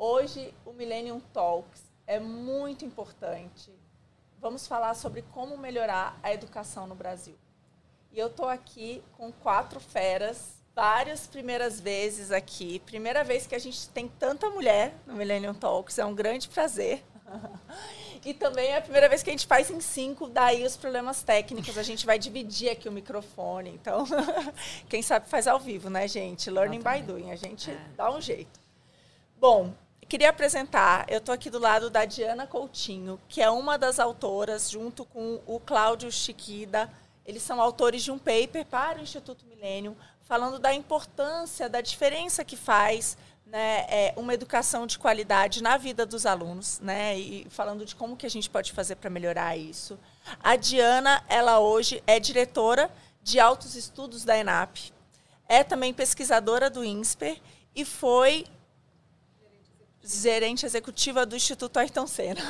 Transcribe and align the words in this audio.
Hoje, 0.00 0.54
o 0.64 0.72
Millennium 0.72 1.18
Talks 1.32 1.82
é 2.06 2.20
muito 2.20 2.84
importante. 2.84 3.72
Vamos 4.40 4.64
falar 4.64 4.94
sobre 4.94 5.22
como 5.22 5.58
melhorar 5.58 6.16
a 6.22 6.32
educação 6.32 6.86
no 6.86 6.94
Brasil. 6.94 7.34
E 8.12 8.18
eu 8.20 8.28
estou 8.28 8.48
aqui 8.48 9.02
com 9.16 9.32
quatro 9.32 9.80
feras, 9.80 10.54
várias 10.72 11.26
primeiras 11.26 11.80
vezes 11.80 12.30
aqui. 12.30 12.78
Primeira 12.78 13.24
vez 13.24 13.44
que 13.44 13.56
a 13.56 13.58
gente 13.58 13.88
tem 13.88 14.06
tanta 14.06 14.48
mulher 14.48 14.94
no 15.04 15.14
Millennium 15.14 15.52
Talks, 15.52 15.98
é 15.98 16.04
um 16.04 16.14
grande 16.14 16.48
prazer. 16.48 17.04
E 18.24 18.34
também 18.34 18.70
é 18.70 18.78
a 18.78 18.82
primeira 18.82 19.08
vez 19.08 19.22
que 19.22 19.30
a 19.30 19.32
gente 19.32 19.46
faz 19.46 19.70
em 19.70 19.80
cinco, 19.80 20.28
daí 20.28 20.66
os 20.66 20.76
problemas 20.76 21.22
técnicos. 21.22 21.78
A 21.78 21.84
gente 21.84 22.04
vai 22.04 22.18
dividir 22.18 22.68
aqui 22.68 22.88
o 22.88 22.92
microfone. 22.92 23.70
Então, 23.70 24.04
quem 24.90 25.02
sabe 25.02 25.28
faz 25.28 25.46
ao 25.46 25.58
vivo, 25.60 25.88
né, 25.88 26.08
gente? 26.08 26.50
Learning 26.50 26.80
by 26.82 27.00
doing. 27.00 27.30
A 27.30 27.36
gente 27.36 27.70
é. 27.70 27.78
dá 27.96 28.10
um 28.10 28.20
jeito. 28.20 28.60
Bom, 29.38 29.72
queria 30.08 30.30
apresentar, 30.30 31.04
eu 31.08 31.18
estou 31.18 31.34
aqui 31.34 31.50
do 31.50 31.58
lado 31.58 31.90
da 31.90 32.06
Diana 32.06 32.46
Coutinho, 32.46 33.20
que 33.28 33.42
é 33.42 33.50
uma 33.50 33.76
das 33.76 34.00
autoras, 34.00 34.70
junto 34.70 35.04
com 35.04 35.40
o 35.46 35.60
Cláudio 35.60 36.10
Chiquida. 36.10 36.90
Eles 37.26 37.42
são 37.42 37.60
autores 37.60 38.02
de 38.02 38.10
um 38.10 38.18
paper 38.18 38.64
para 38.64 38.98
o 38.98 39.02
Instituto 39.02 39.44
Milênio, 39.44 39.94
falando 40.22 40.58
da 40.58 40.72
importância, 40.72 41.68
da 41.68 41.82
diferença 41.82 42.42
que 42.42 42.56
faz 42.56 43.18
né, 43.44 43.84
é, 43.88 44.14
uma 44.16 44.32
educação 44.32 44.86
de 44.86 44.98
qualidade 44.98 45.62
na 45.62 45.76
vida 45.76 46.06
dos 46.06 46.24
alunos, 46.24 46.80
né, 46.80 47.18
e 47.18 47.46
falando 47.50 47.84
de 47.84 47.94
como 47.94 48.16
que 48.16 48.26
a 48.26 48.30
gente 48.30 48.48
pode 48.48 48.72
fazer 48.72 48.96
para 48.96 49.10
melhorar 49.10 49.58
isso. 49.58 49.98
A 50.42 50.56
Diana, 50.56 51.22
ela 51.28 51.58
hoje 51.58 52.02
é 52.06 52.18
diretora 52.18 52.90
de 53.22 53.38
altos 53.38 53.74
estudos 53.74 54.24
da 54.24 54.38
ENAP, 54.38 54.90
é 55.46 55.62
também 55.62 55.92
pesquisadora 55.92 56.70
do 56.70 56.82
INSPER 56.82 57.38
e 57.74 57.84
foi 57.84 58.46
gerente 60.16 60.64
executiva 60.64 61.26
do 61.26 61.36
Instituto 61.36 61.78
Ayrton 61.78 62.06
Senna. 62.06 62.40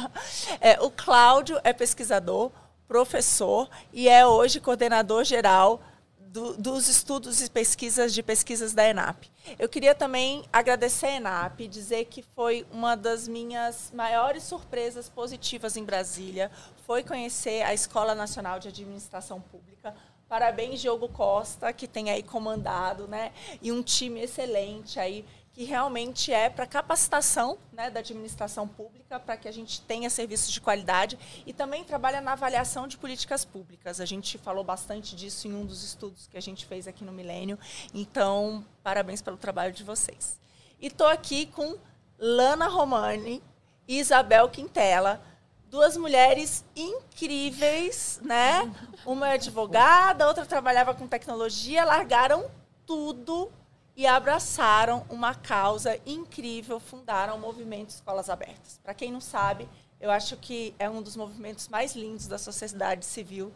é, 0.60 0.80
o 0.80 0.90
Cláudio 0.90 1.58
é 1.64 1.72
pesquisador, 1.72 2.50
professor 2.86 3.68
e 3.92 4.08
é 4.08 4.26
hoje 4.26 4.60
coordenador 4.60 5.24
geral 5.24 5.80
do, 6.18 6.56
dos 6.56 6.88
estudos 6.88 7.40
e 7.42 7.50
pesquisas 7.50 8.12
de 8.12 8.22
pesquisas 8.22 8.74
da 8.74 8.86
ENAP. 8.86 9.30
Eu 9.58 9.68
queria 9.68 9.94
também 9.94 10.44
agradecer 10.52 11.06
a 11.06 11.16
ENAP, 11.16 11.66
dizer 11.66 12.04
que 12.04 12.22
foi 12.22 12.66
uma 12.70 12.94
das 12.94 13.26
minhas 13.26 13.90
maiores 13.94 14.42
surpresas 14.42 15.08
positivas 15.08 15.76
em 15.76 15.84
Brasília, 15.84 16.50
foi 16.86 17.02
conhecer 17.02 17.62
a 17.62 17.72
Escola 17.72 18.14
Nacional 18.14 18.58
de 18.58 18.68
Administração 18.68 19.40
Pública. 19.40 19.94
Parabéns, 20.28 20.80
Diogo 20.82 21.08
Costa, 21.08 21.72
que 21.72 21.88
tem 21.88 22.10
aí 22.10 22.22
comandado, 22.22 23.08
né? 23.08 23.32
E 23.62 23.72
um 23.72 23.82
time 23.82 24.20
excelente 24.20 25.00
aí 25.00 25.24
que 25.58 25.64
realmente 25.64 26.32
é 26.32 26.48
para 26.48 26.68
capacitação 26.68 27.58
né, 27.72 27.90
da 27.90 27.98
administração 27.98 28.68
pública, 28.68 29.18
para 29.18 29.36
que 29.36 29.48
a 29.48 29.50
gente 29.50 29.80
tenha 29.80 30.08
serviços 30.08 30.52
de 30.52 30.60
qualidade 30.60 31.18
e 31.44 31.52
também 31.52 31.82
trabalha 31.82 32.20
na 32.20 32.34
avaliação 32.34 32.86
de 32.86 32.96
políticas 32.96 33.44
públicas. 33.44 34.00
A 34.00 34.04
gente 34.04 34.38
falou 34.38 34.62
bastante 34.62 35.16
disso 35.16 35.48
em 35.48 35.54
um 35.54 35.66
dos 35.66 35.82
estudos 35.82 36.28
que 36.28 36.38
a 36.38 36.40
gente 36.40 36.64
fez 36.64 36.86
aqui 36.86 37.04
no 37.04 37.10
Milênio. 37.10 37.58
Então, 37.92 38.64
parabéns 38.84 39.20
pelo 39.20 39.36
trabalho 39.36 39.72
de 39.72 39.82
vocês. 39.82 40.38
E 40.80 40.86
estou 40.86 41.08
aqui 41.08 41.46
com 41.46 41.76
Lana 42.16 42.68
Romani 42.68 43.42
e 43.88 43.98
Isabel 43.98 44.48
Quintela, 44.50 45.20
duas 45.68 45.96
mulheres 45.96 46.64
incríveis, 46.76 48.20
né? 48.22 48.72
Uma 49.04 49.30
é 49.30 49.32
advogada, 49.32 50.24
outra 50.24 50.46
trabalhava 50.46 50.94
com 50.94 51.08
tecnologia, 51.08 51.84
largaram 51.84 52.48
tudo 52.86 53.50
e 53.98 54.06
abraçaram 54.06 55.04
uma 55.10 55.34
causa 55.34 55.98
incrível, 56.06 56.78
fundaram 56.78 57.34
o 57.34 57.40
movimento 57.40 57.90
Escolas 57.90 58.30
Abertas. 58.30 58.78
Para 58.80 58.94
quem 58.94 59.10
não 59.10 59.20
sabe, 59.20 59.68
eu 60.00 60.08
acho 60.08 60.36
que 60.36 60.72
é 60.78 60.88
um 60.88 61.02
dos 61.02 61.16
movimentos 61.16 61.66
mais 61.66 61.96
lindos 61.96 62.28
da 62.28 62.38
sociedade 62.38 63.04
civil 63.04 63.52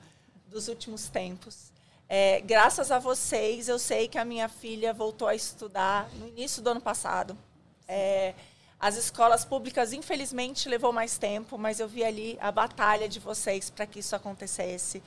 dos 0.48 0.66
últimos 0.66 1.08
tempos. 1.08 1.70
É, 2.08 2.40
graças 2.40 2.90
a 2.90 2.98
vocês, 2.98 3.68
eu 3.68 3.78
sei 3.78 4.08
que 4.08 4.18
a 4.18 4.24
minha 4.24 4.48
filha 4.48 4.92
voltou 4.92 5.28
a 5.28 5.34
estudar 5.36 6.10
no 6.14 6.26
início 6.26 6.60
do 6.60 6.70
ano 6.70 6.80
passado. 6.80 7.38
É, 7.86 8.34
as 8.80 8.96
escolas 8.96 9.44
públicas, 9.44 9.92
infelizmente, 9.92 10.68
levou 10.68 10.92
mais 10.92 11.18
tempo, 11.18 11.56
mas 11.56 11.78
eu 11.78 11.86
vi 11.86 12.02
ali 12.02 12.36
a 12.40 12.50
batalha 12.50 13.08
de 13.08 13.20
vocês 13.20 13.70
para 13.70 13.86
que 13.86 14.00
isso 14.00 14.16
acontecesse. 14.16 15.00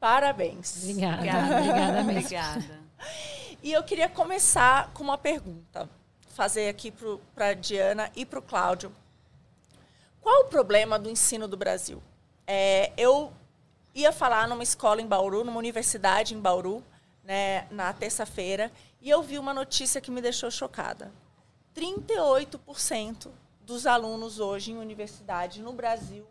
Parabéns. 0.00 0.78
Obrigada. 0.78 1.16
Obrigada, 1.16 1.56
obrigada 1.56 2.02
mesmo. 2.02 2.20
Obrigada. 2.20 2.80
E 3.62 3.72
eu 3.72 3.82
queria 3.82 4.08
começar 4.08 4.90
com 4.94 5.02
uma 5.02 5.18
pergunta, 5.18 5.86
fazer 6.30 6.70
aqui 6.70 6.90
para 7.34 7.48
a 7.48 7.52
Diana 7.52 8.10
e 8.16 8.24
para 8.24 8.38
o 8.38 8.42
Cláudio. 8.42 8.90
Qual 10.22 10.44
o 10.44 10.48
problema 10.48 10.98
do 10.98 11.10
ensino 11.10 11.46
do 11.46 11.58
Brasil? 11.58 12.02
É, 12.46 12.90
eu 12.96 13.30
ia 13.94 14.12
falar 14.12 14.48
numa 14.48 14.62
escola 14.62 15.02
em 15.02 15.06
Bauru, 15.06 15.44
numa 15.44 15.58
universidade 15.58 16.34
em 16.34 16.40
Bauru, 16.40 16.82
né, 17.22 17.66
na 17.70 17.92
terça-feira, 17.92 18.72
e 18.98 19.10
eu 19.10 19.22
vi 19.22 19.38
uma 19.38 19.52
notícia 19.52 20.00
que 20.00 20.10
me 20.10 20.22
deixou 20.22 20.50
chocada. 20.50 21.12
38% 21.76 23.28
dos 23.60 23.86
alunos 23.86 24.40
hoje 24.40 24.72
em 24.72 24.78
universidade 24.78 25.60
no 25.60 25.74
Brasil 25.74 26.26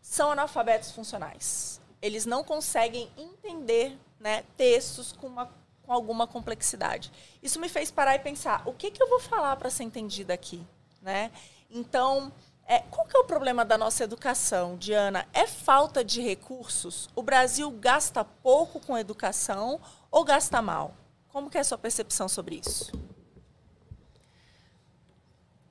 são 0.00 0.32
analfabetos 0.32 0.90
funcionais. 0.90 1.80
Eles 2.00 2.26
não 2.26 2.44
conseguem 2.44 3.10
entender 3.16 3.98
né, 4.20 4.44
textos 4.56 5.12
com 5.12 5.26
uma 5.26 5.50
com 5.88 5.94
alguma 5.94 6.26
complexidade. 6.26 7.10
Isso 7.42 7.58
me 7.58 7.66
fez 7.66 7.90
parar 7.90 8.14
e 8.14 8.18
pensar, 8.18 8.62
o 8.66 8.74
que, 8.74 8.90
que 8.90 9.02
eu 9.02 9.08
vou 9.08 9.18
falar 9.18 9.56
para 9.56 9.70
ser 9.70 9.84
entendida 9.84 10.34
aqui? 10.34 10.62
Né? 11.00 11.32
Então, 11.70 12.30
é, 12.66 12.80
qual 12.90 13.06
que 13.06 13.16
é 13.16 13.20
o 13.20 13.24
problema 13.24 13.64
da 13.64 13.78
nossa 13.78 14.04
educação, 14.04 14.76
Diana? 14.76 15.26
É 15.32 15.46
falta 15.46 16.04
de 16.04 16.20
recursos? 16.20 17.08
O 17.16 17.22
Brasil 17.22 17.70
gasta 17.70 18.22
pouco 18.22 18.78
com 18.78 18.98
educação 18.98 19.80
ou 20.10 20.22
gasta 20.22 20.60
mal? 20.60 20.94
Como 21.30 21.48
que 21.48 21.56
é 21.56 21.62
a 21.62 21.64
sua 21.64 21.78
percepção 21.78 22.28
sobre 22.28 22.56
isso? 22.56 22.92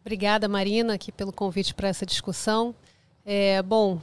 Obrigada, 0.02 0.48
Marina, 0.48 0.96
aqui 0.96 1.12
pelo 1.12 1.32
convite 1.32 1.76
para 1.76 1.90
essa 1.90 2.08
discussão. 2.08 2.74
É, 3.24 3.62
bom, 3.62 4.02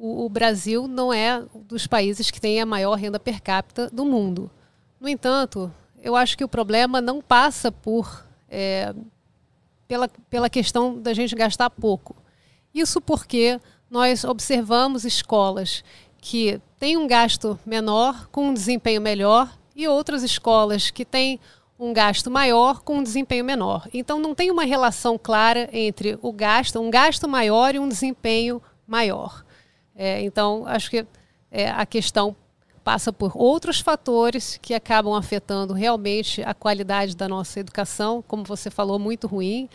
o, 0.00 0.24
o 0.24 0.28
Brasil 0.28 0.88
não 0.88 1.12
é 1.12 1.42
dos 1.68 1.86
países 1.86 2.30
que 2.30 2.40
tem 2.40 2.60
a 2.60 2.66
maior 2.66 2.94
renda 2.94 3.20
per 3.20 3.42
capita 3.42 3.90
do 3.90 4.04
mundo. 4.04 4.50
No 4.98 5.08
entanto, 5.08 5.72
eu 6.02 6.16
acho 6.16 6.36
que 6.36 6.44
o 6.44 6.48
problema 6.48 7.00
não 7.00 7.20
passa 7.20 7.70
por 7.70 8.24
é, 8.48 8.94
pela, 9.86 10.08
pela 10.30 10.48
questão 10.48 10.98
da 10.98 11.12
gente 11.12 11.34
gastar 11.34 11.68
pouco. 11.68 12.16
Isso 12.72 13.00
porque 13.00 13.60
nós 13.90 14.24
observamos 14.24 15.04
escolas 15.04 15.84
que 16.18 16.60
têm 16.78 16.96
um 16.96 17.06
gasto 17.06 17.58
menor 17.66 18.28
com 18.28 18.48
um 18.48 18.54
desempenho 18.54 19.00
melhor 19.00 19.52
e 19.74 19.86
outras 19.86 20.22
escolas 20.22 20.90
que 20.90 21.04
têm 21.04 21.38
um 21.78 21.92
gasto 21.92 22.30
maior 22.30 22.80
com 22.82 22.98
um 22.98 23.02
desempenho 23.02 23.44
menor. 23.44 23.88
Então 23.92 24.18
não 24.18 24.34
tem 24.34 24.50
uma 24.50 24.64
relação 24.64 25.18
clara 25.18 25.68
entre 25.72 26.18
o 26.22 26.32
gasto, 26.32 26.78
um 26.78 26.90
gasto 26.90 27.28
maior 27.28 27.74
e 27.74 27.78
um 27.78 27.88
desempenho 27.88 28.62
maior. 28.86 29.44
É, 30.02 30.22
então 30.22 30.66
acho 30.66 30.88
que 30.88 31.06
é, 31.50 31.68
a 31.68 31.84
questão 31.84 32.34
passa 32.82 33.12
por 33.12 33.32
outros 33.34 33.80
fatores 33.80 34.58
que 34.62 34.72
acabam 34.72 35.12
afetando 35.12 35.74
realmente 35.74 36.42
a 36.42 36.54
qualidade 36.54 37.14
da 37.14 37.28
nossa 37.28 37.60
educação, 37.60 38.24
como 38.26 38.42
você 38.42 38.70
falou, 38.70 38.98
muito 38.98 39.26
ruim. 39.26 39.68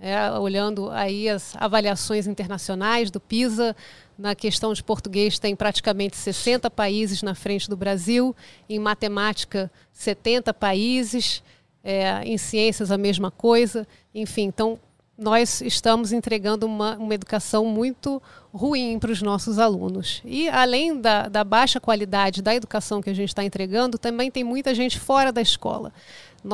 É, 0.00 0.32
olhando 0.32 0.90
aí 0.90 1.28
as 1.28 1.54
avaliações 1.56 2.26
internacionais 2.26 3.08
do 3.08 3.20
PISA, 3.20 3.76
na 4.18 4.34
questão 4.34 4.72
de 4.72 4.82
português 4.82 5.38
tem 5.38 5.54
praticamente 5.54 6.16
60 6.16 6.68
países 6.70 7.22
na 7.22 7.36
frente 7.36 7.70
do 7.70 7.76
Brasil, 7.76 8.34
em 8.68 8.80
matemática 8.80 9.70
70 9.92 10.52
países, 10.54 11.40
é, 11.84 12.20
em 12.24 12.36
ciências 12.36 12.90
a 12.90 12.98
mesma 12.98 13.30
coisa, 13.30 13.86
enfim, 14.12 14.42
então 14.42 14.78
nós 15.18 15.60
estamos 15.60 16.12
entregando 16.12 16.64
uma, 16.64 16.96
uma 16.96 17.12
educação 17.12 17.66
muito 17.66 18.22
ruim 18.54 19.00
para 19.00 19.10
os 19.10 19.20
nossos 19.20 19.58
alunos. 19.58 20.22
E 20.24 20.48
além 20.48 21.00
da, 21.00 21.28
da, 21.28 21.42
baixa 21.42 21.80
qualidade 21.80 22.40
da 22.40 22.54
educação 22.54 23.02
que 23.02 23.10
a 23.10 23.14
gente 23.14 23.30
está 23.30 23.42
entregando, 23.42 23.98
também 23.98 24.30
tem 24.30 24.44
muita 24.44 24.72
gente 24.72 24.98
fora 24.98 25.32
da 25.32 25.42
escola. 25.42 25.92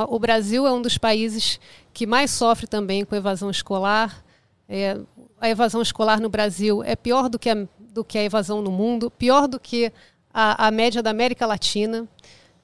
O 0.09 0.19
Brasil 0.19 0.67
é 0.67 0.73
um 0.73 0.81
dos 0.81 0.97
países 0.97 1.61
que 1.93 2.07
mais 2.07 2.31
sofre 2.31 2.67
também 2.67 3.05
com 3.05 3.15
evasão 3.15 3.51
escolar. 3.51 4.25
É, 4.67 4.99
a 5.39 5.51
evasão 5.51 5.83
escolar 5.83 6.19
no 6.19 6.31
Brasil 6.31 6.83
é 6.83 6.97
pior 6.97 7.29
do 7.29 7.39
que 7.39 7.51
a, 7.51 7.69
do 7.79 8.03
que 8.03 8.17
a 8.17 8.25
evasão 8.25 8.63
no 8.63 8.71
mundo, 8.71 9.11
pior 9.11 9.47
do 9.47 9.61
que 9.61 9.93
a, 10.33 10.69
a 10.69 10.71
média 10.71 11.03
da 11.03 11.11
América 11.11 11.45
Latina. 11.45 12.09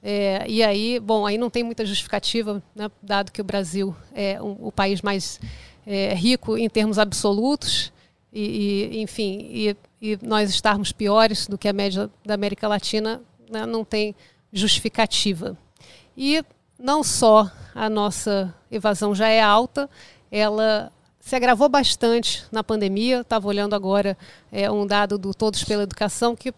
É, 0.03 0.43
e 0.47 0.63
aí, 0.63 0.99
bom, 0.99 1.27
aí 1.27 1.37
não 1.37 1.51
tem 1.51 1.63
muita 1.63 1.85
justificativa, 1.85 2.61
né, 2.75 2.89
dado 3.03 3.31
que 3.31 3.39
o 3.39 3.43
Brasil 3.43 3.95
é 4.15 4.41
um, 4.41 4.57
o 4.59 4.71
país 4.71 4.99
mais 5.03 5.39
é, 5.85 6.13
rico 6.13 6.57
em 6.57 6.69
termos 6.69 6.99
absolutos, 6.99 7.91
e, 8.33 8.89
e 8.93 9.01
enfim, 9.01 9.47
e, 9.49 9.75
e, 10.01 10.19
nós 10.21 10.49
estarmos 10.49 10.91
piores 10.91 11.47
do 11.47 11.57
que 11.57 11.67
a 11.67 11.73
média 11.73 12.09
da 12.25 12.33
América 12.33 12.67
Latina 12.67 13.21
né, 13.49 13.65
não 13.65 13.83
tem 13.83 14.15
justificativa. 14.53 15.57
E 16.15 16.43
não 16.79 17.03
só 17.03 17.51
a 17.75 17.89
nossa 17.89 18.53
evasão 18.69 19.13
já 19.13 19.27
é 19.27 19.41
alta, 19.41 19.89
ela 20.31 20.91
se 21.19 21.35
agravou 21.35 21.69
bastante 21.69 22.43
na 22.51 22.63
pandemia. 22.63 23.21
Estava 23.21 23.47
olhando 23.47 23.75
agora 23.75 24.17
é, 24.51 24.69
um 24.71 24.85
dado 24.85 25.17
do 25.17 25.33
Todos 25.33 25.63
pela 25.63 25.83
Educação 25.83 26.35
que, 26.35 26.53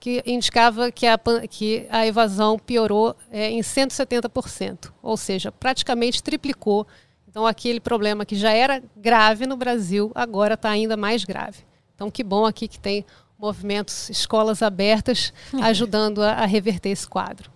que 0.00 0.22
indicava 0.26 0.90
que 0.90 1.06
a, 1.06 1.18
que 1.48 1.86
a 1.90 2.06
evasão 2.06 2.58
piorou 2.58 3.14
é, 3.30 3.50
em 3.50 3.60
170%, 3.60 4.92
ou 5.02 5.16
seja, 5.16 5.52
praticamente 5.52 6.22
triplicou. 6.22 6.86
Então, 7.36 7.46
aquele 7.46 7.80
problema 7.80 8.24
que 8.24 8.34
já 8.34 8.50
era 8.50 8.82
grave 8.96 9.46
no 9.46 9.58
Brasil, 9.58 10.10
agora 10.14 10.54
está 10.54 10.70
ainda 10.70 10.96
mais 10.96 11.22
grave. 11.22 11.66
Então, 11.94 12.10
que 12.10 12.24
bom 12.24 12.46
aqui 12.46 12.66
que 12.66 12.80
tem 12.80 13.04
movimentos, 13.38 14.08
escolas 14.08 14.62
abertas, 14.62 15.34
ajudando 15.62 16.22
a, 16.22 16.30
a 16.30 16.46
reverter 16.46 16.88
esse 16.88 17.06
quadro. 17.06 17.50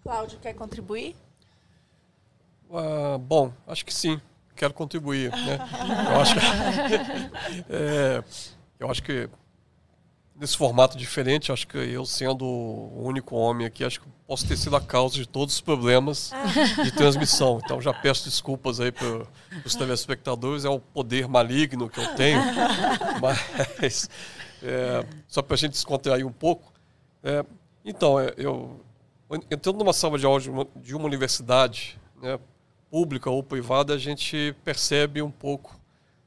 Cláudio, 0.00 0.38
quer 0.38 0.54
contribuir? 0.54 1.16
Uh, 2.70 3.18
bom, 3.18 3.52
acho 3.66 3.84
que 3.84 3.92
sim 3.92 4.20
quero 4.54 4.72
contribuir. 4.72 5.32
Né? 5.32 5.58
Eu, 6.08 6.20
acho 6.20 6.34
que, 6.34 6.40
é, 7.68 8.24
eu 8.78 8.88
acho 8.88 9.02
que 9.02 9.28
nesse 10.38 10.56
formato 10.56 10.96
diferente, 10.96 11.50
acho 11.50 11.66
que 11.66 11.78
eu 11.78 12.04
sendo 12.04 12.44
o 12.44 13.02
único 13.04 13.36
homem 13.36 13.66
aqui, 13.66 13.84
acho 13.84 14.00
que 14.00 14.06
posso 14.26 14.46
ter 14.46 14.56
sido 14.56 14.76
a 14.76 14.80
causa 14.80 15.14
de 15.14 15.26
todos 15.26 15.54
os 15.54 15.60
problemas 15.60 16.32
de 16.82 16.90
transmissão. 16.92 17.60
Então 17.64 17.80
já 17.80 17.92
peço 17.92 18.24
desculpas 18.24 18.80
aí 18.80 18.92
para 18.92 19.26
os 19.64 19.74
telespectadores, 19.74 20.64
é 20.64 20.68
o 20.68 20.80
poder 20.80 21.28
maligno 21.28 21.88
que 21.88 22.00
eu 22.00 22.14
tenho. 22.14 22.40
Mas 23.20 24.08
é, 24.62 25.06
só 25.28 25.42
para 25.42 25.54
a 25.54 25.58
gente 25.58 25.72
descontrair 25.72 26.26
um 26.26 26.32
pouco. 26.32 26.72
É, 27.22 27.44
então, 27.84 28.18
é, 28.20 28.34
eu 28.36 28.80
entrando 29.50 29.78
numa 29.78 29.92
sala 29.92 30.18
de 30.18 30.26
aula 30.26 30.40
de 30.40 30.50
uma, 30.50 30.66
de 30.76 30.94
uma 30.94 31.04
universidade, 31.04 31.98
né, 32.22 32.38
pública 32.90 33.30
ou 33.30 33.42
privada, 33.42 33.94
a 33.94 33.98
gente 33.98 34.54
percebe 34.64 35.20
um 35.20 35.30
pouco 35.30 35.78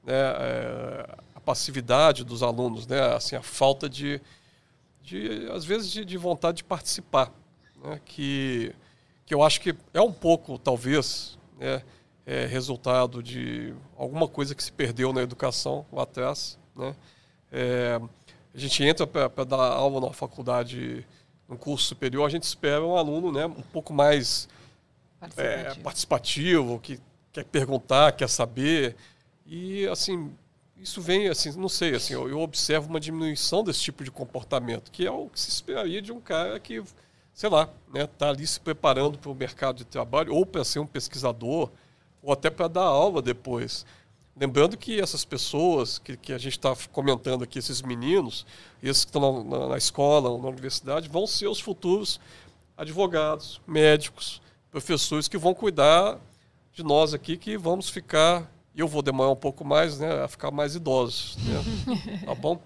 né, 0.04 0.14
é, 0.16 1.18
a 1.40 1.42
passividade 1.42 2.24
dos 2.24 2.44
alunos, 2.44 2.86
né, 2.86 3.16
assim, 3.16 3.36
a 3.36 3.42
falta 3.42 3.90
de, 3.90 4.22
de 5.02 5.50
às 5.52 5.66
vezes, 5.66 5.90
de, 5.90 6.06
de 6.06 6.18
vontade 6.18 6.58
de 6.58 6.64
participar. 6.64 7.32
Né, 7.82 8.00
que, 8.06 8.76
que 9.26 9.34
eu 9.34 9.42
acho 9.42 9.62
que 9.62 9.74
é 9.94 10.02
um 10.02 10.12
pouco, 10.12 10.58
talvez, 10.60 11.38
né, 11.58 11.82
é 12.26 12.46
resultado 12.46 13.24
de 13.24 13.74
alguma 13.98 14.28
coisa 14.28 14.54
que 14.54 14.64
se 14.64 14.72
perdeu 14.72 15.12
na 15.12 15.22
educação 15.22 15.86
lá 15.92 16.04
atrás. 16.04 16.60
Né? 16.76 16.96
É, 17.52 18.00
a 18.54 18.58
gente 18.58 18.84
entra 18.84 19.08
para 19.08 19.44
dar 19.44 19.58
aula 19.58 20.08
na 20.08 20.14
faculdade, 20.14 21.06
no 21.48 21.58
curso 21.58 21.86
superior, 21.86 22.26
a 22.26 22.30
gente 22.30 22.44
espera 22.44 22.86
um 22.86 22.96
aluno 22.96 23.32
né, 23.32 23.46
um 23.46 23.64
pouco 23.74 23.94
mais 23.94 24.48
participativo. 25.20 25.80
É, 25.80 25.84
participativo, 25.84 26.80
que 26.80 27.00
quer 27.32 27.46
perguntar, 27.46 28.12
quer 28.12 28.30
saber. 28.30 28.96
E, 29.46 29.88
assim, 29.88 30.32
isso 30.81 31.02
vem, 31.02 31.28
assim, 31.28 31.52
não 31.58 31.68
sei, 31.68 31.94
assim, 31.96 32.14
eu, 32.14 32.30
eu, 32.30 32.40
observo 32.40 32.90
uma 32.90 33.00
diminuição 33.00 33.64
desse 33.64 33.81
tipo 33.81 34.04
de 34.04 34.12
comportamento, 34.12 34.92
que 34.92 35.06
é 35.06 35.12
o 35.12 35.28
que 35.28 35.40
se 35.40 35.50
esperaria 35.50 36.02
de 36.02 36.12
um 36.12 36.22
cara 36.22 36.60
que, 36.60 36.81
sei 37.34 37.50
lá, 37.50 37.70
né, 37.94 38.08
tá 38.08 38.30
ali 38.30 38.48
se 38.48 38.60
preparando 38.60 39.18
para 39.18 39.30
o 39.30 39.36
mercado 39.36 39.78
de 39.78 39.86
trabalho, 39.86 40.34
ou 40.34 40.46
para 40.46 40.64
ser 40.64 40.80
um 40.80 40.88
pesquisador, 40.88 41.70
ou 42.22 42.31
até 42.31 42.50
para 42.50 42.68
dar 42.68 42.84
aula 42.84 43.22
depois. 43.22 43.86
Lembrando 44.40 44.78
que 44.78 45.02
essas 45.02 45.26
pessoas 45.26 46.00
que, 46.00 46.16
que 46.16 46.31
a 46.31 46.38
gente 46.38 46.58
está 46.58 46.74
comentando 46.94 47.44
aqui, 47.44 47.60
esses 47.60 47.81
meninos, 47.81 48.46
esses 48.81 49.04
que 49.04 49.10
estão 49.10 49.44
na, 49.44 49.60
na, 49.60 49.68
na 49.68 49.78
escola, 49.78 50.30
na 50.30 50.48
universidade, 50.48 51.10
vão 51.10 51.28
ser 51.28 51.48
os 51.48 51.60
futuros 51.60 52.22
advogados, 52.78 53.60
médicos, 53.68 54.42
professores 54.72 55.28
que 55.28 55.38
vão 55.38 55.54
cuidar 55.54 56.18
de 56.72 56.84
nós 56.84 57.14
aqui, 57.14 57.36
que 57.36 57.58
vamos 57.58 57.90
ficar, 57.90 58.50
eu 58.81 58.88
vou 58.88 59.02
demorar 59.02 59.31
um 59.31 59.36
pouco 59.36 59.66
mais, 59.66 60.00
né, 60.00 60.24
a 60.24 60.28
ficar 60.28 60.52
mais 60.52 60.76
idosos, 60.76 61.38
né? 61.38 62.24
tá 62.26 62.36
bom? 62.36 62.60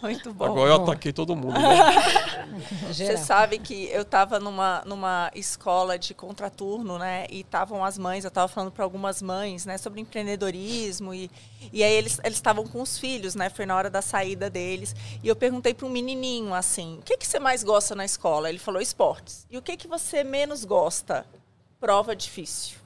Muito 0.00 0.32
bom. 0.32 0.44
Agora 0.44 0.70
eu 0.70 0.82
ataquei 0.82 1.12
todo 1.12 1.34
mundo. 1.34 1.58
Né? 1.58 1.76
Você 2.86 3.16
sabe 3.16 3.58
que 3.58 3.86
eu 3.86 4.02
estava 4.02 4.38
numa, 4.38 4.82
numa 4.86 5.30
escola 5.34 5.98
de 5.98 6.14
contraturno, 6.14 6.98
né? 6.98 7.26
E 7.30 7.40
estavam 7.40 7.84
as 7.84 7.98
mães, 7.98 8.24
eu 8.24 8.28
estava 8.28 8.46
falando 8.48 8.70
para 8.70 8.84
algumas 8.84 9.20
mães, 9.20 9.66
né? 9.66 9.76
Sobre 9.76 10.00
empreendedorismo. 10.00 11.12
E, 11.12 11.30
e 11.72 11.82
aí 11.82 11.92
eles 11.92 12.20
estavam 12.24 12.66
com 12.66 12.80
os 12.80 12.98
filhos, 12.98 13.34
né? 13.34 13.50
Foi 13.50 13.66
na 13.66 13.76
hora 13.76 13.90
da 13.90 14.00
saída 14.00 14.48
deles. 14.48 14.94
E 15.22 15.28
eu 15.28 15.34
perguntei 15.34 15.74
para 15.74 15.86
um 15.86 15.90
menininho, 15.90 16.54
assim, 16.54 16.98
o 16.98 17.02
que, 17.02 17.16
que 17.16 17.26
você 17.26 17.40
mais 17.40 17.64
gosta 17.64 17.94
na 17.94 18.04
escola? 18.04 18.48
Ele 18.48 18.58
falou, 18.58 18.80
esportes. 18.80 19.46
E 19.50 19.58
o 19.58 19.62
que, 19.62 19.76
que 19.76 19.88
você 19.88 20.22
menos 20.22 20.64
gosta? 20.64 21.26
Prova 21.80 22.14
difícil. 22.14 22.85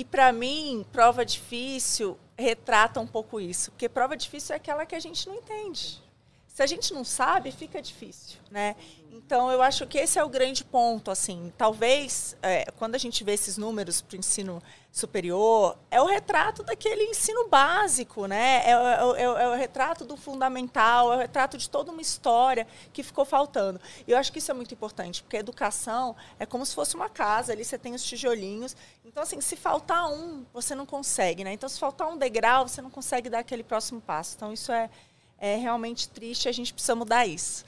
E 0.00 0.04
para 0.04 0.32
mim, 0.32 0.82
prova 0.90 1.26
difícil 1.26 2.18
retrata 2.34 2.98
um 2.98 3.06
pouco 3.06 3.38
isso, 3.38 3.70
porque 3.70 3.86
prova 3.86 4.16
difícil 4.16 4.54
é 4.54 4.56
aquela 4.56 4.86
que 4.86 4.94
a 4.94 4.98
gente 4.98 5.28
não 5.28 5.34
entende. 5.34 6.02
Se 6.48 6.62
a 6.62 6.66
gente 6.66 6.94
não 6.94 7.04
sabe, 7.04 7.52
fica 7.52 7.82
difícil, 7.82 8.38
né? 8.50 8.76
Então, 9.12 9.52
eu 9.52 9.60
acho 9.60 9.86
que 9.86 9.98
esse 9.98 10.18
é 10.18 10.24
o 10.24 10.28
grande 10.30 10.64
ponto, 10.64 11.10
assim. 11.10 11.52
Talvez, 11.58 12.34
é, 12.42 12.64
quando 12.78 12.94
a 12.94 12.98
gente 12.98 13.22
vê 13.22 13.32
esses 13.32 13.58
números 13.58 14.00
para 14.00 14.16
o 14.16 14.18
ensino 14.18 14.62
superior, 14.92 15.78
é 15.88 16.00
o 16.02 16.06
retrato 16.06 16.64
daquele 16.64 17.04
ensino 17.04 17.48
básico, 17.48 18.26
né? 18.26 18.62
É, 18.64 18.70
é, 18.70 19.22
é, 19.22 19.22
é, 19.22 19.48
o 19.48 19.54
retrato 19.54 20.04
do 20.04 20.16
fundamental, 20.16 21.12
é 21.12 21.16
o 21.16 21.18
retrato 21.18 21.56
de 21.56 21.70
toda 21.70 21.92
uma 21.92 22.02
história 22.02 22.66
que 22.92 23.02
ficou 23.02 23.24
faltando. 23.24 23.80
E 24.06 24.10
eu 24.10 24.18
acho 24.18 24.32
que 24.32 24.40
isso 24.40 24.50
é 24.50 24.54
muito 24.54 24.74
importante, 24.74 25.22
porque 25.22 25.36
a 25.36 25.40
educação 25.40 26.16
é 26.40 26.46
como 26.46 26.66
se 26.66 26.74
fosse 26.74 26.96
uma 26.96 27.08
casa, 27.08 27.52
ali 27.52 27.64
você 27.64 27.78
tem 27.78 27.94
os 27.94 28.02
tijolinhos. 28.02 28.76
Então, 29.04 29.22
assim, 29.22 29.40
se 29.40 29.54
faltar 29.54 30.10
um, 30.10 30.44
você 30.52 30.74
não 30.74 30.84
consegue, 30.84 31.44
né? 31.44 31.52
Então, 31.52 31.68
se 31.68 31.78
faltar 31.78 32.08
um 32.08 32.16
degrau, 32.18 32.66
você 32.66 32.82
não 32.82 32.90
consegue 32.90 33.30
dar 33.30 33.38
aquele 33.38 33.62
próximo 33.62 34.00
passo. 34.00 34.34
Então, 34.36 34.52
isso 34.52 34.72
é, 34.72 34.90
é 35.38 35.54
realmente 35.54 36.08
triste, 36.08 36.48
a 36.48 36.52
gente 36.52 36.72
precisa 36.72 36.96
mudar 36.96 37.26
isso. 37.26 37.64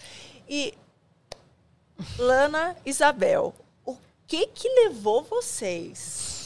E 0.49 0.75
Lana, 2.19 2.77
Isabel, 2.85 3.55
o 3.87 3.97
que 4.27 4.49
que 4.49 4.69
levou 4.69 5.23
vocês 5.23 6.42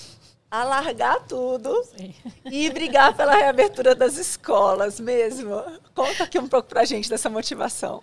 a 0.61 0.65
largar 0.65 1.21
tudo 1.27 1.85
Sim. 1.85 2.15
e 2.45 2.71
brigar 2.71 3.15
pela 3.15 3.35
reabertura 3.35 3.95
das 3.95 4.17
escolas 4.17 4.99
mesmo? 4.99 5.63
Conta 5.95 6.25
aqui 6.25 6.39
um 6.39 6.49
pouco 6.49 6.69
pra 6.69 6.85
gente 6.85 7.11
dessa 7.11 7.29
motivação. 7.29 8.01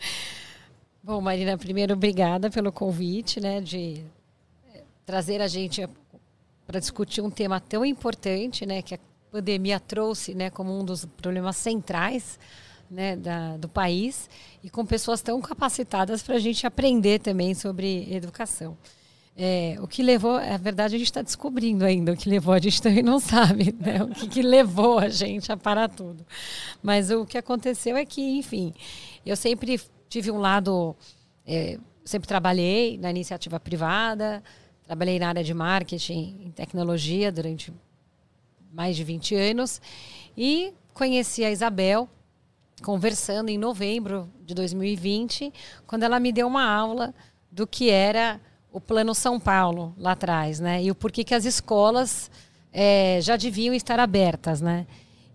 Bom, 1.01 1.19
Marina, 1.19 1.57
primeiro, 1.57 1.93
obrigada 1.93 2.49
pelo 2.49 2.71
convite, 2.71 3.39
né, 3.41 3.59
de 3.59 4.05
eh, 4.73 4.83
trazer 5.05 5.41
a 5.41 5.47
gente 5.47 5.87
para 6.65 6.79
discutir 6.79 7.21
um 7.21 7.29
tema 7.29 7.59
tão 7.59 7.83
importante, 7.83 8.65
né, 8.65 8.81
que 8.81 8.95
a 8.95 8.99
pandemia 9.31 9.79
trouxe, 9.79 10.33
né, 10.33 10.49
como 10.49 10.79
um 10.79 10.85
dos 10.85 11.05
problemas 11.05 11.57
centrais 11.57 12.39
né, 12.89 13.15
da, 13.15 13.57
do 13.57 13.67
país 13.67 14.29
e 14.63 14.69
com 14.69 14.85
pessoas 14.85 15.21
tão 15.21 15.41
capacitadas 15.41 16.21
para 16.21 16.35
a 16.35 16.39
gente 16.39 16.65
aprender 16.67 17.19
também 17.19 17.53
sobre 17.53 18.13
educação. 18.13 18.77
É, 19.35 19.77
o 19.79 19.87
que 19.87 20.03
levou, 20.03 20.35
a 20.35 20.57
verdade, 20.57 20.95
a 20.95 20.97
gente 20.99 21.07
está 21.07 21.23
descobrindo 21.23 21.83
ainda 21.83 22.13
o 22.13 22.17
que 22.17 22.29
levou, 22.29 22.53
a 22.53 22.59
gente 22.59 22.79
também 22.81 23.01
não 23.01 23.19
sabe 23.19 23.75
né, 23.79 24.03
o 24.03 24.09
que, 24.09 24.27
que, 24.27 24.41
levou 24.43 24.99
a 24.99 25.09
gente 25.09 25.51
a 25.51 25.57
parar 25.57 25.89
tudo. 25.89 26.25
Mas 26.83 27.09
o 27.09 27.25
que 27.25 27.37
aconteceu 27.37 27.97
é 27.97 28.05
que, 28.05 28.21
enfim, 28.21 28.73
eu 29.25 29.35
sempre 29.35 29.81
tive 30.07 30.29
um 30.29 30.37
lado, 30.37 30.95
é, 31.47 31.79
sempre 32.05 32.27
trabalhei 32.27 32.97
na 32.99 33.09
iniciativa 33.09 33.59
privada, 33.59 34.43
trabalhei 34.85 35.17
na 35.17 35.29
área 35.29 35.43
de 35.43 35.53
marketing 35.53 36.43
e 36.45 36.51
tecnologia 36.51 37.31
durante 37.31 37.73
mais 38.71 38.95
de 38.95 39.03
20 39.03 39.35
anos 39.35 39.81
e 40.37 40.73
conheci 40.93 41.43
a 41.43 41.49
Isabel, 41.49 42.07
conversando 42.83 43.49
em 43.49 43.57
novembro 43.57 44.29
de 44.45 44.53
2020, 44.53 45.51
quando 45.87 46.03
ela 46.03 46.19
me 46.19 46.31
deu 46.31 46.47
uma 46.47 46.65
aula 46.65 47.15
do 47.51 47.65
que 47.65 47.89
era 47.89 48.39
o 48.73 48.81
Plano 48.81 49.13
São 49.13 49.39
Paulo 49.39 49.93
lá 49.97 50.13
atrás, 50.13 50.59
né? 50.59 50.83
E 50.83 50.89
o 50.89 50.95
porquê 50.95 51.23
que 51.23 51.35
as 51.35 51.45
escolas 51.45 52.29
é, 52.73 53.19
já 53.21 53.37
deviam 53.37 53.73
estar 53.73 53.99
abertas, 53.99 54.59
né? 54.59 54.87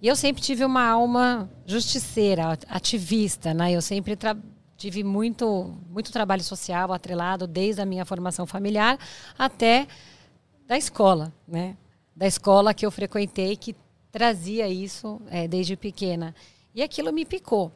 E 0.02 0.08
eu 0.08 0.16
sempre 0.16 0.42
tive 0.42 0.64
uma 0.64 0.84
alma 0.84 1.48
justiceira, 1.64 2.58
ativista, 2.68 3.54
né? 3.54 3.70
Eu 3.70 3.80
sempre 3.80 4.18
tive 4.76 5.04
muito, 5.04 5.72
muito 5.88 6.10
trabalho 6.10 6.42
social 6.42 6.92
atrelado 6.92 7.46
desde 7.46 7.80
a 7.80 7.86
minha 7.86 8.04
formação 8.04 8.44
familiar 8.44 8.98
até 9.38 9.86
da 10.66 10.76
escola, 10.76 11.32
né? 11.46 11.76
Da 12.14 12.26
escola 12.26 12.74
que 12.74 12.84
eu 12.84 12.90
frequentei 12.90 13.56
que 13.56 13.74
trazia 14.10 14.68
isso 14.68 15.22
é, 15.30 15.46
desde 15.46 15.76
pequena. 15.76 16.34
E 16.74 16.82
aquilo 16.82 17.12
me 17.12 17.24
picou. 17.24 17.72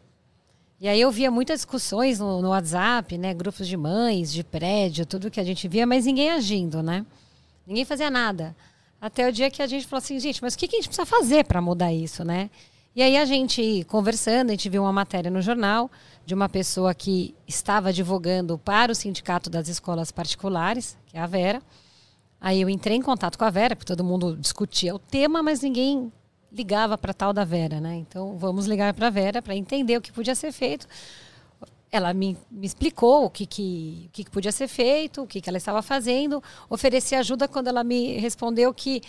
E 0.82 0.88
aí 0.88 1.00
eu 1.00 1.12
via 1.12 1.30
muitas 1.30 1.60
discussões 1.60 2.18
no, 2.18 2.42
no, 2.42 2.48
WhatsApp, 2.48 3.16
né? 3.16 3.32
Grupos 3.32 3.68
de 3.68 3.76
mães, 3.76 4.32
de 4.32 4.42
prédio, 4.42 5.06
tudo 5.06 5.30
que 5.30 5.38
a 5.38 5.44
gente 5.44 5.68
via, 5.68 5.86
mas 5.86 6.06
ninguém 6.06 6.28
agindo, 6.28 6.82
né? 6.82 7.06
Ninguém 7.64 7.84
fazia 7.84 8.10
nada. 8.10 8.56
Até 9.00 9.28
o 9.28 9.32
dia 9.32 9.48
que 9.48 9.62
a 9.62 9.66
gente 9.68 9.86
falou 9.86 10.02
assim, 10.02 10.18
gente, 10.18 10.42
mas 10.42 10.54
o 10.54 10.58
que, 10.58 10.66
que 10.66 10.74
a 10.74 10.80
gente 10.80 10.88
precisa 10.88 11.06
fazer 11.06 11.44
para 11.44 11.62
mudar 11.62 11.92
isso, 11.92 12.24
né? 12.24 12.50
E 12.96 13.00
aí 13.00 13.16
a 13.16 13.24
gente 13.24 13.84
conversando, 13.84 14.50
a 14.50 14.54
gente 14.54 14.68
viu 14.68 14.82
uma 14.82 14.92
matéria 14.92 15.30
no 15.30 15.40
jornal 15.40 15.88
de 16.26 16.34
uma 16.34 16.48
pessoa 16.48 16.92
que 16.92 17.32
estava 17.46 17.90
advogando 17.90 18.58
para 18.58 18.90
o 18.90 18.94
sindicato 18.94 19.48
das 19.48 19.68
escolas 19.68 20.10
particulares, 20.10 20.98
que 21.06 21.16
é 21.16 21.20
a 21.20 21.26
Vera, 21.28 21.62
Aí 22.44 22.60
eu 22.60 22.68
entrei 22.68 22.96
em 22.96 23.02
contato 23.02 23.38
com 23.38 23.44
a 23.44 23.50
Vera, 23.50 23.76
porque 23.76 23.86
todo 23.86 24.02
mundo 24.02 24.36
discutia 24.36 24.92
o 24.92 24.98
tema, 24.98 25.44
mas 25.44 25.62
ninguém 25.62 26.12
ligava 26.52 26.98
para 26.98 27.14
tal 27.14 27.32
da 27.32 27.44
Vera, 27.44 27.80
né? 27.80 27.96
Então 27.96 28.36
vamos 28.36 28.66
ligar 28.66 28.92
para 28.92 29.06
a 29.06 29.10
Vera 29.10 29.40
para 29.40 29.56
entender 29.56 29.96
o 29.96 30.00
que 30.00 30.12
podia 30.12 30.34
ser 30.34 30.52
feito. 30.52 30.86
Ela 31.90 32.12
me, 32.12 32.36
me 32.50 32.66
explicou 32.66 33.24
o 33.24 33.30
que, 33.30 33.46
que, 33.46 34.04
o 34.08 34.10
que, 34.10 34.30
podia 34.30 34.52
ser 34.52 34.68
feito, 34.68 35.22
o 35.22 35.26
que, 35.26 35.40
que 35.40 35.48
ela 35.48 35.58
estava 35.58 35.82
fazendo. 35.82 36.42
Ofereci 36.68 37.14
ajuda 37.14 37.48
quando 37.48 37.68
ela 37.68 37.82
me 37.82 38.18
respondeu 38.18 38.72
que 38.72 39.02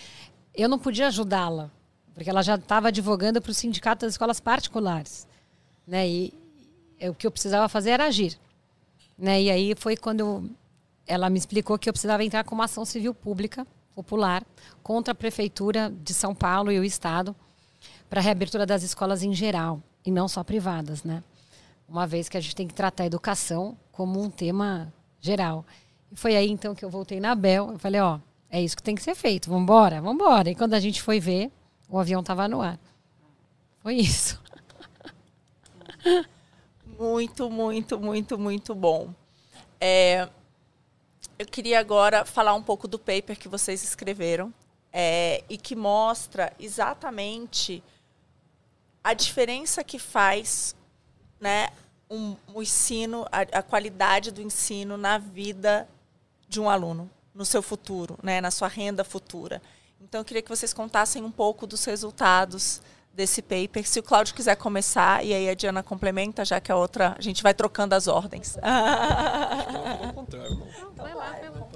eu 0.54 0.70
não 0.70 0.78
podia 0.78 1.08
ajudá-la, 1.08 1.72
porque 2.14 2.30
ela 2.30 2.42
já 2.42 2.56
estava 2.56 2.90
advogando 2.90 3.42
para 3.42 3.52
o 3.52 3.54
sindicato 3.54 4.06
das 4.06 4.14
escolas 4.14 4.40
particulares. 4.40 5.28
Né? 5.88 6.08
E 6.08 6.34
o 7.02 7.14
que 7.14 7.26
eu 7.26 7.32
precisava 7.32 7.68
fazer 7.68 7.92
era 7.92 8.06
agir. 8.06 8.38
Né? 9.18 9.44
E 9.44 9.52
aí 9.52 9.76
foi 9.78 9.96
quando 9.96 10.50
ela 11.06 11.30
me 11.30 11.38
explicou 11.38 11.78
que 11.78 11.90
eu 11.90 11.94
precisava 11.94 12.24
entrar 12.24 12.44
com 12.44 12.56
uma 12.56 12.66
ação 12.66 12.86
civil 12.86 13.14
pública, 13.14 13.68
popular, 13.96 14.44
contra 14.82 15.12
a 15.12 15.16
Prefeitura 15.16 15.94
de 16.04 16.14
São 16.14 16.34
Paulo 16.34 16.72
e 16.72 16.80
o 16.80 16.84
Estado, 16.84 17.36
para 18.10 18.22
reabertura 18.22 18.66
das 18.66 18.84
escolas 18.84 19.24
em 19.24 19.34
geral, 19.34 19.82
e 20.06 20.12
não 20.12 20.28
só 20.28 20.44
privadas, 20.44 21.04
né? 21.04 21.24
Uma 21.88 22.06
vez 22.08 22.30
que 22.30 22.38
a 22.38 22.42
gente 22.42 22.56
tem 22.56 22.68
que 22.68 22.74
tratar 22.74 23.04
a 23.04 23.08
educação 23.08 23.78
como 23.92 24.22
um 24.22 24.30
tema 24.30 24.94
geral. 25.20 25.66
E 26.12 26.16
foi 26.16 26.36
aí 26.36 26.50
então 26.50 26.76
que 26.76 26.84
eu 26.84 26.90
voltei 26.90 27.20
na 27.20 27.36
Bel, 27.36 27.72
eu 27.72 27.80
falei, 27.80 28.02
ó, 28.02 28.20
é 28.50 28.62
isso 28.62 28.76
que 28.76 28.84
tem 28.84 28.96
que 28.96 29.02
ser 29.02 29.16
feito, 29.16 29.50
vamos 29.50 29.64
embora, 29.64 30.02
vamos 30.02 30.16
embora. 30.16 30.50
E 30.50 30.56
quando 30.56 30.74
a 30.74 30.80
gente 30.80 31.02
foi 31.02 31.20
ver, 31.20 31.52
o 31.90 31.98
avião 31.98 32.22
estava 32.22 32.48
no 32.48 32.62
ar. 32.62 32.80
Foi 33.82 33.96
isso. 33.96 34.42
Muito, 37.00 37.50
muito, 37.50 38.00
muito, 38.00 38.38
muito 38.38 38.76
bom. 38.76 39.10
É, 39.82 40.30
eu 41.38 41.46
queria 41.46 41.80
agora 41.80 42.26
falar 42.26 42.54
um 42.54 42.64
pouco 42.64 42.88
do 42.88 43.00
paper 43.00 43.38
que 43.38 43.48
vocês 43.48 43.84
escreveram 43.84 44.54
é, 44.92 45.44
e 45.50 45.58
que 45.58 45.76
mostra 45.76 46.54
exatamente 46.60 47.84
a 49.04 49.14
diferença 49.14 49.84
que 49.84 49.98
faz 49.98 50.76
né, 51.40 51.70
um, 52.10 52.36
o 52.54 52.62
ensino, 52.62 53.26
a, 53.32 53.42
a, 53.42 53.64
qualidade 53.64 54.32
do 54.32 54.42
ensino 54.42 54.96
na 54.96 55.18
vida 55.18 55.88
de 56.48 56.62
um 56.62 56.70
aluno, 56.70 57.10
no 57.34 57.44
seu 57.44 57.62
futuro, 57.62 58.18
né, 58.22 58.40
na 58.40 58.52
sua 58.52 58.68
renda 58.68 59.04
futura. 59.04 59.62
Então, 60.00 60.22
eu 60.22 60.26
queria 60.26 60.42
que 60.42 60.50
vocês 60.50 60.74
contassem 60.74 61.24
um 61.24 61.32
pouco 61.32 61.66
dos 61.66 61.84
resultados 61.86 62.82
desse 63.14 63.42
paper. 63.42 63.88
Se 63.88 64.00
o 64.00 64.04
Cláudio 64.04 64.34
quiser 64.34 64.56
começar, 64.56 65.24
e 65.24 65.34
aí 65.34 65.50
a 65.50 65.54
Diana 65.54 65.84
complementa, 65.84 66.44
já 66.44 66.60
que 66.60 66.72
a 66.72 66.76
outra, 66.76 67.16
a 67.18 67.22
gente 67.22 67.44
vai 67.44 67.54
trocando 67.54 67.94
as 67.94 68.08
ordens. 68.08 68.58
Ao 68.62 70.14
contrário, 70.14 70.56
não. 70.56 70.94
Vai 70.96 71.14
lá, 71.14 71.32
vai 71.32 71.50
lá. 71.50 71.68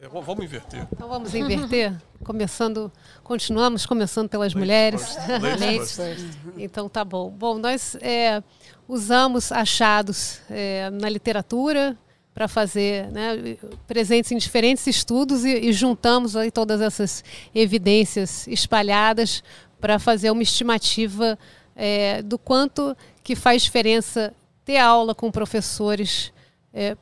É, 0.00 0.08
vamos 0.08 0.44
inverter. 0.44 0.86
Então 0.92 1.08
vamos 1.08 1.34
inverter? 1.34 1.94
Começando, 2.22 2.92
continuamos 3.22 3.86
começando 3.86 4.28
pelas 4.28 4.52
Ladies 4.52 5.16
mulheres. 5.18 5.96
Ladies. 5.96 5.98
Então 6.58 6.88
tá 6.88 7.02
bom. 7.02 7.30
Bom, 7.30 7.56
nós 7.56 7.96
é, 8.02 8.42
usamos 8.86 9.50
achados 9.50 10.42
é, 10.50 10.90
na 10.90 11.08
literatura, 11.08 11.96
para 12.34 12.48
fazer 12.48 13.06
né, 13.12 13.56
presentes 13.86 14.32
em 14.32 14.38
diferentes 14.38 14.86
estudos 14.88 15.44
e, 15.44 15.68
e, 15.68 15.72
juntamos 15.72 16.34
aí 16.34 16.50
todas 16.50 16.80
essas 16.80 17.22
evidências 17.54 18.48
espalhadas 18.48 19.42
para 19.80 20.00
fazer 20.00 20.30
uma 20.32 20.42
estimativa 20.42 21.38
é, 21.76 22.22
do 22.22 22.36
quanto 22.36 22.96
que 23.22 23.36
faz 23.36 23.62
diferença 23.62 24.34
ter 24.64 24.78
aula 24.78 25.14
com 25.14 25.30
professores 25.30 26.32
é, 26.72 26.96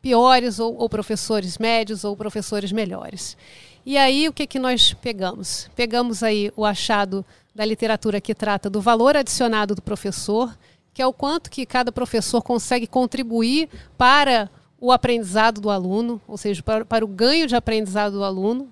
piores 0.00 0.60
ou, 0.60 0.76
ou, 0.76 0.88
professores 0.88 1.58
médios 1.58 2.04
ou 2.04 2.16
professores 2.16 2.70
melhores. 2.70 3.36
E 3.84 3.98
aí 3.98 4.28
o 4.28 4.32
que, 4.32 4.46
que 4.46 4.58
nós 4.60 4.92
pegamos? 4.94 5.68
Pegamos 5.74 6.22
aí 6.22 6.52
o 6.56 6.64
achado 6.64 7.24
da 7.54 7.64
literatura 7.64 8.20
que 8.20 8.34
trata 8.34 8.70
do 8.70 8.80
valor 8.80 9.16
adicionado 9.16 9.74
do 9.74 9.82
professor, 9.82 10.56
que 10.94 11.00
é 11.00 11.06
o 11.06 11.12
quanto 11.12 11.50
que 11.50 11.64
cada 11.64 11.90
professor 11.90 12.42
consegue 12.42 12.86
contribuir 12.86 13.68
para 13.96 14.50
o 14.80 14.90
aprendizado 14.90 15.60
do 15.60 15.70
aluno, 15.70 16.20
ou 16.26 16.36
seja, 16.36 16.62
para, 16.62 16.84
para 16.84 17.04
o 17.04 17.08
ganho 17.08 17.46
de 17.46 17.54
aprendizado 17.54 18.14
do 18.14 18.24
aluno. 18.24 18.70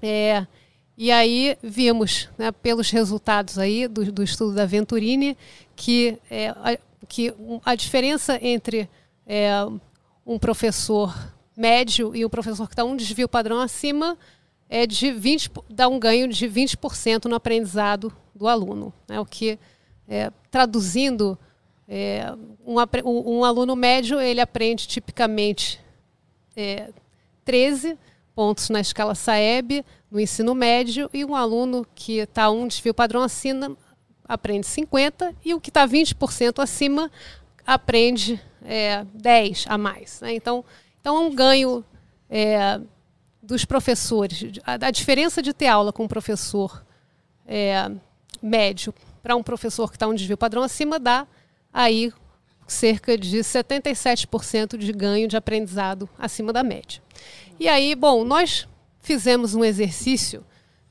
É, 0.00 0.46
e 0.96 1.10
aí 1.10 1.58
vimos, 1.62 2.28
né, 2.38 2.50
pelos 2.52 2.90
resultados 2.90 3.58
aí 3.58 3.86
do, 3.86 4.10
do 4.12 4.22
estudo 4.22 4.54
da 4.54 4.64
Venturini, 4.64 5.36
que, 5.74 6.16
é, 6.30 6.48
a, 6.50 6.78
que 7.08 7.34
a 7.64 7.74
diferença 7.74 8.38
entre 8.40 8.88
é, 9.26 9.50
um 10.24 10.38
professor 10.38 11.14
médio 11.56 12.14
e 12.14 12.24
um 12.24 12.30
professor 12.30 12.66
que 12.66 12.72
está 12.72 12.84
um 12.84 12.96
desvio 12.96 13.28
padrão 13.28 13.60
acima 13.60 14.16
é 14.68 14.86
de 14.86 15.12
20, 15.12 15.50
dá 15.68 15.88
um 15.88 15.98
ganho 15.98 16.28
de 16.28 16.48
20% 16.48 17.26
no 17.26 17.36
aprendizado 17.36 18.12
do 18.34 18.48
aluno. 18.48 18.92
Né, 19.08 19.20
o 19.20 19.26
que 19.26 19.58
é, 20.08 20.30
traduzindo, 20.50 21.38
é, 21.88 22.32
um, 22.64 22.76
um, 23.04 23.44
aluno 23.44 23.76
médio 23.76 24.20
ele 24.20 24.40
aprende 24.40 24.86
tipicamente 24.86 25.80
é, 26.56 26.90
13 27.44 27.98
pontos 28.34 28.68
na 28.70 28.80
escala 28.80 29.14
SAEB 29.14 29.84
no 30.10 30.20
ensino 30.20 30.54
médio 30.54 31.08
e 31.12 31.24
um 31.24 31.34
aluno 31.34 31.86
que 31.94 32.18
está 32.18 32.50
um 32.50 32.66
desvio 32.66 32.92
padrão 32.92 33.22
acima 33.22 33.76
aprende 34.28 34.66
50 34.66 35.34
e 35.44 35.54
o 35.54 35.60
que 35.60 35.70
está 35.70 35.86
20% 35.86 36.62
acima 36.62 37.10
aprende 37.66 38.40
é, 38.64 39.04
10 39.14 39.66
a 39.68 39.78
mais. 39.78 40.20
Né? 40.20 40.34
Então, 40.34 40.64
então 41.00 41.16
é 41.16 41.20
um 41.20 41.34
ganho 41.34 41.84
é, 42.28 42.80
dos 43.42 43.64
professores. 43.64 44.60
A, 44.64 44.86
a, 44.86 44.90
diferença 44.90 45.40
de 45.40 45.52
ter 45.52 45.68
aula 45.68 45.92
com 45.92 46.04
um 46.04 46.08
professor 46.08 46.84
é, 47.46 47.90
médio 48.42 48.92
para 49.26 49.34
um 49.34 49.42
professor 49.42 49.90
que 49.90 49.96
está 49.96 50.06
um 50.06 50.14
desvio 50.14 50.36
padrão 50.36 50.62
acima 50.62 51.00
dá 51.00 51.26
aí 51.72 52.12
cerca 52.64 53.18
de 53.18 53.38
77% 53.38 54.76
de 54.76 54.92
ganho 54.92 55.26
de 55.26 55.36
aprendizado 55.36 56.08
acima 56.16 56.52
da 56.52 56.62
média. 56.62 57.02
E 57.58 57.66
aí, 57.66 57.96
bom, 57.96 58.24
nós 58.24 58.68
fizemos 59.00 59.52
um 59.56 59.64
exercício 59.64 60.46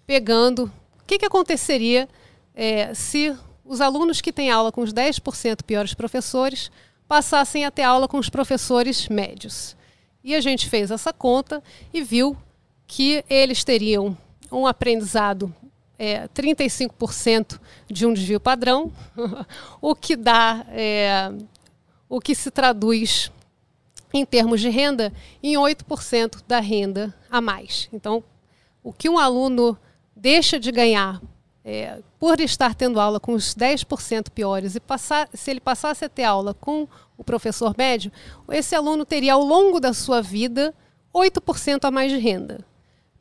pegando 0.06 0.65
o 0.65 1.06
que, 1.08 1.18
que 1.18 1.25
aconteceria 1.25 2.10
é, 2.54 2.94
se 2.94 3.34
os 3.63 3.80
alunos 3.80 4.20
que 4.20 4.34
têm 4.34 4.51
aula 4.51 4.70
com 4.70 4.82
os 4.82 4.94
10% 4.94 5.63
piores 5.63 5.94
professores 5.94 6.70
passassem 7.08 7.63
a 7.63 7.72
ter 7.72 7.84
aula 7.84 8.06
com 8.06 8.18
os 8.18 8.30
professores 8.30 9.08
médios. 9.08 9.77
E 10.22 10.36
a 10.36 10.42
gente 10.42 10.70
fez 10.70 10.92
essa 10.92 11.13
conta 11.13 11.63
e 11.94 12.04
viu 12.04 12.36
que 12.86 13.24
eles 13.30 13.63
teriam 13.63 14.18
um 14.51 14.68
aprendizado 14.68 15.56
é, 15.98 16.28
35% 16.30 17.60
de 17.88 18.06
um 18.06 18.14
desvio 18.14 18.40
padrão, 18.40 18.92
o 19.82 19.96
que 19.96 20.16
dá, 20.16 20.66
é, 20.70 21.32
o 22.10 22.20
que 22.20 22.36
se 22.36 22.52
traduz 22.52 23.32
em 24.14 24.25
termos 24.25 24.62
de 24.62 24.70
renda 24.70 25.12
em 25.44 25.56
8% 25.56 26.44
da 26.48 26.60
renda 26.60 27.14
a 27.30 27.42
mais. 27.42 27.90
Então, 27.92 28.24
o 28.84 28.94
que 28.94 29.10
um 29.10 29.18
aluno 29.18 29.78
deixa 30.16 30.60
de 30.60 30.72
ganhar 30.72 31.22
é, 31.64 32.00
por 32.20 32.40
estar 32.40 32.75
tendo 32.75 33.00
aula 33.00 33.20
com 33.20 33.34
os 33.34 33.56
10% 33.56 34.30
piores 34.30 34.75
e 34.75 34.80
passar, 34.80 35.28
se 35.34 35.50
ele 35.50 35.60
passasse 35.60 36.06
a 36.06 36.10
ter 36.10 36.24
aula 36.24 36.54
com 36.54 36.88
o 37.18 37.24
professor 37.24 37.74
médio, 37.75 38.12
esse 38.50 38.75
aluno 38.75 39.04
teria 39.04 39.34
ao 39.34 39.44
longo 39.44 39.80
da 39.80 39.92
sua 39.92 40.22
vida 40.22 40.74
8% 41.14 41.84
a 41.84 41.92
mais 41.92 42.12
de 42.12 42.20
renda. 42.20 42.64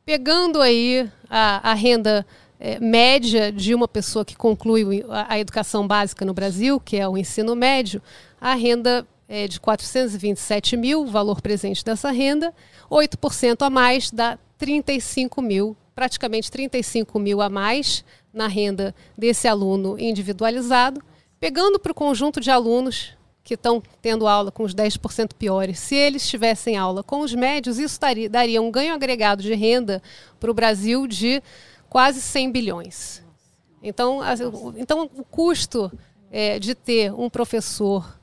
Pegando 0.05 0.61
aí 0.61 1.09
a, 1.27 1.71
a 1.71 1.73
renda 1.73 2.25
é, 2.59 2.79
média 2.79 3.51
de 3.51 3.75
uma 3.75 3.87
pessoa 3.87 4.23
que 4.23 4.35
conclui 4.35 5.03
a, 5.09 5.33
a, 5.33 5.39
educação 5.39 5.87
básica 5.87 6.25
no 6.25 6.33
Brasil, 6.33 6.79
que 6.79 6.97
é 6.97 7.07
o 7.07 7.17
ensino 7.17 7.55
médio, 7.55 8.01
a 8.39 8.53
renda 8.53 9.05
é 9.27 9.47
de 9.47 9.59
427 9.59 10.77
mil, 10.77 11.01
o 11.01 11.07
valor 11.07 11.41
presente 11.41 11.83
dessa 11.83 12.11
renda, 12.11 12.53
8% 12.89 13.61
a 13.61 13.69
mais 13.69 14.11
dá 14.11 14.37
35 14.57 15.41
mil, 15.41 15.75
praticamente 15.93 16.51
35 16.51 17.17
mil 17.19 17.41
a 17.41 17.49
mais 17.49 18.03
na 18.33 18.47
renda 18.47 18.93
desse 19.17 19.47
aluno 19.47 19.99
individualizado, 19.99 21.01
pegando 21.39 21.79
para 21.79 21.91
o 21.91 21.95
conjunto 21.95 22.39
de 22.39 22.51
alunos 22.51 23.15
que 23.43 23.53
estão 23.53 23.81
tendo 24.01 24.27
aula 24.27 24.51
com 24.51 24.63
os 24.63 24.73
10% 24.73 25.33
piores, 25.37 25.77
se 25.77 25.95
eles 25.95 26.27
tivessem 26.27 26.75
aula 26.75 27.03
com 27.03 27.19
os 27.19 27.33
médios, 27.33 27.77
isso 27.77 27.99
daria, 27.99 28.27
daria 28.27 28.59
um 28.59 28.71
ganho 28.71 28.93
agregado 28.93 29.43
de 29.43 29.53
renda 29.53 30.01
para 30.39 30.49
o 30.49 30.53
Brasil 30.53 31.05
de 31.05 31.43
quase 31.95 32.21
100 32.21 32.51
bilhões. 32.51 33.23
Então, 33.81 34.19
a, 34.19 34.33
então 34.75 35.09
o 35.15 35.23
custo 35.23 35.89
é, 36.29 36.59
de 36.59 36.75
ter 36.75 37.13
um 37.13 37.29
professor, 37.29 38.19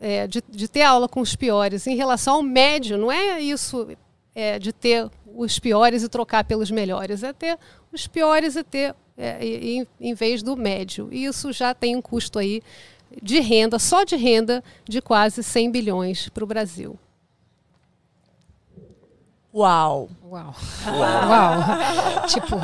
é, 0.00 0.26
de, 0.26 0.42
de, 0.48 0.66
ter 0.66 0.80
aula 0.80 1.06
com 1.06 1.20
os 1.20 1.36
piores 1.36 1.86
em 1.86 1.94
relação 1.94 2.36
ao 2.36 2.42
médio, 2.42 2.96
não 2.96 3.12
é 3.12 3.38
isso 3.38 3.86
é, 4.34 4.58
de 4.58 4.72
ter 4.72 5.10
os 5.26 5.58
piores 5.58 6.02
e 6.02 6.08
trocar 6.08 6.44
pelos 6.44 6.70
melhores, 6.70 7.22
é 7.22 7.34
ter 7.34 7.58
os 7.92 8.06
piores 8.06 8.56
e 8.56 8.64
ter 8.64 8.94
é, 9.14 9.44
em, 9.44 9.86
em 10.00 10.14
vez 10.14 10.42
do 10.42 10.56
médio. 10.56 11.10
E 11.12 11.26
isso 11.26 11.52
já 11.52 11.74
tem 11.74 11.94
um 11.94 12.00
custo 12.00 12.38
aí 12.38 12.62
de 13.22 13.40
renda, 13.40 13.78
só 13.78 14.04
de 14.04 14.16
renda, 14.16 14.64
de 14.88 15.02
quase 15.02 15.42
100 15.42 15.70
bilhões 15.70 16.30
para 16.30 16.44
o 16.44 16.46
Brasil. 16.46 16.98
Uau! 19.54 20.08
Uau! 20.24 20.54
Uau! 20.86 22.24
tipo. 22.26 22.56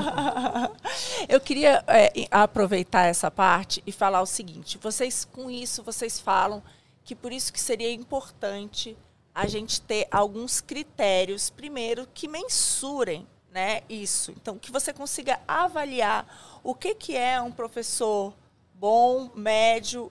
Eu 1.28 1.38
queria 1.38 1.84
é, 1.86 2.26
aproveitar 2.30 3.04
essa 3.04 3.30
parte 3.30 3.82
e 3.86 3.92
falar 3.92 4.22
o 4.22 4.26
seguinte: 4.26 4.78
vocês, 4.78 5.24
com 5.24 5.50
isso, 5.50 5.82
vocês 5.82 6.18
falam 6.18 6.62
que 7.04 7.14
por 7.14 7.30
isso 7.30 7.52
que 7.52 7.60
seria 7.60 7.92
importante 7.92 8.96
a 9.34 9.46
gente 9.46 9.82
ter 9.82 10.08
alguns 10.10 10.62
critérios, 10.62 11.50
primeiro, 11.50 12.08
que 12.12 12.26
mensurem 12.26 13.26
né, 13.52 13.82
isso. 13.88 14.32
Então, 14.32 14.58
que 14.58 14.72
você 14.72 14.92
consiga 14.92 15.38
avaliar 15.46 16.26
o 16.62 16.74
que, 16.74 16.94
que 16.94 17.16
é 17.16 17.40
um 17.40 17.52
professor 17.52 18.32
bom, 18.80 19.28
médio, 19.34 20.10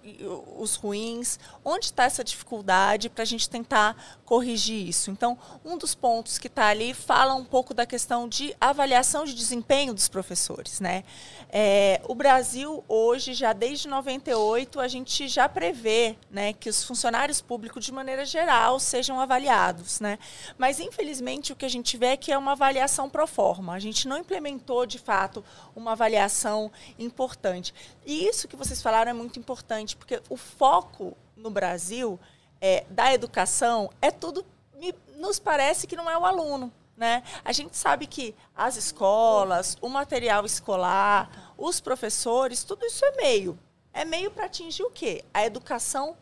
os 0.57 0.75
ruins, 0.75 1.39
onde 1.63 1.85
está 1.85 2.03
essa 2.03 2.21
dificuldade 2.21 3.09
para 3.09 3.21
a 3.21 3.25
gente 3.25 3.49
tentar 3.49 4.19
corrigir 4.25 4.89
isso. 4.89 5.09
Então, 5.09 5.37
um 5.63 5.77
dos 5.77 5.95
pontos 5.95 6.37
que 6.37 6.47
está 6.47 6.67
ali 6.67 6.93
fala 6.93 7.33
um 7.33 7.45
pouco 7.45 7.73
da 7.73 7.85
questão 7.85 8.27
de 8.27 8.53
avaliação 8.59 9.23
de 9.23 9.33
desempenho 9.33 9.93
dos 9.93 10.09
professores. 10.09 10.81
Né? 10.81 11.05
É, 11.49 12.01
o 12.09 12.13
Brasil, 12.13 12.83
hoje, 12.89 13.33
já 13.33 13.53
desde 13.53 13.87
98, 13.87 14.81
a 14.81 14.87
gente 14.89 15.29
já 15.29 15.47
prevê 15.47 16.17
né, 16.29 16.51
que 16.51 16.69
os 16.69 16.83
funcionários 16.83 17.39
públicos, 17.39 17.85
de 17.85 17.93
maneira 17.93 18.25
geral, 18.25 18.81
sejam 18.81 19.17
avaliados. 19.17 20.01
Né? 20.01 20.19
Mas, 20.57 20.81
infelizmente, 20.81 21.53
o 21.53 21.55
que 21.55 21.65
a 21.65 21.69
gente 21.69 21.95
vê 21.95 22.07
é 22.07 22.17
que 22.17 22.33
é 22.33 22.37
uma 22.37 22.51
avaliação 22.51 23.09
pro 23.09 23.25
forma. 23.25 23.73
A 23.73 23.79
gente 23.79 24.09
não 24.09 24.17
implementou, 24.17 24.85
de 24.85 24.99
fato, 24.99 25.41
uma 25.73 25.93
avaliação 25.93 26.69
importante. 26.99 27.73
E 28.05 28.27
isso 28.27 28.45
que 28.47 28.56
vocês 28.57 28.81
falaram 28.81 29.11
é 29.11 29.13
muito 29.13 29.39
importante, 29.39 29.95
porque 29.95 30.21
o 30.29 30.35
foco 30.35 31.15
no 31.35 31.49
Brasil 31.49 32.19
é, 32.59 32.85
da 32.89 33.13
educação 33.13 33.89
é 34.01 34.11
tudo, 34.11 34.45
me, 34.75 34.93
nos 35.15 35.39
parece 35.39 35.87
que 35.87 35.95
não 35.95 36.09
é 36.09 36.17
o 36.17 36.25
aluno. 36.25 36.71
Né? 36.95 37.23
A 37.45 37.51
gente 37.51 37.77
sabe 37.77 38.07
que 38.07 38.33
as 38.55 38.75
escolas, 38.75 39.77
o 39.79 39.87
material 39.87 40.43
escolar, 40.45 41.53
os 41.55 41.79
professores, 41.79 42.63
tudo 42.63 42.85
isso 42.85 43.05
é 43.05 43.11
meio. 43.11 43.57
É 43.93 44.03
meio 44.03 44.31
para 44.31 44.45
atingir 44.45 44.83
o 44.83 44.89
quê? 44.89 45.23
A 45.31 45.45
educação 45.45 46.17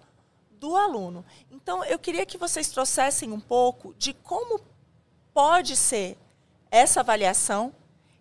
do 0.51 0.75
aluno. 0.75 1.23
Então, 1.49 1.83
eu 1.85 1.97
queria 1.97 2.25
que 2.25 2.37
vocês 2.37 2.69
trouxessem 2.69 3.31
um 3.31 3.39
pouco 3.39 3.93
de 3.97 4.13
como 4.13 4.59
pode 5.33 5.75
ser 5.77 6.17
essa 6.69 6.99
avaliação. 6.99 7.73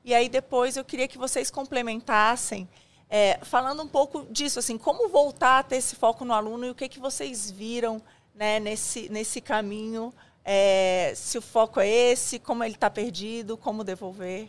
E 0.05 0.15
aí, 0.15 0.29
depois, 0.29 0.77
eu 0.77 0.85
queria 0.85 1.09
que 1.09 1.19
vocês 1.19 1.51
complementassem 1.51 2.69
é, 3.17 3.39
falando 3.43 3.81
um 3.81 3.87
pouco 3.87 4.27
disso, 4.29 4.59
assim, 4.59 4.77
como 4.77 5.09
voltar 5.09 5.61
a 5.61 5.63
ter 5.63 5.77
esse 5.77 5.95
foco 5.95 6.25
no 6.25 6.33
aluno 6.33 6.67
e 6.67 6.71
o 6.71 6.75
que, 6.75 6.89
que 6.89 6.99
vocês 6.99 7.49
viram 7.49 8.03
né, 8.35 8.59
nesse, 8.59 9.09
nesse 9.09 9.41
caminho, 9.41 10.13
é, 10.45 11.13
se 11.15 11.39
o 11.39 11.41
foco 11.41 11.79
é 11.79 11.89
esse, 11.89 12.41
como 12.41 12.65
ele 12.65 12.75
está 12.75 12.91
perdido, 12.91 13.57
como 13.57 13.85
devolver. 13.85 14.49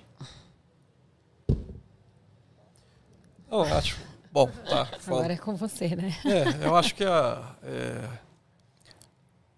Eu 3.52 3.62
acho. 3.62 4.00
Bom, 4.32 4.50
tá. 4.68 4.90
Agora 5.06 5.34
é 5.34 5.38
com 5.38 5.56
você, 5.56 5.96
né? 5.96 6.12
É, 6.26 6.66
eu 6.66 6.76
acho 6.76 6.96
que 6.96 7.06
a, 7.06 7.56
é, 7.62 8.10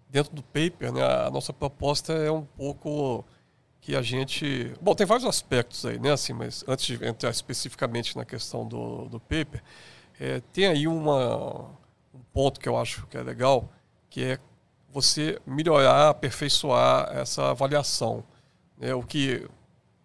dentro 0.09 0.35
do 0.35 0.43
paper, 0.43 0.91
né, 0.91 1.01
a 1.01 1.31
nossa 1.31 1.53
proposta 1.53 2.11
é 2.11 2.29
um 2.29 2.43
pouco 2.43 3.23
que 3.87 3.95
a 3.95 4.01
gente. 4.01 4.73
Bom, 4.81 4.93
tem 4.93 5.07
vários 5.07 5.25
aspectos 5.25 5.85
aí, 5.85 5.97
né? 5.97 6.11
Assim, 6.11 6.33
mas 6.33 6.61
antes 6.67 6.85
de 6.85 7.05
entrar 7.05 7.29
especificamente 7.29 8.17
na 8.17 8.25
questão 8.25 8.67
do, 8.67 9.05
do 9.05 9.17
paper, 9.17 9.63
é, 10.19 10.41
tem 10.51 10.65
aí 10.67 10.85
uma, 10.89 11.69
um 12.13 12.19
ponto 12.33 12.59
que 12.59 12.67
eu 12.67 12.77
acho 12.77 13.07
que 13.07 13.15
é 13.15 13.23
legal, 13.23 13.71
que 14.09 14.25
é 14.25 14.39
você 14.91 15.39
melhorar, 15.45 16.09
aperfeiçoar 16.09 17.15
essa 17.15 17.51
avaliação. 17.51 18.25
Né? 18.77 18.93
O 18.93 19.01
que 19.01 19.47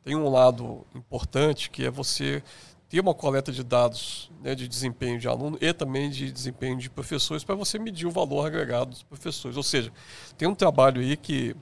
tem 0.04 0.14
um 0.14 0.28
lado 0.28 0.86
importante, 0.94 1.68
que 1.68 1.84
é 1.84 1.90
você 1.90 2.40
ter 2.88 3.00
uma 3.00 3.14
coleta 3.14 3.50
de 3.50 3.64
dados 3.64 4.30
né, 4.40 4.54
de 4.54 4.68
desempenho 4.68 5.18
de 5.18 5.26
aluno 5.26 5.58
e 5.60 5.72
também 5.72 6.08
de 6.08 6.30
desempenho 6.30 6.78
de 6.78 6.88
professores 6.88 7.42
para 7.42 7.56
você 7.56 7.80
medir 7.80 8.06
o 8.06 8.12
valor 8.12 8.46
agregado 8.46 8.90
dos 8.90 9.02
professores. 9.02 9.56
Ou 9.56 9.62
seja, 9.64 9.92
tem 10.38 10.46
um 10.46 10.54
trabalho 10.54 11.00
aí 11.00 11.16
que 11.16 11.56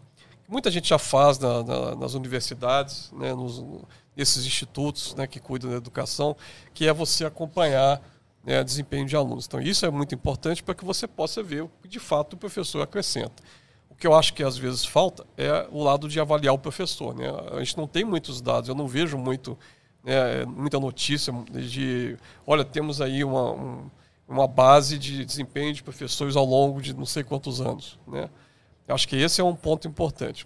muita 0.50 0.70
gente 0.70 0.88
já 0.88 0.98
faz 0.98 1.38
na, 1.38 1.62
na, 1.62 1.94
nas 1.94 2.14
universidades, 2.14 3.12
né, 3.12 3.32
nos, 3.32 3.64
nesses 4.16 4.44
institutos 4.44 5.14
né, 5.14 5.26
que 5.26 5.38
cuidam 5.38 5.70
da 5.70 5.76
educação, 5.76 6.36
que 6.74 6.88
é 6.88 6.92
você 6.92 7.24
acompanhar 7.24 8.02
né, 8.44 8.62
desempenho 8.64 9.06
de 9.06 9.14
alunos. 9.14 9.46
Então, 9.46 9.60
isso 9.60 9.86
é 9.86 9.90
muito 9.90 10.12
importante 10.12 10.62
para 10.62 10.74
que 10.74 10.84
você 10.84 11.06
possa 11.06 11.40
ver 11.40 11.62
o 11.62 11.70
que 11.80 11.88
de 11.88 12.00
fato 12.00 12.34
o 12.34 12.36
professor 12.36 12.82
acrescenta. 12.82 13.42
O 13.88 13.94
que 13.94 14.06
eu 14.06 14.12
acho 14.12 14.34
que 14.34 14.42
às 14.42 14.58
vezes 14.58 14.84
falta 14.84 15.24
é 15.36 15.68
o 15.70 15.84
lado 15.84 16.08
de 16.08 16.18
avaliar 16.18 16.52
o 16.52 16.58
professor. 16.58 17.14
Né? 17.14 17.26
A 17.52 17.58
gente 17.60 17.78
não 17.78 17.86
tem 17.86 18.04
muitos 18.04 18.40
dados, 18.40 18.68
eu 18.68 18.74
não 18.74 18.88
vejo 18.88 19.16
muito, 19.16 19.56
né, 20.02 20.44
muita 20.46 20.80
notícia 20.80 21.32
de, 21.52 22.16
olha, 22.44 22.64
temos 22.64 23.00
aí 23.00 23.22
uma, 23.22 23.52
um, 23.52 23.90
uma 24.26 24.48
base 24.48 24.98
de 24.98 25.24
desempenho 25.24 25.72
de 25.72 25.82
professores 25.82 26.34
ao 26.34 26.44
longo 26.44 26.82
de 26.82 26.92
não 26.92 27.06
sei 27.06 27.22
quantos 27.22 27.60
anos. 27.60 28.00
Né? 28.08 28.28
Eu 28.90 28.94
acho 28.96 29.06
que 29.06 29.14
esse 29.14 29.40
é 29.40 29.44
um 29.44 29.54
ponto 29.54 29.86
importante. 29.86 30.44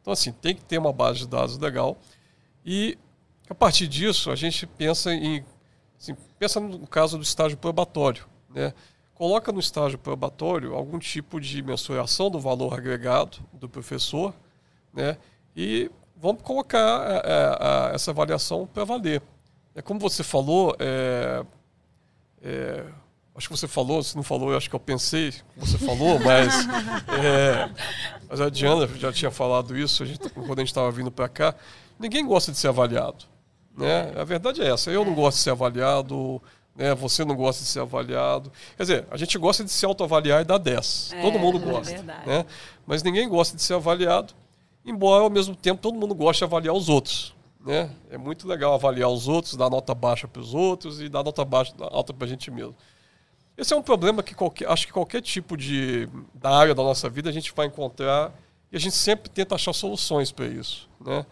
Então, 0.00 0.14
assim, 0.14 0.32
tem 0.32 0.54
que 0.54 0.62
ter 0.62 0.78
uma 0.78 0.94
base 0.94 1.18
de 1.20 1.28
dados 1.28 1.58
legal. 1.58 1.98
E, 2.64 2.96
a 3.50 3.54
partir 3.54 3.86
disso, 3.86 4.30
a 4.30 4.34
gente 4.34 4.66
pensa 4.66 5.12
em. 5.12 5.44
Assim, 6.00 6.16
pensa 6.38 6.58
no 6.58 6.86
caso 6.86 7.18
do 7.18 7.22
estágio 7.22 7.58
probatório. 7.58 8.26
Né? 8.48 8.72
Coloca 9.14 9.52
no 9.52 9.60
estágio 9.60 9.98
probatório 9.98 10.74
algum 10.74 10.98
tipo 10.98 11.38
de 11.38 11.62
mensuração 11.62 12.30
do 12.30 12.40
valor 12.40 12.72
agregado 12.72 13.38
do 13.52 13.68
professor 13.68 14.34
né? 14.92 15.18
e 15.54 15.90
vamos 16.16 16.40
colocar 16.42 17.22
é, 17.24 17.90
é, 17.90 17.94
essa 17.94 18.10
avaliação 18.10 18.66
para 18.66 18.84
valer. 18.84 19.22
É 19.74 19.82
como 19.82 20.00
você 20.00 20.24
falou, 20.24 20.74
é, 20.78 21.44
é, 22.42 22.86
Acho 23.34 23.48
que 23.48 23.56
você 23.56 23.66
falou, 23.66 24.02
se 24.02 24.14
não 24.14 24.22
falou, 24.22 24.50
eu 24.50 24.58
acho 24.58 24.68
que 24.68 24.76
eu 24.76 24.80
pensei 24.80 25.32
que 25.32 25.42
você 25.56 25.78
falou, 25.78 26.20
mas, 26.20 26.66
é, 27.24 27.70
mas 28.28 28.40
a 28.40 28.50
Diana 28.50 28.86
já 28.86 29.10
tinha 29.10 29.30
falado 29.30 29.76
isso 29.76 30.02
a 30.02 30.06
gente, 30.06 30.28
quando 30.28 30.58
a 30.58 30.62
gente 30.62 30.68
estava 30.68 30.90
vindo 30.90 31.10
para 31.10 31.28
cá. 31.28 31.54
Ninguém 31.98 32.26
gosta 32.26 32.52
de 32.52 32.58
ser 32.58 32.68
avaliado. 32.68 33.24
Né? 33.76 34.12
A 34.16 34.24
verdade 34.24 34.60
é 34.60 34.68
essa. 34.68 34.90
Eu 34.90 35.04
não 35.04 35.14
gosto 35.14 35.38
de 35.38 35.44
ser 35.44 35.50
avaliado, 35.50 36.42
né? 36.76 36.94
você 36.94 37.24
não 37.24 37.34
gosta 37.34 37.62
de 37.62 37.68
ser 37.68 37.80
avaliado. 37.80 38.52
Quer 38.76 38.82
dizer, 38.82 39.06
a 39.10 39.16
gente 39.16 39.38
gosta 39.38 39.64
de 39.64 39.70
se 39.70 39.86
autoavaliar 39.86 40.42
e 40.42 40.44
dar 40.44 40.58
10. 40.58 41.12
É, 41.14 41.22
todo 41.22 41.38
mundo 41.38 41.56
é 41.56 41.72
gosta. 41.72 41.94
É 41.94 42.02
né? 42.26 42.46
Mas 42.86 43.02
ninguém 43.02 43.26
gosta 43.28 43.56
de 43.56 43.62
ser 43.62 43.74
avaliado, 43.74 44.34
embora 44.84 45.24
ao 45.24 45.30
mesmo 45.30 45.56
tempo 45.56 45.80
todo 45.80 45.94
mundo 45.94 46.14
goste 46.14 46.40
de 46.40 46.44
avaliar 46.44 46.74
os 46.74 46.90
outros. 46.90 47.34
Né? 47.64 47.88
É 48.10 48.18
muito 48.18 48.46
legal 48.46 48.74
avaliar 48.74 49.08
os 49.08 49.28
outros, 49.28 49.56
dar 49.56 49.70
nota 49.70 49.94
baixa 49.94 50.28
para 50.28 50.42
os 50.42 50.52
outros 50.52 51.00
e 51.00 51.08
dar 51.08 51.22
nota 51.22 51.44
baixa, 51.44 51.72
alta 51.78 52.12
para 52.12 52.26
a 52.26 52.28
gente 52.28 52.50
mesmo. 52.50 52.74
Esse 53.56 53.74
é 53.74 53.76
um 53.76 53.82
problema 53.82 54.22
que 54.22 54.34
qualquer, 54.34 54.68
acho 54.68 54.86
que 54.86 54.92
qualquer 54.92 55.20
tipo 55.20 55.56
de 55.56 56.08
da 56.34 56.50
área 56.50 56.74
da 56.74 56.82
nossa 56.82 57.08
vida 57.08 57.28
a 57.28 57.32
gente 57.32 57.52
vai 57.54 57.66
encontrar 57.66 58.32
e 58.70 58.76
a 58.76 58.80
gente 58.80 58.96
sempre 58.96 59.28
tenta 59.28 59.54
achar 59.54 59.72
soluções 59.72 60.32
para 60.32 60.46
isso, 60.46 60.88
né? 61.00 61.26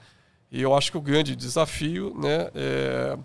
E 0.53 0.61
eu 0.61 0.75
acho 0.75 0.91
que 0.91 0.99
o 0.99 1.01
grande 1.01 1.37
desafio, 1.37 2.13
né, 2.19 2.51
é, 2.55 3.19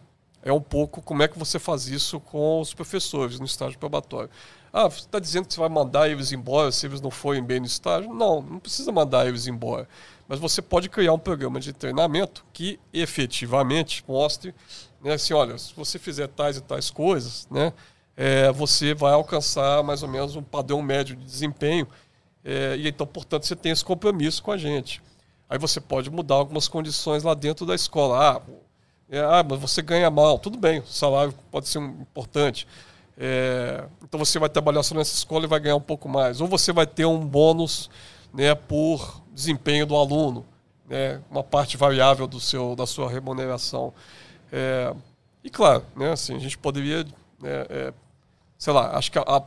é 0.44 0.54
um 0.54 0.62
pouco 0.62 1.02
como 1.02 1.24
é 1.24 1.28
que 1.28 1.38
você 1.38 1.58
faz 1.58 1.88
isso 1.88 2.20
com 2.20 2.62
os 2.62 2.74
professores 2.74 3.40
no 3.40 3.46
estágio 3.46 3.80
probatório. 3.80 4.30
Ah, 4.72 4.88
você 4.88 5.00
está 5.00 5.20
dizendo 5.20 5.48
que 5.48 5.54
você 5.54 5.60
vai 5.60 5.70
mandar 5.70 6.08
eles 6.08 6.32
embora 6.32 6.72
se 6.72 6.86
eles 6.86 7.02
não 7.02 7.10
forem 7.10 7.44
bem 7.44 7.60
no 7.60 7.66
estágio? 7.66 8.14
Não, 8.14 8.42
não 8.42 8.60
precisa 8.60 8.92
mandar 8.92 9.28
eles 9.28 9.48
embora. 9.48 9.88
Mas 10.28 10.38
você 10.38 10.62
pode 10.62 10.88
criar 10.88 11.14
um 11.14 11.20
programa 11.20 11.60
de 11.60 11.74
treinamento 11.74 12.46
que 12.54 12.80
efetivamente 12.94 14.04
mostre, 14.08 14.54
né, 15.02 15.14
assim, 15.14 15.34
olha, 15.34 15.58
se 15.58 15.74
você 15.74 15.98
fizer 15.98 16.28
tais 16.28 16.58
e 16.58 16.62
tais 16.62 16.92
coisas, 16.92 17.48
né, 17.50 17.74
é, 18.18 18.52
você 18.52 18.94
vai 18.94 19.14
alcançar 19.14 19.84
mais 19.84 20.04
ou 20.04 20.10
menos 20.10 20.36
um 20.36 20.44
padrão 20.44 20.82
médio 20.82 21.16
de 21.16 21.26
desempenho. 21.26 21.88
É, 22.44 22.76
e 22.78 22.88
então, 22.88 23.06
portanto, 23.06 23.46
você 23.46 23.56
tem 23.56 23.72
esse 23.72 23.84
compromisso 23.84 24.42
com 24.42 24.52
a 24.52 24.58
gente. 24.58 25.02
Aí 25.50 25.58
você 25.58 25.82
pode 25.82 26.10
mudar 26.10 26.36
algumas 26.36 26.68
condições 26.68 27.24
lá 27.24 27.34
dentro 27.34 27.66
da 27.66 27.76
escola. 27.76 28.38
Ah, 28.38 28.42
é, 29.10 29.20
ah 29.20 29.46
mas 29.48 29.60
você 29.60 29.82
ganha 29.82 30.10
mal. 30.10 30.40
Tudo 30.40 30.58
bem, 30.58 30.80
o 30.80 30.88
salário 30.88 31.34
pode 31.52 31.68
ser 31.68 31.80
um, 31.80 32.02
importante. 32.02 32.68
É, 33.18 33.86
então 34.04 34.20
você 34.20 34.40
vai 34.40 34.50
trabalhar 34.50 34.84
só 34.84 34.96
nessa 34.96 35.14
escola 35.14 35.46
e 35.46 35.48
vai 35.48 35.60
ganhar 35.60 35.76
um 35.76 35.82
pouco 35.82 36.08
mais. 36.08 36.42
Ou 36.42 36.48
você 36.48 36.72
vai 36.72 36.88
ter 36.88 37.06
um 37.06 37.26
bônus 37.26 37.90
né, 38.34 38.54
por 38.56 39.22
desempenho 39.34 39.86
do 39.86 39.96
aluno, 39.96 40.46
né, 40.88 41.22
uma 41.30 41.44
parte 41.44 41.78
variável 41.78 42.28
do 42.28 42.40
seu, 42.40 42.76
da 42.76 42.86
sua 42.86 43.10
remuneração. 43.10 43.94
É, 44.52 44.94
e 45.44 45.50
claro, 45.50 45.84
né, 45.96 46.12
assim, 46.12 46.36
a 46.36 46.40
gente 46.40 46.58
poderia 46.58 47.04
né, 47.42 47.66
é, 47.70 47.94
sei 48.66 48.74
lá, 48.74 48.98
acho 48.98 49.12
que 49.12 49.20
a, 49.20 49.22
a, 49.22 49.44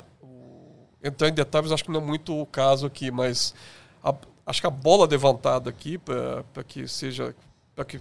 entrar 1.02 1.28
em 1.28 1.34
detalhes 1.34 1.72
acho 1.72 1.82
que 1.82 1.90
não 1.90 2.00
é 2.00 2.04
muito 2.04 2.40
o 2.40 2.46
caso 2.46 2.86
aqui, 2.86 3.10
mas 3.10 3.52
a, 4.00 4.14
acho 4.46 4.60
que 4.60 4.66
a 4.68 4.70
bola 4.70 5.08
levantada 5.08 5.68
aqui 5.68 5.98
para 5.98 6.62
que 6.62 6.86
seja 6.86 7.34
para 7.74 7.84
que 7.84 8.00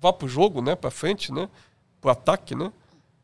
vá 0.00 0.12
para 0.12 0.26
o 0.26 0.28
jogo, 0.28 0.62
né, 0.62 0.76
para 0.76 0.88
frente, 0.88 1.32
né, 1.32 1.48
para 2.00 2.08
o 2.08 2.12
ataque, 2.12 2.54
né, 2.54 2.72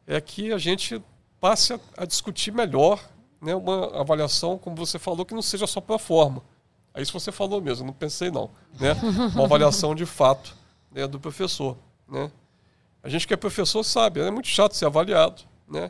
é 0.04 0.20
que 0.20 0.52
a 0.52 0.58
gente 0.58 1.00
passe 1.40 1.74
a, 1.74 1.80
a, 1.98 2.04
discutir 2.04 2.50
melhor, 2.50 3.00
né, 3.40 3.54
uma 3.54 4.00
avaliação 4.00 4.58
como 4.58 4.74
você 4.74 4.98
falou 4.98 5.24
que 5.24 5.32
não 5.32 5.42
seja 5.42 5.64
só 5.64 5.80
para 5.80 5.96
forma, 5.96 6.42
É 6.92 7.00
isso 7.00 7.12
que 7.12 7.20
você 7.20 7.30
falou 7.30 7.60
mesmo, 7.60 7.86
não 7.86 7.92
pensei 7.92 8.32
não. 8.32 8.50
Né? 8.80 8.94
Uma 9.32 9.44
avaliação 9.44 9.94
de 9.94 10.04
fato 10.04 10.56
né, 10.90 11.06
do 11.06 11.20
professor. 11.20 11.76
Né? 12.08 12.32
A 13.00 13.08
gente 13.08 13.28
que 13.28 13.34
é 13.34 13.36
professor 13.36 13.84
sabe, 13.84 14.18
é 14.18 14.28
muito 14.28 14.48
chato 14.48 14.74
ser 14.74 14.86
avaliado. 14.86 15.42
Né? 15.68 15.88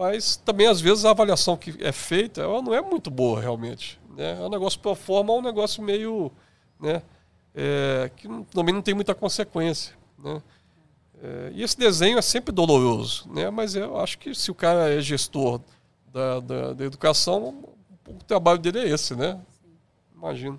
Mas 0.00 0.34
também, 0.34 0.66
às 0.66 0.80
vezes, 0.80 1.04
a 1.04 1.10
avaliação 1.10 1.58
que 1.58 1.76
é 1.78 1.92
feita 1.92 2.40
ela 2.40 2.62
não 2.62 2.72
é 2.72 2.80
muito 2.80 3.10
boa, 3.10 3.38
realmente. 3.38 4.00
Né? 4.16 4.40
É 4.40 4.42
um 4.42 4.48
negócio 4.48 4.80
pro 4.80 4.94
forma, 4.94 5.30
é 5.30 5.36
um 5.36 5.42
negócio 5.42 5.82
meio... 5.82 6.32
Né? 6.80 7.02
É, 7.54 8.10
que 8.16 8.26
também 8.44 8.74
não 8.74 8.80
tem 8.80 8.94
muita 8.94 9.14
consequência. 9.14 9.94
Né? 10.18 10.42
É, 11.22 11.50
e 11.52 11.62
esse 11.62 11.76
desenho 11.76 12.16
é 12.16 12.22
sempre 12.22 12.50
doloroso, 12.50 13.28
né? 13.30 13.50
mas 13.50 13.74
eu 13.74 13.98
acho 13.98 14.16
que 14.18 14.34
se 14.34 14.50
o 14.50 14.54
cara 14.54 14.88
é 14.88 15.02
gestor 15.02 15.60
da, 16.10 16.40
da, 16.40 16.72
da 16.72 16.84
educação, 16.86 17.62
o 18.08 18.24
trabalho 18.26 18.58
dele 18.58 18.78
é 18.78 18.88
esse, 18.88 19.14
né? 19.14 19.38
Imagino. 20.16 20.58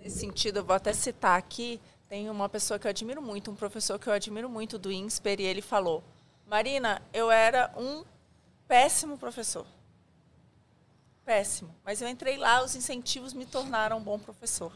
Nesse 0.00 0.20
sentido, 0.20 0.60
eu 0.60 0.64
vou 0.64 0.76
até 0.76 0.92
citar 0.92 1.36
aqui, 1.36 1.80
tem 2.08 2.30
uma 2.30 2.48
pessoa 2.48 2.78
que 2.78 2.86
eu 2.86 2.90
admiro 2.90 3.20
muito, 3.20 3.50
um 3.50 3.56
professor 3.56 3.98
que 3.98 4.06
eu 4.06 4.12
admiro 4.12 4.48
muito 4.48 4.78
do 4.78 4.92
INSPER, 4.92 5.40
e 5.40 5.44
ele 5.44 5.60
falou, 5.60 6.04
Marina, 6.46 7.02
eu 7.12 7.32
era 7.32 7.74
um 7.76 8.04
péssimo 8.68 9.16
professor. 9.18 9.66
Péssimo. 11.24 11.74
Mas 11.84 12.00
eu 12.00 12.08
entrei 12.08 12.36
lá, 12.36 12.62
os 12.62 12.76
incentivos 12.76 13.32
me 13.32 13.44
tornaram 13.44 13.98
um 13.98 14.02
bom 14.02 14.18
professor. 14.18 14.72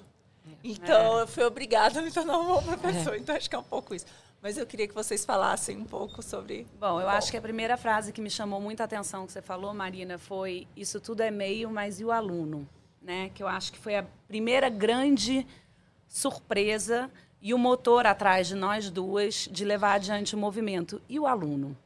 Então, 0.64 1.18
é. 1.18 1.22
eu 1.22 1.26
fui 1.26 1.44
obrigada 1.44 2.00
a 2.00 2.02
me 2.02 2.10
tornar 2.10 2.38
um 2.38 2.46
bom 2.46 2.62
professor. 2.76 3.14
É. 3.14 3.18
Então, 3.18 3.36
acho 3.36 3.48
que 3.48 3.54
é 3.54 3.58
um 3.58 3.64
pouco 3.64 3.94
isso. 3.94 4.06
Mas 4.42 4.56
eu 4.56 4.66
queria 4.66 4.88
que 4.88 4.94
vocês 4.94 5.24
falassem 5.24 5.76
um 5.76 5.84
pouco 5.84 6.22
sobre. 6.22 6.66
Bom, 6.78 7.00
eu 7.00 7.06
Bom. 7.06 7.12
acho 7.12 7.30
que 7.30 7.36
a 7.36 7.42
primeira 7.42 7.76
frase 7.76 8.12
que 8.12 8.22
me 8.22 8.30
chamou 8.30 8.60
muita 8.60 8.84
atenção 8.84 9.26
que 9.26 9.32
você 9.32 9.42
falou, 9.42 9.74
Marina, 9.74 10.18
foi: 10.18 10.66
Isso 10.74 10.98
tudo 10.98 11.22
é 11.22 11.30
meio, 11.30 11.70
mas 11.70 12.00
e 12.00 12.04
o 12.04 12.10
aluno? 12.10 12.66
Né? 13.02 13.30
Que 13.34 13.42
eu 13.42 13.48
acho 13.48 13.70
que 13.70 13.78
foi 13.78 13.96
a 13.96 14.04
primeira 14.26 14.68
grande 14.68 15.46
surpresa 16.08 17.10
e 17.40 17.52
o 17.52 17.58
motor 17.58 18.06
atrás 18.06 18.48
de 18.48 18.54
nós 18.54 18.90
duas 18.90 19.48
de 19.50 19.64
levar 19.64 19.94
adiante 19.94 20.34
o 20.34 20.38
movimento. 20.38 21.00
E 21.08 21.20
o 21.20 21.26
aluno? 21.26 21.76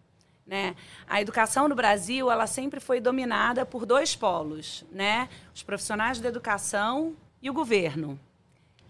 Né? 0.47 0.77
A 1.07 1.21
educação 1.21 1.69
no 1.69 1.75
Brasil 1.75 2.31
ela 2.31 2.47
sempre 2.47 2.79
foi 2.79 3.01
dominada 3.01 3.65
por 3.65 3.87
dois 3.87 4.15
polos, 4.15 4.85
né? 4.93 5.29
os 5.55 5.63
profissionais 5.63 6.21
da 6.21 6.29
educação 6.29 7.17
e 7.41 7.49
o 7.49 7.55
governo. 7.55 8.19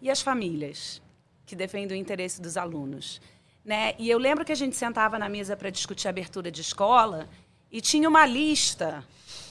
E 0.02 0.10
as 0.10 0.20
famílias, 0.20 1.00
que 1.46 1.54
defendem 1.54 1.96
o 1.96 2.00
interesse 2.00 2.42
dos 2.42 2.56
alunos. 2.56 3.20
Né? 3.64 3.94
E 3.98 4.10
eu 4.10 4.18
lembro 4.18 4.44
que 4.44 4.52
a 4.52 4.56
gente 4.56 4.76
sentava 4.76 5.18
na 5.18 5.28
mesa 5.28 5.56
para 5.56 5.70
discutir 5.70 6.08
a 6.08 6.10
abertura 6.10 6.50
de 6.50 6.60
escola 6.60 7.28
e 7.70 7.80
tinha 7.80 8.08
uma 8.08 8.26
lista. 8.26 9.04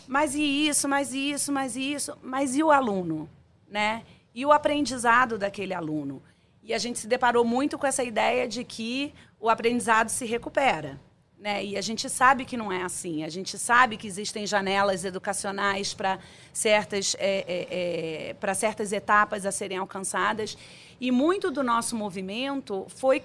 Mas 0.07 0.35
e 0.35 0.67
isso, 0.67 0.87
mas 0.87 1.13
e 1.13 1.31
isso, 1.31 1.51
mas 1.51 1.75
e 1.75 1.93
isso, 1.93 2.17
mas 2.21 2.55
e 2.55 2.61
o 2.61 2.69
aluno? 2.69 3.29
Né? 3.67 4.03
E 4.35 4.45
o 4.45 4.51
aprendizado 4.51 5.37
daquele 5.37 5.73
aluno? 5.73 6.21
E 6.61 6.73
a 6.73 6.77
gente 6.77 6.99
se 6.99 7.07
deparou 7.07 7.43
muito 7.43 7.77
com 7.77 7.87
essa 7.87 8.03
ideia 8.03 8.47
de 8.47 8.63
que 8.63 9.13
o 9.39 9.49
aprendizado 9.49 10.09
se 10.09 10.25
recupera. 10.25 10.99
Né? 11.43 11.62
E 11.65 11.77
a 11.77 11.82
gente 11.82 12.10
sabe 12.10 12.45
que 12.45 12.56
não 12.56 12.71
é 12.71 12.84
assim. 12.84 13.25
A 13.25 13.27
gente 13.27 13.58
sabe 13.58 13.97
que 13.97 14.08
existem 14.08 14.47
janelas 14.47 15.03
educacionais 15.03 15.93
para 15.93 16.17
certas, 16.53 17.17
é, 17.19 17.43
é, 17.45 18.36
é, 18.41 18.53
certas 18.53 18.93
etapas 18.93 19.45
a 19.45 19.51
serem 19.51 19.77
alcançadas. 19.77 20.58
E 21.01 21.12
muito 21.12 21.51
do 21.51 21.62
nosso 21.62 21.97
movimento 21.97 22.86
foi 22.95 23.21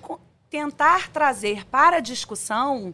tentar 0.51 1.13
trazer 1.13 1.65
para 1.67 1.99
a 1.99 2.01
discussão 2.01 2.93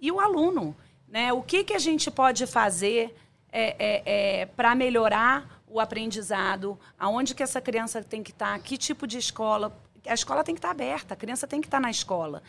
e 0.00 0.10
o 0.10 0.18
aluno. 0.18 0.74
Né? 1.06 1.34
O 1.34 1.42
que, 1.42 1.64
que 1.64 1.74
a 1.74 1.78
gente 1.78 2.10
pode 2.10 2.46
fazer 2.46 3.14
é, 3.52 3.76
é, 3.78 4.02
é, 4.40 4.46
para 4.46 4.74
melhorar 4.74 5.62
o 5.68 5.80
aprendizado, 5.80 6.80
aonde 6.98 7.34
que 7.34 7.42
essa 7.42 7.60
criança 7.60 8.02
tem 8.02 8.22
que 8.22 8.30
estar, 8.30 8.54
tá, 8.54 8.58
que 8.58 8.78
tipo 8.78 9.06
de 9.06 9.18
escola. 9.18 9.78
A 10.06 10.14
escola 10.14 10.42
tem 10.42 10.54
que 10.54 10.60
estar 10.60 10.68
tá 10.68 10.72
aberta, 10.72 11.12
a 11.12 11.16
criança 11.16 11.46
tem 11.46 11.60
que 11.60 11.66
estar 11.66 11.76
tá 11.76 11.82
na 11.82 11.90
escola. 11.90 12.42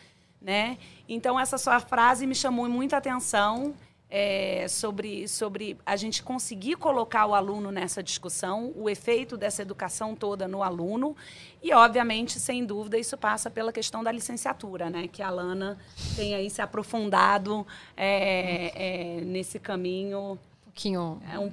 Né? 0.44 0.76
Então, 1.08 1.40
essa 1.40 1.56
sua 1.56 1.80
frase 1.80 2.26
me 2.26 2.34
chamou 2.34 2.68
muita 2.68 2.98
atenção 2.98 3.74
é, 4.10 4.68
sobre, 4.68 5.26
sobre 5.26 5.78
a 5.86 5.96
gente 5.96 6.22
conseguir 6.22 6.76
colocar 6.76 7.24
o 7.24 7.34
aluno 7.34 7.72
nessa 7.72 8.02
discussão, 8.02 8.70
o 8.76 8.90
efeito 8.90 9.38
dessa 9.38 9.62
educação 9.62 10.14
toda 10.14 10.46
no 10.46 10.62
aluno. 10.62 11.16
E, 11.62 11.72
obviamente, 11.72 12.38
sem 12.38 12.62
dúvida, 12.64 12.98
isso 12.98 13.16
passa 13.16 13.50
pela 13.50 13.72
questão 13.72 14.04
da 14.04 14.12
licenciatura, 14.12 14.90
né? 14.90 15.08
que 15.08 15.22
a 15.22 15.30
Lana 15.30 15.78
tem 16.14 16.34
aí 16.34 16.50
se 16.50 16.60
aprofundado 16.60 17.66
é, 17.96 18.72
é, 18.74 19.20
nesse 19.22 19.58
caminho. 19.58 20.32
Um 20.32 20.64
pouquinho. 20.66 21.22
É, 21.32 21.38
um, 21.38 21.52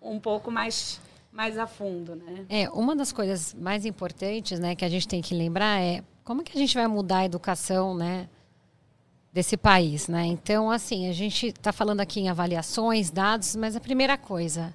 um 0.00 0.18
pouco 0.18 0.50
mais 0.50 0.98
mais 1.32 1.56
a 1.56 1.64
fundo, 1.64 2.16
né? 2.16 2.44
É, 2.48 2.68
uma 2.70 2.96
das 2.96 3.12
coisas 3.12 3.54
mais 3.54 3.86
importantes, 3.86 4.58
né, 4.58 4.74
que 4.74 4.84
a 4.84 4.88
gente 4.88 5.06
tem 5.06 5.22
que 5.22 5.32
lembrar 5.32 5.80
é 5.80 6.02
como 6.30 6.44
que 6.44 6.56
a 6.56 6.60
gente 6.60 6.76
vai 6.76 6.86
mudar 6.86 7.18
a 7.18 7.24
educação, 7.24 7.92
né, 7.92 8.28
desse 9.32 9.56
país, 9.56 10.06
né? 10.06 10.24
Então, 10.26 10.70
assim, 10.70 11.08
a 11.08 11.12
gente 11.12 11.48
está 11.48 11.72
falando 11.72 11.98
aqui 11.98 12.20
em 12.20 12.28
avaliações, 12.28 13.10
dados, 13.10 13.56
mas 13.56 13.74
a 13.74 13.80
primeira 13.80 14.16
coisa 14.16 14.72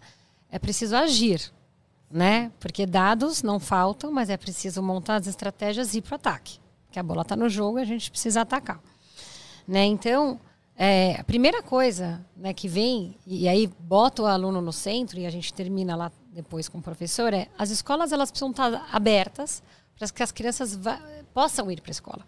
é 0.51 0.59
preciso 0.59 0.97
agir, 0.97 1.49
né? 2.11 2.51
Porque 2.59 2.85
dados 2.85 3.41
não 3.41 3.57
faltam, 3.57 4.11
mas 4.11 4.29
é 4.29 4.35
preciso 4.35 4.83
montar 4.83 5.15
as 5.15 5.27
estratégias 5.27 5.93
e 5.93 5.99
ir 5.99 6.01
para 6.01 6.11
o 6.11 6.15
ataque. 6.15 6.59
Que 6.91 6.99
a 6.99 7.03
bola 7.03 7.21
está 7.21 7.37
no 7.37 7.47
jogo 7.47 7.77
a 7.77 7.85
gente 7.85 8.11
precisa 8.11 8.41
atacar, 8.41 8.81
né? 9.65 9.85
Então, 9.85 10.37
é, 10.75 11.15
a 11.17 11.23
primeira 11.23 11.63
coisa, 11.63 12.19
né, 12.35 12.53
que 12.53 12.67
vem 12.67 13.15
e 13.25 13.47
aí 13.47 13.67
bota 13.79 14.23
o 14.23 14.25
aluno 14.25 14.59
no 14.59 14.73
centro 14.73 15.17
e 15.17 15.25
a 15.25 15.29
gente 15.29 15.53
termina 15.53 15.95
lá 15.95 16.11
depois 16.33 16.67
com 16.67 16.79
o 16.79 16.81
professor 16.81 17.33
é 17.33 17.47
as 17.57 17.69
escolas 17.69 18.11
elas 18.11 18.29
precisam 18.29 18.51
estar 18.51 18.89
abertas 18.91 19.63
para 19.97 20.09
que 20.09 20.23
as 20.23 20.31
crianças 20.31 20.77
possam 21.33 21.71
ir 21.71 21.81
para 21.81 21.89
a 21.89 21.93
escola. 21.93 22.27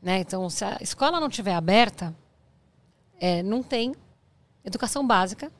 Né? 0.00 0.20
Então, 0.20 0.48
se 0.48 0.64
a 0.64 0.78
escola 0.80 1.20
não 1.20 1.28
estiver 1.28 1.54
aberta, 1.54 2.14
é, 3.20 3.42
não 3.42 3.62
tem 3.62 3.94
educação 4.64 5.06
básica. 5.06 5.50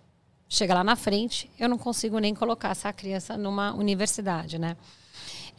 Chega 0.49 0.75
lá 0.75 0.85
na 0.85 0.97
frente, 0.97 1.51
eu 1.59 1.69
não 1.69 1.77
consigo 1.77 2.19
nem 2.19 2.35
colocar 2.35 2.71
essa 2.71 2.93
criança 2.93 3.37
numa 3.37 3.75
universidade, 3.75 4.59
né? 4.59 4.77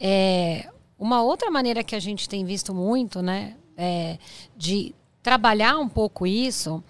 É, 0.00 0.68
uma 0.98 1.22
outra 1.22 1.50
maneira 1.50 1.84
que 1.84 1.94
a 1.94 2.00
gente 2.00 2.28
tem 2.28 2.44
visto 2.44 2.74
muito, 2.74 3.22
né, 3.22 3.56
é, 3.76 4.18
de 4.56 4.94
trabalhar 5.22 5.78
um 5.78 5.88
pouco 5.88 6.26
isso, 6.26 6.82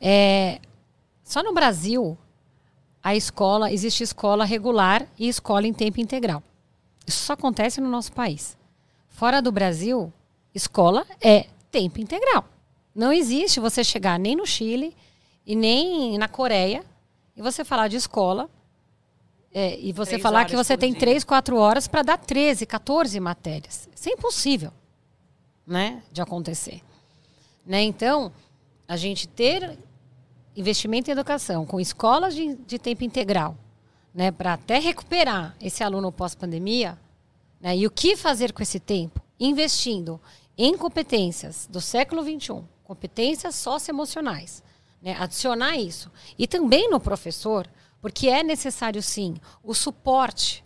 é 0.00 0.60
só 1.22 1.42
no 1.42 1.52
Brasil 1.52 2.16
a 3.02 3.14
escola 3.16 3.70
existe 3.72 4.02
escola 4.02 4.44
regular 4.44 5.06
e 5.18 5.28
escola 5.28 5.66
em 5.66 5.72
tempo 5.72 6.00
integral. 6.00 6.42
Isso 7.06 7.24
só 7.24 7.32
acontece 7.32 7.80
no 7.80 7.88
nosso 7.88 8.12
país. 8.12 8.56
Fora 9.08 9.40
do 9.40 9.52
Brasil, 9.52 10.12
Escola 10.54 11.06
é 11.20 11.46
tempo 11.70 12.00
integral. 12.00 12.44
Não 12.94 13.12
existe 13.12 13.58
você 13.60 13.82
chegar 13.82 14.18
nem 14.18 14.36
no 14.36 14.46
Chile 14.46 14.94
e 15.46 15.56
nem 15.56 16.18
na 16.18 16.28
Coreia 16.28 16.84
e 17.36 17.40
você 17.40 17.64
falar 17.64 17.88
de 17.88 17.96
escola 17.96 18.48
é, 19.54 19.78
e 19.78 19.92
você 19.92 20.12
três 20.12 20.22
falar 20.22 20.44
que 20.46 20.56
você 20.56 20.76
tem 20.76 20.94
três, 20.94 21.24
quatro 21.24 21.56
horas 21.56 21.86
para 21.86 22.02
dar 22.02 22.18
13, 22.18 22.64
14 22.66 23.18
matérias. 23.20 23.88
Isso 23.94 24.08
é 24.08 24.12
impossível 24.12 24.72
né, 25.66 26.02
de 26.10 26.20
acontecer. 26.22 26.82
Né? 27.64 27.82
Então, 27.82 28.32
a 28.88 28.96
gente 28.96 29.28
ter 29.28 29.78
investimento 30.56 31.10
em 31.10 31.12
educação 31.12 31.64
com 31.64 31.80
escolas 31.80 32.34
de, 32.34 32.54
de 32.56 32.78
tempo 32.78 33.04
integral, 33.04 33.56
né, 34.14 34.30
para 34.30 34.54
até 34.54 34.78
recuperar 34.78 35.56
esse 35.60 35.82
aluno 35.82 36.12
pós-pandemia, 36.12 36.98
né, 37.60 37.76
e 37.76 37.86
o 37.86 37.90
que 37.90 38.16
fazer 38.16 38.52
com 38.52 38.62
esse 38.62 38.78
tempo? 38.80 39.20
Investindo 39.38 40.20
em 40.56 40.76
competências 40.76 41.68
do 41.70 41.80
século 41.80 42.22
XXI, 42.22 42.62
competências 42.84 43.54
socioemocionais, 43.54 44.62
né? 45.00 45.16
adicionar 45.18 45.76
isso. 45.76 46.10
E 46.38 46.46
também 46.46 46.90
no 46.90 47.00
professor, 47.00 47.66
porque 48.00 48.28
é 48.28 48.42
necessário 48.42 49.02
sim 49.02 49.36
o 49.62 49.74
suporte 49.74 50.64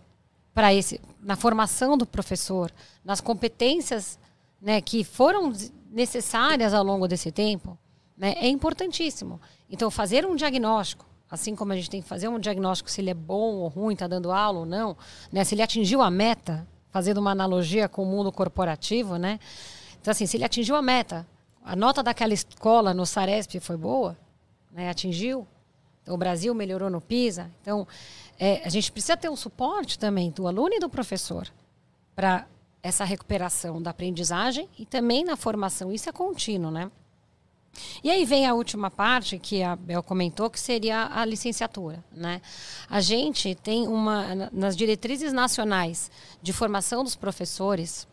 para 0.53 0.73
esse 0.73 0.99
na 1.21 1.35
formação 1.35 1.97
do 1.97 2.05
professor, 2.05 2.71
nas 3.03 3.19
competências 3.19 4.17
né, 4.61 4.79
que 4.79 5.03
foram 5.03 5.51
necessárias 5.91 6.73
ao 6.73 6.83
longo 6.83 7.07
desse 7.07 7.31
tempo, 7.31 7.77
né, 8.17 8.33
é 8.37 8.47
importantíssimo. 8.47 9.39
Então, 9.69 9.91
fazer 9.91 10.25
um 10.25 10.35
diagnóstico, 10.35 11.05
assim 11.29 11.55
como 11.55 11.73
a 11.73 11.75
gente 11.75 11.89
tem 11.89 12.01
que 12.01 12.07
fazer 12.07 12.27
um 12.27 12.39
diagnóstico 12.39 12.89
se 12.89 13.01
ele 13.01 13.09
é 13.09 13.13
bom 13.13 13.55
ou 13.55 13.67
ruim, 13.67 13.93
está 13.93 14.07
dando 14.07 14.31
aula 14.31 14.59
ou 14.59 14.65
não, 14.65 14.95
né, 15.31 15.43
se 15.43 15.55
ele 15.55 15.61
atingiu 15.61 16.01
a 16.01 16.09
meta, 16.09 16.67
fazendo 16.89 17.19
uma 17.19 17.31
analogia 17.31 17.87
com 17.87 18.03
o 18.03 18.05
mundo 18.05 18.31
corporativo, 18.31 19.17
né? 19.17 19.39
Então, 20.01 20.11
assim, 20.11 20.25
se 20.25 20.37
ele 20.37 20.45
atingiu 20.45 20.75
a 20.75 20.81
meta, 20.81 21.27
a 21.63 21.75
nota 21.75 22.01
daquela 22.01 22.33
escola 22.33 22.93
no 22.93 23.05
Saresp 23.05 23.59
foi 23.59 23.75
boa, 23.75 24.17
né? 24.71 24.89
atingiu, 24.89 25.45
então, 26.07 26.15
o 26.15 26.17
Brasil 26.17 26.55
melhorou 26.55 26.89
no 26.89 27.01
PISA. 27.01 27.51
Então, 27.61 27.85
é, 28.39 28.61
a 28.63 28.69
gente 28.69 28.89
precisa 28.89 29.17
ter 29.17 29.29
um 29.29 29.35
suporte 29.35 29.99
também 29.99 30.31
do 30.31 30.47
aluno 30.47 30.73
e 30.73 30.79
do 30.79 30.87
professor 30.87 31.45
para 32.15 32.47
essa 32.81 33.03
recuperação 33.03 33.81
da 33.81 33.89
aprendizagem 33.89 34.69
e 34.79 34.85
também 34.85 35.25
na 35.25 35.35
formação. 35.35 35.91
Isso 35.91 36.07
é 36.07 36.13
contínuo, 36.13 36.71
né? 36.71 36.89
E 38.03 38.09
aí 38.09 38.25
vem 38.25 38.45
a 38.45 38.53
última 38.53 38.89
parte 38.89 39.37
que 39.39 39.63
a 39.63 39.75
Bel 39.75 40.03
comentou, 40.03 40.49
que 40.49 40.59
seria 40.59 41.09
a 41.13 41.25
licenciatura. 41.25 42.03
Né? 42.11 42.41
A 42.89 43.01
gente 43.01 43.55
tem 43.55 43.87
uma, 43.87 44.49
nas 44.51 44.75
diretrizes 44.75 45.33
nacionais 45.33 46.11
de 46.41 46.53
formação 46.53 47.03
dos 47.03 47.15
professores, 47.15 48.07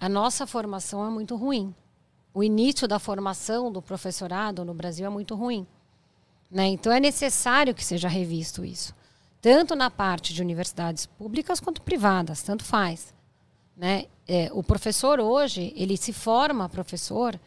a 0.00 0.08
nossa 0.08 0.46
formação 0.46 1.06
é 1.06 1.10
muito 1.10 1.36
ruim. 1.36 1.74
O 2.34 2.42
início 2.42 2.88
da 2.88 2.98
formação 2.98 3.70
do 3.70 3.82
professorado 3.82 4.64
no 4.64 4.74
Brasil 4.74 5.06
é 5.06 5.08
muito 5.08 5.34
ruim. 5.34 5.66
Né? 6.50 6.66
Então 6.66 6.92
é 6.92 7.00
necessário 7.00 7.74
que 7.74 7.84
seja 7.84 8.08
revisto 8.08 8.64
isso. 8.64 8.94
Tanto 9.40 9.74
na 9.74 9.90
parte 9.90 10.32
de 10.32 10.40
universidades 10.40 11.06
públicas 11.06 11.58
quanto 11.60 11.82
privadas, 11.82 12.42
tanto 12.42 12.64
faz. 12.64 13.12
Né? 13.76 14.06
É, 14.26 14.50
o 14.52 14.62
professor 14.62 15.18
hoje, 15.18 15.72
ele 15.74 15.96
se 15.96 16.12
forma 16.12 16.68
professor 16.68 17.38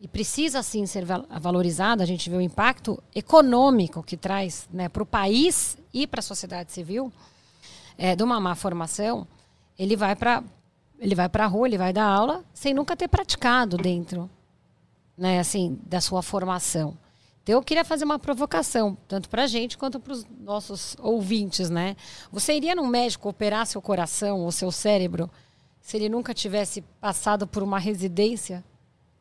e 0.00 0.08
precisa 0.08 0.62
sim 0.62 0.86
ser 0.86 1.04
valorizado. 1.04 2.02
A 2.02 2.06
gente 2.06 2.30
vê 2.30 2.36
o 2.36 2.40
impacto 2.40 3.02
econômico 3.14 4.02
que 4.02 4.16
traz 4.16 4.66
né, 4.72 4.88
para 4.88 5.02
o 5.02 5.06
país 5.06 5.76
e 5.92 6.06
para 6.06 6.20
a 6.20 6.22
sociedade 6.22 6.72
civil 6.72 7.12
é, 7.98 8.16
de 8.16 8.22
uma 8.22 8.40
má 8.40 8.54
formação. 8.54 9.26
Ele 9.78 9.96
vai 9.96 10.16
para 10.16 10.42
ele 10.98 11.14
vai 11.14 11.30
para 11.30 11.44
a 11.44 11.46
rua, 11.46 11.66
ele 11.66 11.78
vai 11.78 11.94
dar 11.94 12.04
aula 12.04 12.44
sem 12.52 12.74
nunca 12.74 12.94
ter 12.94 13.08
praticado 13.08 13.78
dentro, 13.78 14.28
né, 15.16 15.38
assim, 15.40 15.78
da 15.86 15.98
sua 15.98 16.22
formação. 16.22 16.94
Então 17.42 17.54
eu 17.54 17.62
queria 17.62 17.86
fazer 17.86 18.04
uma 18.04 18.18
provocação, 18.18 18.98
tanto 19.08 19.26
para 19.30 19.44
a 19.44 19.46
gente 19.46 19.78
quanto 19.78 19.98
para 19.98 20.12
os 20.12 20.26
nossos 20.40 20.94
ouvintes, 21.00 21.70
né? 21.70 21.96
Você 22.30 22.54
iria 22.54 22.74
num 22.74 22.86
médico 22.86 23.30
operar 23.30 23.66
seu 23.66 23.80
coração 23.80 24.40
ou 24.40 24.52
seu 24.52 24.70
cérebro 24.70 25.30
se 25.80 25.96
ele 25.96 26.10
nunca 26.10 26.34
tivesse 26.34 26.82
passado 27.00 27.46
por 27.46 27.62
uma 27.62 27.78
residência 27.78 28.62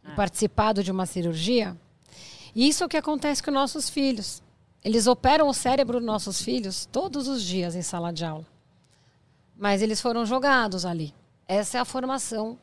e 0.03 0.15
participado 0.15 0.83
de 0.83 0.91
uma 0.91 1.05
cirurgia. 1.05 1.77
Isso 2.55 2.83
é 2.83 2.85
o 2.85 2.89
que 2.89 2.97
acontece 2.97 3.43
com 3.43 3.51
nossos 3.51 3.89
filhos. 3.89 4.41
Eles 4.83 5.07
operam 5.07 5.47
o 5.47 5.53
cérebro 5.53 5.99
dos 5.99 6.05
nossos 6.05 6.41
filhos 6.41 6.85
todos 6.85 7.27
os 7.27 7.43
dias 7.43 7.75
em 7.75 7.81
sala 7.81 8.11
de 8.11 8.25
aula. 8.25 8.45
Mas 9.57 9.81
eles 9.81 10.01
foram 10.01 10.25
jogados 10.25 10.85
ali. 10.85 11.13
Essa 11.47 11.77
é 11.77 11.81
a 11.81 11.85
formação 11.85 12.57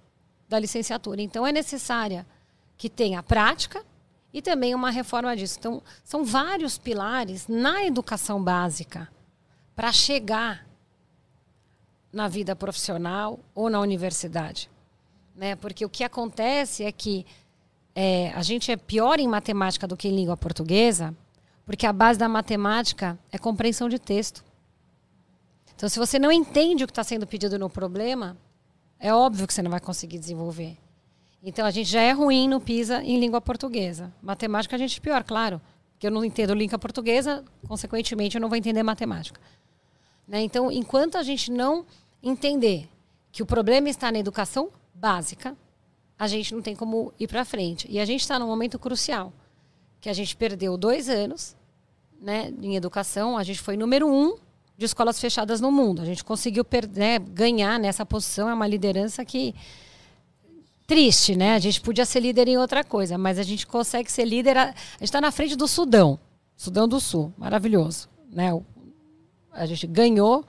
da 0.49 0.59
licenciatura. 0.59 1.21
Então 1.21 1.47
é 1.47 1.53
necessária 1.53 2.27
que 2.77 2.89
tenha 2.89 3.23
prática 3.23 3.85
e 4.33 4.41
também 4.43 4.75
uma 4.75 4.91
reforma 4.91 5.37
disso. 5.37 5.57
Então, 5.59 5.83
são 6.05 6.25
vários 6.25 6.79
pilares 6.79 7.47
na 7.49 7.85
educação 7.85 8.43
básica 8.43 9.09
para 9.75 9.93
chegar 9.93 10.67
na 12.13 12.29
vida 12.29 12.55
profissional 12.57 13.41
ou 13.55 13.69
na 13.69 13.81
universidade 13.81 14.71
né? 15.37 15.55
Porque 15.55 15.85
o 15.85 15.89
que 15.89 16.03
acontece 16.03 16.85
é 16.85 16.91
que 16.91 17.27
é, 17.95 18.33
a 18.35 18.43
gente 18.43 18.73
é 18.73 18.77
pior 18.77 19.21
em 19.21 19.29
matemática 19.29 19.87
do 19.87 19.97
que 19.97 20.09
em 20.09 20.17
língua 20.17 20.37
portuguesa, 20.37 21.15
porque 21.65 21.87
a 21.87 21.93
base 21.93 22.19
da 22.19 22.29
matemática 22.29 23.19
é 23.31 23.39
compreensão 23.39 23.89
de 23.89 23.99
texto. 23.99 24.45
Então, 25.75 25.89
se 25.89 25.99
você 25.99 26.19
não 26.19 26.33
entende 26.33 26.85
o 26.85 26.87
que 26.87 26.93
está 26.93 27.05
sendo 27.05 27.27
pedido 27.27 27.59
no 27.59 27.69
problema, 27.69 28.37
é 28.99 29.13
óbvio 29.13 29.47
que 29.47 29.53
você 29.53 29.63
não 29.63 29.71
vai 29.71 29.81
conseguir 29.81 30.19
desenvolver. 30.19 30.77
Então, 31.43 31.67
a 31.67 31.71
gente 31.71 31.91
já 31.91 32.01
é 32.01 32.13
ruim 32.13 32.49
no 32.49 32.61
PISA 32.61 33.03
em 33.03 33.21
língua 33.21 33.41
portuguesa. 33.41 34.13
Matemática 34.23 34.75
a 34.75 34.79
gente 34.79 34.99
é 34.99 35.03
pior, 35.03 35.23
claro. 35.23 35.61
Porque 35.93 36.07
eu 36.07 36.11
não 36.11 36.25
entendo 36.25 36.55
língua 36.55 36.79
portuguesa, 36.79 37.45
consequentemente, 37.69 38.37
eu 38.37 38.41
não 38.41 38.49
vou 38.49 38.57
entender 38.57 38.83
matemática. 38.83 39.41
Né? 40.27 40.41
Então, 40.43 40.73
enquanto 40.73 41.17
a 41.19 41.23
gente 41.23 41.51
não 41.51 41.85
entender 42.23 42.89
que 43.31 43.43
o 43.43 43.47
problema 43.47 43.89
está 43.89 44.11
na 44.11 44.19
educação 44.19 44.71
básica, 44.99 45.57
a 46.19 46.27
gente 46.27 46.55
não 46.55 46.63
tem 46.63 46.75
como 46.75 47.13
ir 47.19 47.29
para 47.29 47.45
frente. 47.45 47.87
E 47.91 47.99
a 47.99 48.05
gente 48.05 48.21
está 48.21 48.39
num 48.39 48.47
momento 48.47 48.79
crucial, 48.79 49.33
que 50.01 50.09
a 50.09 50.13
gente 50.13 50.37
perdeu 50.37 50.77
dois 50.77 51.09
anos 51.09 51.57
né, 52.21 52.53
em 52.63 52.77
educação, 52.77 53.37
a 53.37 53.43
gente 53.43 53.61
foi 53.61 53.77
número 53.77 54.09
um 54.09 54.37
de 54.77 54.85
escolas 54.85 55.21
fechadas 55.21 55.61
no 55.61 55.71
mundo. 55.71 56.03
A 56.03 56.05
gente 56.05 56.25
conseguiu 56.25 56.65
né, 56.95 57.19
ganhar 57.19 57.79
nessa 57.79 58.05
posição, 58.05 58.49
é 58.49 58.55
uma 58.55 58.67
liderança 58.67 59.25
que 59.25 59.55
triste, 60.87 61.35
né? 61.35 61.55
A 61.55 61.59
gente 61.59 61.81
podia 61.81 62.05
ser 62.05 62.21
líder 62.21 62.49
em 62.49 62.57
outra 62.57 62.85
coisa, 62.85 63.19
mas 63.19 63.39
a 63.39 63.43
gente 63.43 63.67
consegue 63.67 64.11
ser 64.11 64.25
líder. 64.25 64.57
A, 64.57 64.65
a 64.65 64.67
gente 64.69 65.05
está 65.05 65.21
na 65.21 65.33
frente 65.33 65.57
do 65.57 65.67
Sudão, 65.67 66.19
Sudão 66.57 66.87
do 66.87 67.01
Sul, 67.01 67.33
maravilhoso, 67.37 68.09
né? 68.31 68.51
A 69.51 69.67
gente 69.67 69.87
ganhou, 69.87 70.45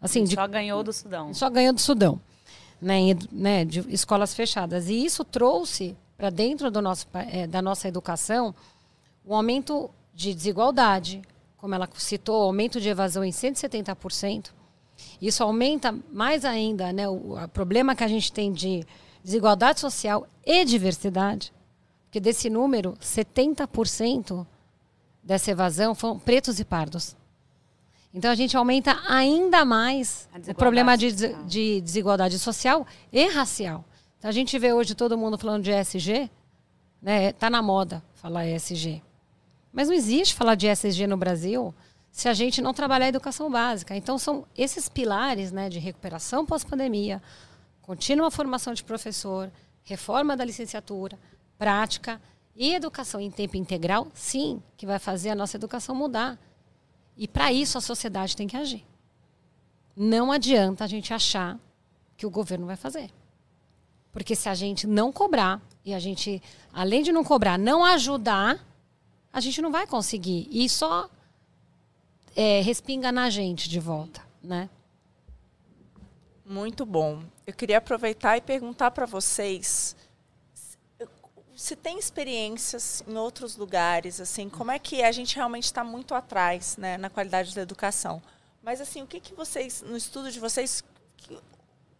assim, 0.00 0.24
de, 0.24 0.34
só 0.34 0.46
ganhou 0.46 0.82
do 0.82 0.92
Sudão. 0.92 1.34
Só 1.34 1.50
ganhou 1.50 1.72
do 1.72 1.80
Sudão 1.80 2.20
né, 2.80 2.98
né, 3.32 3.64
de 3.64 3.80
escolas 3.92 4.34
fechadas. 4.34 4.88
E 4.88 5.04
isso 5.04 5.24
trouxe 5.24 5.96
para 6.16 6.30
dentro 6.30 6.70
do 6.70 6.80
nosso, 6.80 7.06
é, 7.30 7.46
da 7.46 7.60
nossa 7.60 7.88
educação 7.88 8.54
um 9.24 9.34
aumento 9.34 9.90
de 10.14 10.32
desigualdade, 10.32 11.22
como 11.56 11.74
ela 11.74 11.88
citou, 11.96 12.42
aumento 12.42 12.80
de 12.80 12.88
evasão 12.88 13.24
em 13.24 13.30
170%. 13.30 14.50
Isso 15.20 15.42
aumenta 15.42 15.94
mais 16.12 16.44
ainda 16.44 16.92
né, 16.92 17.08
o, 17.08 17.36
o 17.36 17.48
problema 17.48 17.94
que 17.94 18.04
a 18.04 18.08
gente 18.08 18.32
tem 18.32 18.52
de 18.52 18.86
desigualdade 19.22 19.80
social 19.80 20.26
e 20.44 20.64
diversidade. 20.64 21.52
Porque 22.04 22.20
desse 22.20 22.48
número, 22.48 22.96
70% 23.02 24.46
dessa 25.22 25.50
evasão 25.50 25.94
foram 25.94 26.18
pretos 26.18 26.60
e 26.60 26.64
pardos. 26.64 27.16
Então 28.12 28.30
a 28.30 28.34
gente 28.34 28.56
aumenta 28.56 28.98
ainda 29.08 29.64
mais 29.64 30.28
o 30.48 30.54
problema 30.54 30.96
de, 30.96 31.12
de, 31.44 31.80
desigualdade 31.80 32.38
social 32.38 32.86
e 33.12 33.26
racial. 33.26 33.84
Então 34.18 34.28
a 34.28 34.32
gente 34.32 34.58
vê 34.58 34.72
hoje 34.72 34.94
todo 34.94 35.18
mundo 35.18 35.36
falando 35.36 35.62
de 35.62 35.70
ESG, 35.70 36.30
né? 37.02 37.32
Tá 37.32 37.50
na 37.50 37.60
moda 37.60 38.02
falar 38.14 38.46
ESG. 38.46 39.02
Mas 39.72 39.88
não 39.88 39.94
existe 39.94 40.34
falar 40.34 40.54
de 40.54 40.66
ESG 40.66 41.06
no 41.06 41.16
Brasil 41.16 41.74
se 42.10 42.30
a 42.30 42.32
gente 42.32 42.62
não 42.62 42.72
trabalhar 42.72 43.04
a 43.04 43.08
educação 43.10 43.50
básica. 43.50 43.94
Então 43.94 44.16
são 44.16 44.46
esses 44.56 44.88
pilares, 44.88 45.52
né, 45.52 45.68
de 45.68 45.78
recuperação 45.78 46.46
pós-pandemia, 46.46 47.22
contínua 47.82 48.30
formação 48.30 48.72
de 48.72 48.82
professor, 48.82 49.52
reforma 49.84 50.34
da 50.34 50.44
licenciatura, 50.44 51.18
prática 51.58 52.18
e 52.56 52.74
educação 52.74 53.20
em 53.20 53.30
tempo 53.30 53.58
integral, 53.58 54.08
sim, 54.14 54.62
que 54.78 54.86
vai 54.86 54.98
fazer 54.98 55.28
a 55.28 55.34
nossa 55.34 55.58
educação 55.58 55.94
mudar. 55.94 56.38
E 57.16 57.26
para 57.26 57.52
isso 57.52 57.78
a 57.78 57.80
sociedade 57.80 58.36
tem 58.36 58.46
que 58.46 58.56
agir. 58.56 58.84
Não 59.96 60.30
adianta 60.30 60.84
a 60.84 60.86
gente 60.86 61.14
achar 61.14 61.58
que 62.16 62.26
o 62.26 62.30
governo 62.30 62.66
vai 62.66 62.76
fazer. 62.76 63.10
Porque 64.12 64.34
se 64.34 64.48
a 64.48 64.54
gente 64.54 64.86
não 64.86 65.12
cobrar 65.12 65.60
e 65.84 65.94
a 65.94 65.98
gente, 65.98 66.42
além 66.72 67.02
de 67.02 67.12
não 67.12 67.24
cobrar, 67.24 67.58
não 67.58 67.84
ajudar, 67.84 68.64
a 69.32 69.40
gente 69.40 69.60
não 69.62 69.70
vai 69.70 69.86
conseguir. 69.86 70.48
E 70.50 70.68
só 70.68 71.08
é, 72.34 72.60
respinga 72.60 73.10
na 73.10 73.30
gente 73.30 73.68
de 73.68 73.80
volta, 73.80 74.22
né? 74.42 74.68
Muito 76.44 76.86
bom. 76.86 77.22
Eu 77.46 77.52
queria 77.52 77.78
aproveitar 77.78 78.36
e 78.36 78.40
perguntar 78.40 78.90
para 78.90 79.04
vocês 79.04 79.96
se 81.56 81.74
tem 81.74 81.98
experiências 81.98 83.02
em 83.08 83.16
outros 83.16 83.56
lugares, 83.56 84.20
assim, 84.20 84.46
como 84.48 84.70
é 84.70 84.78
que 84.78 85.02
a 85.02 85.10
gente 85.10 85.34
realmente 85.34 85.64
está 85.64 85.82
muito 85.82 86.14
atrás, 86.14 86.76
né, 86.76 86.98
na 86.98 87.08
qualidade 87.08 87.54
da 87.54 87.62
educação. 87.62 88.22
Mas 88.62 88.78
assim, 88.78 89.02
o 89.02 89.06
que 89.06 89.18
que 89.18 89.34
vocês, 89.34 89.82
no 89.82 89.96
estudo 89.96 90.30
de 90.30 90.38
vocês, 90.38 90.84
que, 91.16 91.38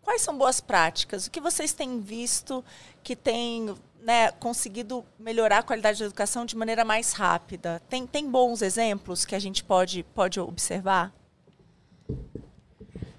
quais 0.03 0.21
são 0.21 0.37
boas 0.37 0.61
práticas? 0.61 1.27
O 1.27 1.31
que 1.31 1.40
vocês 1.40 1.73
têm 1.73 2.01
visto 2.01 2.62
que 3.03 3.16
tem 3.16 3.75
né, 4.03 4.31
conseguido 4.33 5.03
melhorar 5.19 5.59
a 5.59 5.62
qualidade 5.62 6.01
da 6.01 6.05
educação 6.05 6.45
de 6.45 6.55
maneira 6.55 6.85
mais 6.85 7.12
rápida? 7.12 7.81
Tem, 7.88 8.07
tem 8.07 8.31
bons 8.31 8.61
exemplos 8.61 9.25
que 9.25 9.35
a 9.35 9.38
gente 9.38 9.64
pode, 9.64 10.03
pode 10.14 10.38
observar? 10.38 11.14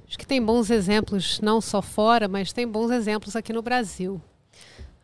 Acho 0.08 0.20
que 0.20 0.28
tem 0.28 0.42
bons 0.42 0.70
exemplos 0.70 1.40
não 1.42 1.60
só 1.60 1.82
fora, 1.82 2.28
mas 2.28 2.54
tem 2.54 2.68
bons 2.68 2.92
exemplos 2.92 3.36
aqui 3.36 3.52
no 3.52 3.64
Brasil. 3.64 4.22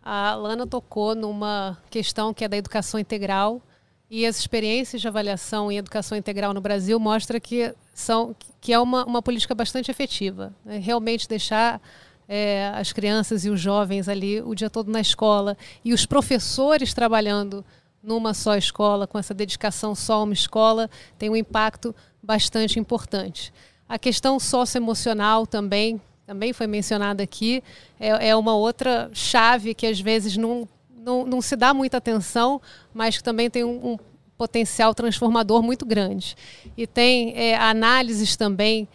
A 0.03 0.35
Lana 0.35 0.67
tocou 0.67 1.15
numa 1.15 1.77
questão 1.89 2.33
que 2.33 2.43
é 2.43 2.47
da 2.47 2.57
educação 2.57 2.99
integral 2.99 3.61
e 4.09 4.25
as 4.25 4.37
experiências 4.37 5.01
de 5.01 5.07
avaliação 5.07 5.71
em 5.71 5.77
educação 5.77 6.17
integral 6.17 6.53
no 6.53 6.59
Brasil 6.59 6.99
mostra 6.99 7.39
que 7.39 7.73
são 7.93 8.35
que 8.59 8.73
é 8.73 8.79
uma, 8.79 9.05
uma 9.05 9.21
política 9.21 9.55
bastante 9.55 9.89
efetiva. 9.89 10.53
Né? 10.65 10.77
Realmente 10.77 11.27
deixar 11.27 11.81
é, 12.27 12.71
as 12.75 12.91
crianças 12.91 13.45
e 13.45 13.49
os 13.49 13.59
jovens 13.59 14.09
ali 14.09 14.41
o 14.41 14.53
dia 14.53 14.69
todo 14.69 14.91
na 14.91 14.99
escola 14.99 15.57
e 15.83 15.93
os 15.93 16.05
professores 16.05 16.93
trabalhando 16.93 17.63
numa 18.03 18.33
só 18.33 18.57
escola, 18.57 19.07
com 19.07 19.17
essa 19.17 19.33
dedicação 19.33 19.95
só 19.95 20.15
a 20.15 20.23
uma 20.23 20.33
escola, 20.33 20.89
tem 21.17 21.29
um 21.29 21.35
impacto 21.35 21.95
bastante 22.21 22.77
importante. 22.77 23.53
A 23.87 23.97
questão 23.97 24.39
socioemocional 24.39 25.47
também 25.47 26.01
também 26.25 26.53
foi 26.53 26.67
mencionada 26.67 27.21
aqui, 27.21 27.63
é, 27.99 28.29
é 28.29 28.35
uma 28.35 28.55
outra 28.55 29.09
chave 29.13 29.73
que 29.73 29.85
às 29.85 29.99
vezes 29.99 30.37
não, 30.37 30.67
não, 30.97 31.25
não, 31.25 31.41
se 31.41 31.55
dá 31.55 31.73
muita 31.73 31.97
atenção, 31.97 32.61
mas 32.93 33.17
que 33.17 33.23
também 33.23 33.49
tem 33.49 33.63
um, 33.63 33.93
um 33.93 33.97
potencial 34.37 34.93
transformador 34.93 35.61
muito 35.61 35.85
grande. 35.85 36.35
E 36.77 36.87
tem 36.87 37.33
é, 37.35 37.55
análises 37.55 38.37
também 38.37 38.87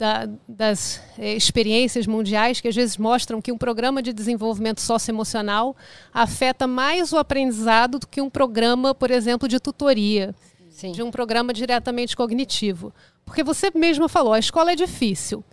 da, 0.00 0.28
das 0.48 1.00
é, 1.18 1.34
experiências 1.34 2.06
mundiais 2.06 2.60
que 2.60 2.68
às 2.68 2.74
vezes 2.74 2.96
mostram 2.96 3.40
que 3.40 3.52
um 3.52 3.58
programa 3.58 4.02
de 4.02 4.12
desenvolvimento 4.12 4.80
socioemocional 4.80 5.76
afeta 6.12 6.66
mais 6.66 7.12
o 7.12 7.18
aprendizado 7.18 7.98
do 7.98 8.06
que 8.06 8.20
um 8.20 8.30
programa, 8.30 8.94
por 8.94 9.10
exemplo, 9.10 9.46
de 9.46 9.60
tutoria, 9.60 10.34
Sim. 10.70 10.92
de 10.92 11.02
um 11.02 11.10
programa 11.10 11.52
diretamente 11.52 12.16
cognitivo. 12.16 12.94
Porque 13.24 13.44
você 13.44 13.70
mesma 13.74 14.08
falou, 14.08 14.32
a 14.32 14.38
escola 14.38 14.72
é 14.72 14.76
difícil. 14.76 15.44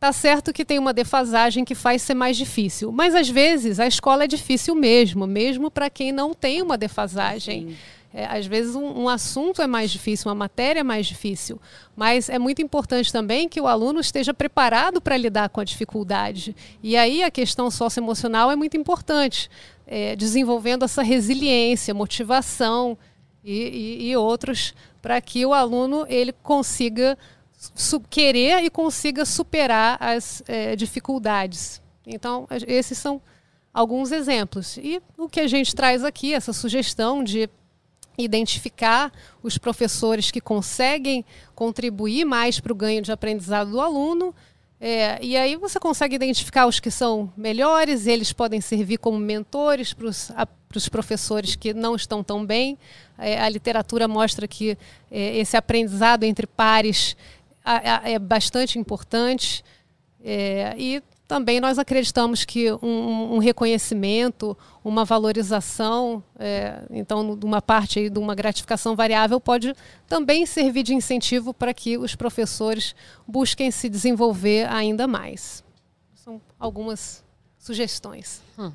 Tá 0.00 0.14
certo 0.14 0.50
que 0.50 0.64
tem 0.64 0.78
uma 0.78 0.94
defasagem 0.94 1.62
que 1.62 1.74
faz 1.74 2.00
ser 2.00 2.14
mais 2.14 2.34
difícil, 2.34 2.90
mas 2.90 3.14
às 3.14 3.28
vezes 3.28 3.78
a 3.78 3.86
escola 3.86 4.24
é 4.24 4.26
difícil 4.26 4.74
mesmo, 4.74 5.26
mesmo 5.26 5.70
para 5.70 5.90
quem 5.90 6.10
não 6.10 6.32
tem 6.32 6.62
uma 6.62 6.78
defasagem. 6.78 7.68
Sim. 7.68 7.76
É, 8.12 8.24
às 8.24 8.46
vezes 8.46 8.74
um, 8.74 9.02
um, 9.02 9.08
assunto 9.10 9.60
é 9.60 9.66
mais 9.66 9.90
difícil, 9.90 10.30
uma 10.30 10.34
matéria 10.34 10.80
é 10.80 10.82
mais 10.82 11.06
difícil, 11.06 11.60
mas 11.94 12.30
é 12.30 12.38
muito 12.38 12.62
importante 12.62 13.12
também 13.12 13.46
que 13.46 13.60
o 13.60 13.66
aluno 13.66 14.00
esteja 14.00 14.32
preparado 14.32 15.02
para 15.02 15.18
lidar 15.18 15.50
com 15.50 15.60
a 15.60 15.64
dificuldade. 15.64 16.56
E 16.82 16.96
aí 16.96 17.22
a 17.22 17.30
questão 17.30 17.70
socioemocional 17.70 18.50
é 18.50 18.56
muito 18.56 18.78
importante, 18.78 19.50
é, 19.86 20.16
desenvolvendo 20.16 20.82
essa 20.82 21.02
resiliência, 21.02 21.92
motivação 21.92 22.96
e, 23.44 23.98
e, 24.00 24.10
e 24.10 24.16
outros 24.16 24.74
para 25.02 25.20
que 25.20 25.44
o 25.44 25.52
aluno 25.52 26.06
ele 26.08 26.32
consiga 26.32 27.18
querer 28.08 28.64
e 28.64 28.70
consiga 28.70 29.24
superar 29.24 29.96
as 30.00 30.42
é, 30.48 30.74
dificuldades. 30.76 31.80
Então 32.06 32.46
esses 32.66 32.96
são 32.98 33.20
alguns 33.72 34.12
exemplos. 34.12 34.76
E 34.78 35.00
o 35.16 35.28
que 35.28 35.40
a 35.40 35.46
gente 35.46 35.74
traz 35.74 36.04
aqui, 36.04 36.34
essa 36.34 36.52
sugestão 36.52 37.22
de 37.22 37.48
identificar 38.18 39.12
os 39.42 39.56
professores 39.58 40.30
que 40.30 40.40
conseguem 40.40 41.24
contribuir 41.54 42.24
mais 42.24 42.60
para 42.60 42.72
o 42.72 42.76
ganho 42.76 43.02
de 43.02 43.12
aprendizado 43.12 43.70
do 43.70 43.80
aluno. 43.80 44.34
É, 44.80 45.18
e 45.22 45.36
aí 45.36 45.56
você 45.56 45.78
consegue 45.78 46.16
identificar 46.16 46.66
os 46.66 46.80
que 46.80 46.90
são 46.90 47.30
melhores, 47.36 48.06
eles 48.06 48.32
podem 48.32 48.62
servir 48.62 48.96
como 48.96 49.18
mentores 49.18 49.92
para 49.92 50.08
os 50.08 50.88
professores 50.88 51.54
que 51.54 51.74
não 51.74 51.94
estão 51.94 52.24
tão 52.24 52.46
bem. 52.46 52.78
É, 53.18 53.38
a 53.38 53.48
literatura 53.48 54.08
mostra 54.08 54.48
que 54.48 54.78
é, 55.10 55.36
esse 55.36 55.54
aprendizado 55.56 56.24
entre 56.24 56.46
pares 56.46 57.14
é 57.64 58.18
bastante 58.18 58.78
importante. 58.78 59.64
É, 60.22 60.74
e 60.76 61.02
também 61.26 61.60
nós 61.60 61.78
acreditamos 61.78 62.44
que 62.44 62.72
um, 62.82 63.36
um 63.36 63.38
reconhecimento, 63.38 64.58
uma 64.82 65.04
valorização, 65.04 66.22
é, 66.36 66.82
então, 66.90 67.36
de 67.36 67.46
uma 67.46 67.62
parte 67.62 68.10
de 68.10 68.18
uma 68.18 68.34
gratificação 68.34 68.96
variável, 68.96 69.40
pode 69.40 69.72
também 70.08 70.44
servir 70.44 70.82
de 70.82 70.92
incentivo 70.92 71.54
para 71.54 71.72
que 71.72 71.96
os 71.96 72.16
professores 72.16 72.96
busquem 73.26 73.70
se 73.70 73.88
desenvolver 73.88 74.68
ainda 74.68 75.06
mais. 75.06 75.62
São 76.16 76.40
algumas 76.58 77.24
sugestões. 77.56 78.42
Hum. 78.58 78.72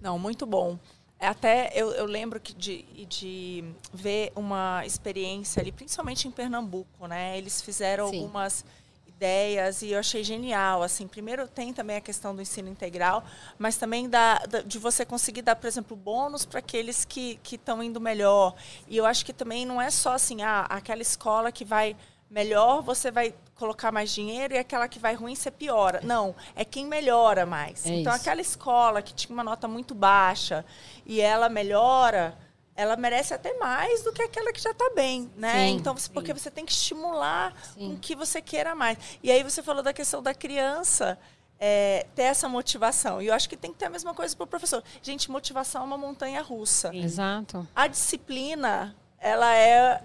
Não, 0.00 0.18
muito 0.18 0.46
bom. 0.46 0.78
É, 1.20 1.28
até 1.28 1.70
eu, 1.74 1.92
eu 1.92 2.06
lembro 2.06 2.40
que 2.40 2.54
de, 2.54 2.82
de 3.04 3.62
ver 3.92 4.32
uma 4.34 4.82
experiência 4.86 5.60
ali, 5.60 5.70
principalmente 5.70 6.26
em 6.26 6.30
Pernambuco, 6.30 7.06
né? 7.06 7.36
Eles 7.36 7.60
fizeram 7.60 8.08
Sim. 8.08 8.20
algumas 8.20 8.64
ideias 9.06 9.82
e 9.82 9.90
eu 9.90 9.98
achei 9.98 10.24
genial. 10.24 10.82
Assim, 10.82 11.06
primeiro 11.06 11.46
tem 11.46 11.74
também 11.74 11.96
a 11.96 12.00
questão 12.00 12.34
do 12.34 12.40
ensino 12.40 12.70
integral, 12.70 13.22
mas 13.58 13.76
também 13.76 14.08
da, 14.08 14.38
da 14.38 14.62
de 14.62 14.78
você 14.78 15.04
conseguir 15.04 15.42
dar, 15.42 15.56
por 15.56 15.66
exemplo, 15.66 15.94
bônus 15.94 16.46
para 16.46 16.60
aqueles 16.60 17.04
que 17.04 17.38
estão 17.52 17.82
indo 17.82 18.00
melhor. 18.00 18.54
E 18.88 18.96
eu 18.96 19.04
acho 19.04 19.22
que 19.26 19.34
também 19.34 19.66
não 19.66 19.80
é 19.80 19.90
só 19.90 20.14
assim, 20.14 20.40
ah, 20.40 20.62
aquela 20.70 21.02
escola 21.02 21.52
que 21.52 21.66
vai 21.66 21.94
melhor, 22.30 22.80
você 22.80 23.10
vai 23.10 23.34
colocar 23.56 23.92
mais 23.92 24.10
dinheiro 24.10 24.54
e 24.54 24.58
aquela 24.58 24.88
que 24.88 24.98
vai 24.98 25.14
ruim 25.14 25.34
você 25.34 25.50
piora. 25.50 26.00
Não, 26.02 26.34
é 26.54 26.64
quem 26.64 26.86
melhora 26.86 27.44
mais. 27.44 27.84
É 27.84 27.90
então, 27.90 28.12
isso. 28.12 28.22
aquela 28.22 28.40
escola 28.40 29.02
que 29.02 29.12
tinha 29.12 29.34
uma 29.34 29.44
nota 29.44 29.68
muito 29.68 29.94
baixa 29.94 30.64
e 31.04 31.20
ela 31.20 31.48
melhora 31.48 32.38
ela 32.74 32.96
merece 32.96 33.34
até 33.34 33.52
mais 33.58 34.02
do 34.02 34.10
que 34.10 34.22
aquela 34.22 34.54
que 34.54 34.60
já 34.60 34.70
está 34.70 34.90
bem, 34.94 35.30
né? 35.36 35.66
Sim, 35.66 35.76
então, 35.76 35.94
sim. 35.98 36.10
porque 36.14 36.32
você 36.32 36.50
tem 36.50 36.64
que 36.64 36.72
estimular 36.72 37.54
sim. 37.74 37.90
com 37.90 37.98
que 37.98 38.14
você 38.14 38.40
queira 38.40 38.74
mais. 38.74 38.96
E 39.22 39.30
aí 39.30 39.42
você 39.42 39.62
falou 39.62 39.82
da 39.82 39.92
questão 39.92 40.22
da 40.22 40.32
criança 40.32 41.18
é, 41.58 42.06
ter 42.14 42.22
essa 42.22 42.48
motivação. 42.48 43.20
E 43.20 43.26
eu 43.26 43.34
acho 43.34 43.46
que 43.50 43.56
tem 43.56 43.70
que 43.70 43.78
ter 43.78 43.84
a 43.84 43.90
mesma 43.90 44.14
coisa 44.14 44.34
para 44.34 44.44
o 44.44 44.46
professor. 44.46 44.82
Gente, 45.02 45.30
motivação 45.30 45.82
é 45.82 45.84
uma 45.84 45.98
montanha 45.98 46.40
russa. 46.40 46.90
Exato. 46.96 47.68
A 47.76 47.86
disciplina, 47.86 48.96
ela 49.18 49.54
é 49.54 50.02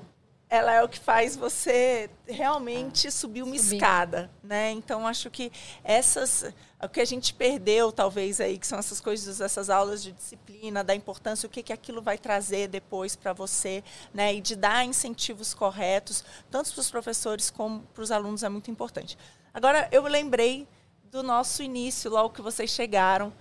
ela 0.56 0.74
é 0.74 0.84
o 0.84 0.90
que 0.90 1.00
faz 1.00 1.36
você 1.36 2.10
realmente 2.28 3.12
subir 3.12 3.44
uma 3.44 3.56
subir. 3.58 3.76
escada, 3.76 4.32
né? 4.44 4.72
Então 4.72 5.06
acho 5.06 5.30
que 5.30 5.52
essas 5.84 6.54
o 6.82 6.90
que 6.90 7.02
a 7.02 7.06
gente 7.06 7.34
perdeu 7.34 7.92
talvez 7.92 8.40
aí 8.40 8.58
que 8.58 8.68
são 8.68 8.78
essas 8.78 9.02
coisas, 9.02 9.42
essas 9.42 9.70
aulas 9.70 10.04
de 10.04 10.12
disciplina, 10.12 10.84
da 10.84 10.94
importância 10.94 11.48
o 11.48 11.50
que 11.50 11.64
que 11.64 11.74
aquilo 11.74 12.02
vai 12.02 12.18
trazer 12.18 12.68
depois 12.68 13.16
para 13.16 13.34
você, 13.34 13.84
né? 14.14 14.34
E 14.34 14.42
de 14.42 14.56
dar 14.56 14.86
incentivos 14.86 15.54
corretos, 15.54 16.24
tanto 16.50 16.72
para 16.72 16.82
os 16.82 16.90
professores 16.90 17.50
como 17.50 17.82
para 17.94 18.04
os 18.04 18.12
alunos 18.12 18.44
é 18.44 18.50
muito 18.50 18.72
importante. 18.72 19.18
Agora 19.54 19.88
eu 19.92 20.04
lembrei 20.04 20.68
do 21.12 21.24
nosso 21.24 21.64
início, 21.64 22.12
logo 22.12 22.30
que 22.30 22.42
vocês 22.42 22.70
chegaram, 22.70 23.32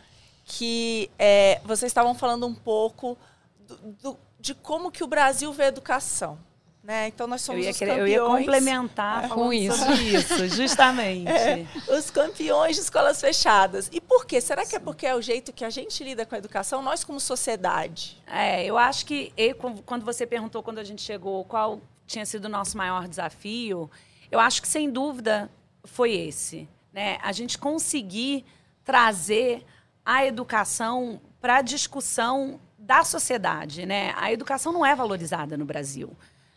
que 0.44 1.10
é, 1.18 1.60
vocês 1.64 1.90
estavam 1.90 2.14
falando 2.14 2.46
um 2.46 2.54
pouco 2.54 3.16
do, 3.58 3.76
do, 3.76 4.18
de 4.38 4.54
como 4.54 4.90
que 4.90 5.02
o 5.02 5.06
Brasil 5.06 5.52
vê 5.52 5.64
a 5.64 5.68
educação. 5.68 6.38
Né? 6.84 7.08
Então 7.08 7.26
nós 7.26 7.40
somos 7.40 7.62
eu 7.62 7.64
ia, 7.64 7.70
os 7.70 7.78
campeões. 7.78 7.98
Eu 7.98 8.06
ia 8.06 8.20
complementar 8.20 9.24
é, 9.24 9.28
com 9.28 9.50
isso. 9.50 9.90
isso, 9.92 10.48
justamente. 10.54 11.30
É, 11.30 11.66
os 11.96 12.10
campeões 12.10 12.76
de 12.76 12.82
escolas 12.82 13.18
fechadas. 13.18 13.88
E 13.90 14.02
por 14.02 14.26
quê? 14.26 14.38
Será 14.38 14.62
que 14.64 14.68
Sim. 14.68 14.76
é 14.76 14.78
porque 14.80 15.06
é 15.06 15.14
o 15.14 15.22
jeito 15.22 15.50
que 15.50 15.64
a 15.64 15.70
gente 15.70 16.04
lida 16.04 16.26
com 16.26 16.34
a 16.34 16.38
educação, 16.38 16.82
nós 16.82 17.02
como 17.02 17.18
sociedade? 17.18 18.22
É, 18.26 18.66
eu 18.66 18.76
acho 18.76 19.06
que 19.06 19.32
eu, 19.34 19.54
quando 19.86 20.04
você 20.04 20.26
perguntou 20.26 20.62
quando 20.62 20.78
a 20.78 20.84
gente 20.84 21.00
chegou 21.00 21.42
qual 21.46 21.80
tinha 22.06 22.26
sido 22.26 22.44
o 22.44 22.48
nosso 22.50 22.76
maior 22.76 23.08
desafio, 23.08 23.90
eu 24.30 24.38
acho 24.38 24.60
que 24.60 24.68
sem 24.68 24.90
dúvida 24.90 25.50
foi 25.84 26.12
esse, 26.12 26.68
né? 26.92 27.16
A 27.22 27.32
gente 27.32 27.56
conseguir 27.56 28.44
trazer 28.84 29.64
a 30.04 30.26
educação 30.26 31.18
para 31.40 31.56
a 31.56 31.62
discussão 31.62 32.60
da 32.78 33.04
sociedade, 33.04 33.86
né? 33.86 34.12
A 34.18 34.30
educação 34.30 34.70
não 34.70 34.84
é 34.84 34.94
valorizada 34.94 35.56
no 35.56 35.64
Brasil. 35.64 36.14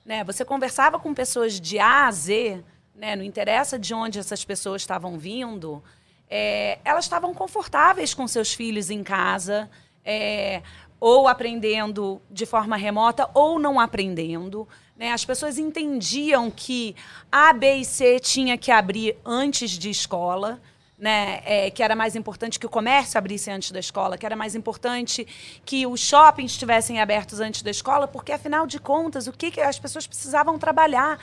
Né? 0.08 0.24
Você 0.24 0.46
conversava 0.46 0.98
com 0.98 1.14
pessoas 1.14 1.60
de 1.60 1.80
A 1.80 2.08
a 2.08 2.12
Z, 2.12 2.64
né? 2.96 3.14
não 3.14 3.26
interessa 3.26 3.78
de 3.78 3.94
onde 3.94 4.18
essas 4.18 4.46
pessoas 4.46 4.82
estavam 4.82 5.20
vindo, 5.20 5.84
é, 6.30 6.80
elas 6.86 7.04
estavam 7.04 7.34
confortáveis 7.34 8.14
com 8.14 8.26
seus 8.26 8.54
filhos 8.54 8.90
em 8.90 9.04
casa, 9.04 9.70
é, 10.06 10.62
ou 10.98 11.28
aprendendo 11.28 12.22
de 12.32 12.46
forma 12.46 12.78
remota, 12.78 13.30
ou 13.34 13.60
não 13.60 13.82
aprendendo. 13.82 14.66
Né? 14.96 15.12
As 15.12 15.26
pessoas 15.26 15.58
entendiam 15.58 16.50
que 16.50 16.96
A, 17.30 17.52
B 17.52 17.76
e 17.76 17.86
C 17.86 18.18
tinha 18.18 18.58
que 18.58 18.72
abrir 18.72 19.18
antes 19.26 19.72
de 19.72 19.90
escola 19.90 20.62
né, 20.98 21.42
é, 21.46 21.70
que 21.70 21.84
era 21.84 21.96
mais 21.96 22.16
importante 22.16 22.60
que 22.60 22.66
o 22.66 22.70
comércio 22.70 23.18
abrisse 23.18 23.52
antes 23.52 23.72
da 23.72 23.80
escola, 23.80 24.18
que 24.18 24.26
era 24.26 24.36
mais 24.36 24.56
importante 24.56 25.28
que 25.64 25.86
os 25.86 26.00
shoppings 26.00 26.52
estivessem 26.52 27.00
abertos 27.00 27.40
antes 27.40 27.62
da 27.62 27.70
escola, 27.70 28.08
porque 28.08 28.32
afinal 28.32 28.66
de 28.66 28.80
contas, 28.80 29.28
o 29.28 29.32
que, 29.32 29.52
que 29.52 29.62
as 29.62 29.78
pessoas 29.78 30.08
precisavam 30.08 30.58
trabalhar? 30.58 31.20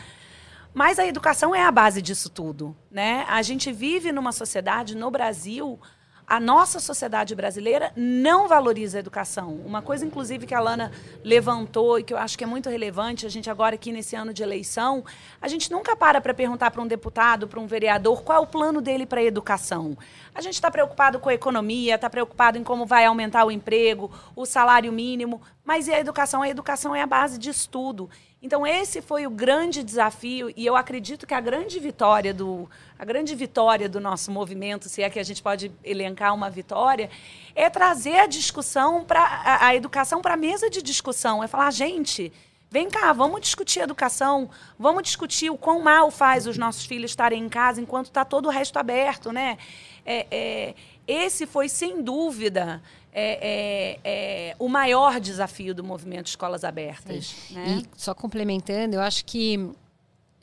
Mas 0.73 0.99
a 0.99 1.07
educação 1.07 1.55
é 1.55 1.65
a 1.65 1.71
base 1.71 2.01
disso 2.01 2.29
tudo, 2.29 2.77
né? 2.91 3.25
A 3.29 3.43
gente 3.43 3.73
vive 3.73 4.11
numa 4.11 4.33
sociedade 4.33 4.97
no 4.97 5.11
Brasil 5.11 5.81
a 6.27 6.41
nossa 6.41 6.81
sociedade 6.81 7.35
brasileira 7.35 7.93
não 7.95 8.49
valoriza 8.49 8.99
a 8.99 9.01
educação. 9.01 9.61
Uma 9.65 9.83
coisa, 9.83 10.07
inclusive, 10.07 10.47
que 10.47 10.55
a 10.55 10.61
Lana 10.61 10.91
levantou 11.23 11.99
e 11.99 12.03
que 12.03 12.13
eu 12.13 12.19
acho 12.19 12.37
que 12.37 12.45
é 12.45 12.47
muito 12.47 12.71
relevante, 12.71 13.27
a 13.27 13.29
gente 13.29 13.51
agora 13.51 13.75
aqui 13.75 13.93
nesse 13.93 14.17
ano 14.17 14.33
de 14.33 14.43
eleição, 14.43 15.05
a 15.41 15.49
gente 15.49 15.71
nunca 15.71 15.95
para 15.95 16.21
para 16.21 16.33
perguntar 16.33 16.71
para 16.71 16.83
um 16.83 16.87
deputado, 16.87 17.47
para 17.47 17.61
um 17.61 17.67
vereador, 17.67 18.23
qual 18.23 18.39
é 18.39 18.41
o 18.41 18.47
plano 18.47 18.81
dele 18.81 19.07
para 19.07 19.21
a 19.21 19.25
educação. 19.25 19.97
A 20.35 20.41
gente 20.41 20.55
está 20.55 20.71
preocupado 20.71 21.19
com 21.19 21.29
a 21.29 21.35
economia, 21.35 21.95
está 21.95 22.09
preocupado 22.09 22.59
em 22.59 22.65
como 22.65 22.87
vai 22.87 23.05
aumentar 23.05 23.45
o 23.45 23.51
emprego, 23.51 24.11
o 24.35 24.47
salário 24.47 24.93
mínimo, 24.93 25.41
mas 25.65 25.89
e 25.89 25.93
a 25.93 25.99
educação? 25.99 26.43
A 26.43 26.49
educação 26.49 26.95
é 26.95 27.03
a 27.03 27.07
base 27.07 27.39
de 27.39 27.49
estudo. 27.51 28.11
Então 28.45 28.67
esse 28.67 29.01
foi 29.01 29.27
o 29.27 29.31
grande 29.31 29.83
desafio 29.83 30.53
e 30.55 30.67
eu 30.67 30.77
acredito 30.77 31.27
que 31.27 31.33
a 31.33 31.41
grande 31.41 31.81
vitória 31.81 32.35
do 32.35 32.69
a 32.99 33.03
grande 33.03 33.35
vitória 33.35 33.89
do 33.89 33.99
nosso 33.99 34.31
movimento, 34.31 34.87
se 34.87 35.03
é 35.03 35.09
que 35.09 35.19
a 35.19 35.23
gente 35.23 35.43
pode 35.43 35.73
elencar 35.83 36.35
uma 36.35 36.51
vitória, 36.51 37.09
é 37.55 37.71
trazer 37.71 38.19
a 38.19 38.27
discussão 38.27 39.03
para 39.03 39.59
a, 39.63 39.75
educação 39.75 40.21
para 40.21 40.35
a 40.35 40.37
mesa 40.37 40.69
de 40.69 40.83
discussão, 40.83 41.43
é 41.43 41.49
falar, 41.49 41.71
gente, 41.71 42.31
Vem 42.71 42.91
cá, 42.91 43.13
vamos 43.13 43.41
discutir 43.41 43.81
educação, 43.81 44.51
vamos 44.77 45.05
discutir 45.05 45.49
o 45.49 45.57
quão 45.57 45.81
mal 45.81 46.11
faz 46.11 46.45
os 46.45 46.59
nossos 46.59 46.85
filhos 46.85 47.13
estarem 47.13 47.41
em 47.41 47.49
casa 47.49 47.81
enquanto 47.81 48.07
está 48.07 48.25
todo 48.25 48.47
o 48.47 48.51
resto 48.51 48.77
aberto, 48.81 49.31
né? 49.31 49.59
É, 50.05 50.27
é, 50.29 50.75
esse 51.07 51.47
foi, 51.47 51.69
sem 51.69 52.03
dúvida, 52.03 52.83
é, 53.15 53.39
é, 53.41 54.01
é, 54.05 54.57
o 54.59 54.69
maior 54.69 55.21
desafio 55.21 55.73
do 55.73 55.85
movimento 55.85 56.27
Escolas 56.27 56.65
Abertas. 56.65 57.33
Né? 57.51 57.83
E 57.83 57.87
só 57.97 58.13
complementando, 58.13 58.97
eu 58.97 59.01
acho 59.01 59.25
que 59.25 59.71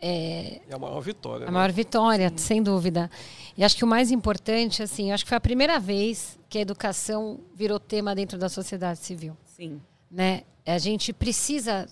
é, 0.01 0.61
é 0.67 0.73
a 0.73 0.79
maior 0.79 1.01
vitória. 1.01 1.43
A 1.43 1.47
né? 1.47 1.51
maior 1.51 1.71
vitória, 1.71 2.29
Sim. 2.29 2.37
sem 2.37 2.63
dúvida. 2.63 3.11
E 3.57 3.63
acho 3.63 3.75
que 3.75 3.83
o 3.83 3.87
mais 3.87 4.09
importante, 4.09 4.81
assim, 4.81 5.11
acho 5.11 5.25
que 5.25 5.29
foi 5.29 5.37
a 5.37 5.41
primeira 5.41 5.79
vez 5.79 6.39
que 6.49 6.57
a 6.57 6.61
educação 6.61 7.41
virou 7.53 7.79
tema 7.79 8.15
dentro 8.15 8.39
da 8.39 8.47
sociedade 8.47 8.99
civil. 8.99 9.35
Sim. 9.45 9.81
Né? 10.09 10.43
A 10.65 10.77
gente 10.77 11.11
precisa 11.11 11.87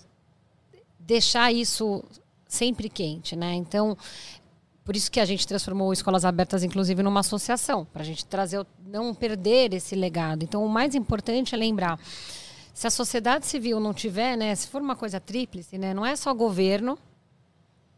deixar 0.98 1.52
isso 1.52 2.02
sempre 2.48 2.88
quente, 2.88 3.36
né? 3.36 3.54
Então, 3.54 3.96
por 4.90 4.96
isso 4.96 5.08
que 5.08 5.20
a 5.20 5.24
gente 5.24 5.46
transformou 5.46 5.92
Escolas 5.92 6.24
Abertas, 6.24 6.64
inclusive, 6.64 7.00
numa 7.00 7.20
associação, 7.20 7.84
para 7.84 8.02
a 8.02 8.04
gente 8.04 8.26
trazer, 8.26 8.66
não 8.84 9.14
perder 9.14 9.72
esse 9.72 9.94
legado. 9.94 10.42
Então, 10.42 10.64
o 10.64 10.68
mais 10.68 10.96
importante 10.96 11.54
é 11.54 11.58
lembrar, 11.58 11.96
se 12.74 12.88
a 12.88 12.90
sociedade 12.90 13.46
civil 13.46 13.78
não 13.78 13.94
tiver, 13.94 14.36
né, 14.36 14.52
se 14.52 14.66
for 14.66 14.82
uma 14.82 14.96
coisa 14.96 15.20
tríplice, 15.20 15.78
né, 15.78 15.94
não 15.94 16.04
é 16.04 16.16
só 16.16 16.34
governo 16.34 16.98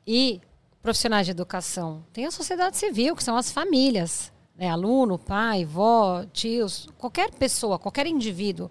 e 0.07 0.39
profissionais 0.83 1.25
de 1.25 1.31
educação, 1.31 2.05
tem 2.13 2.27
a 2.27 2.31
sociedade 2.31 2.77
civil, 2.77 3.17
que 3.17 3.25
são 3.25 3.39
as 3.39 3.51
famílias, 3.51 4.31
né, 4.55 4.69
aluno, 4.69 5.19
pai, 5.19 5.65
vó, 5.65 6.27
tios, 6.31 6.91
qualquer 6.99 7.31
pessoa, 7.31 7.79
qualquer 7.79 8.07
indivíduo, 8.07 8.71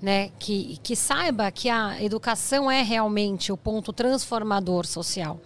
né, 0.00 0.30
que, 0.38 0.78
que 0.82 0.96
saiba 0.96 1.50
que 1.50 1.68
a 1.68 2.02
educação 2.02 2.70
é 2.70 2.80
realmente 2.80 3.52
o 3.52 3.56
ponto 3.58 3.92
transformador 3.92 4.86
social. 4.86 5.38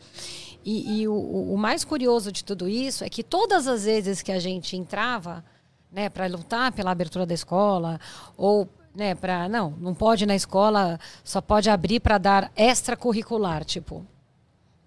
E, 0.65 1.03
e 1.03 1.09
o, 1.09 1.15
o, 1.15 1.59
mais 1.59 1.85
curioso 1.85 2.33
de 2.33 2.43
tudo 2.43 2.67
isso 2.67 3.05
é 3.05 3.09
que 3.11 3.23
todas 3.23 3.69
as 3.69 3.85
vezes 3.85 4.23
que 4.23 4.33
a 4.33 4.39
gente 4.39 4.77
entrava 4.77 5.45
né, 5.93 6.09
para 6.09 6.27
lutar 6.27 6.73
pela 6.73 6.91
abertura 6.91 7.27
da 7.27 7.35
escola, 7.35 8.01
ou 8.37 8.67
né, 8.95 9.15
para. 9.15 9.49
Não, 9.49 9.71
não 9.79 9.95
pode 9.95 10.25
na 10.25 10.35
escola, 10.35 10.99
só 11.23 11.41
pode 11.41 11.69
abrir 11.69 12.01
para 12.01 12.17
dar 12.17 12.51
extracurricular. 12.57 13.63
Tipo, 13.65 14.07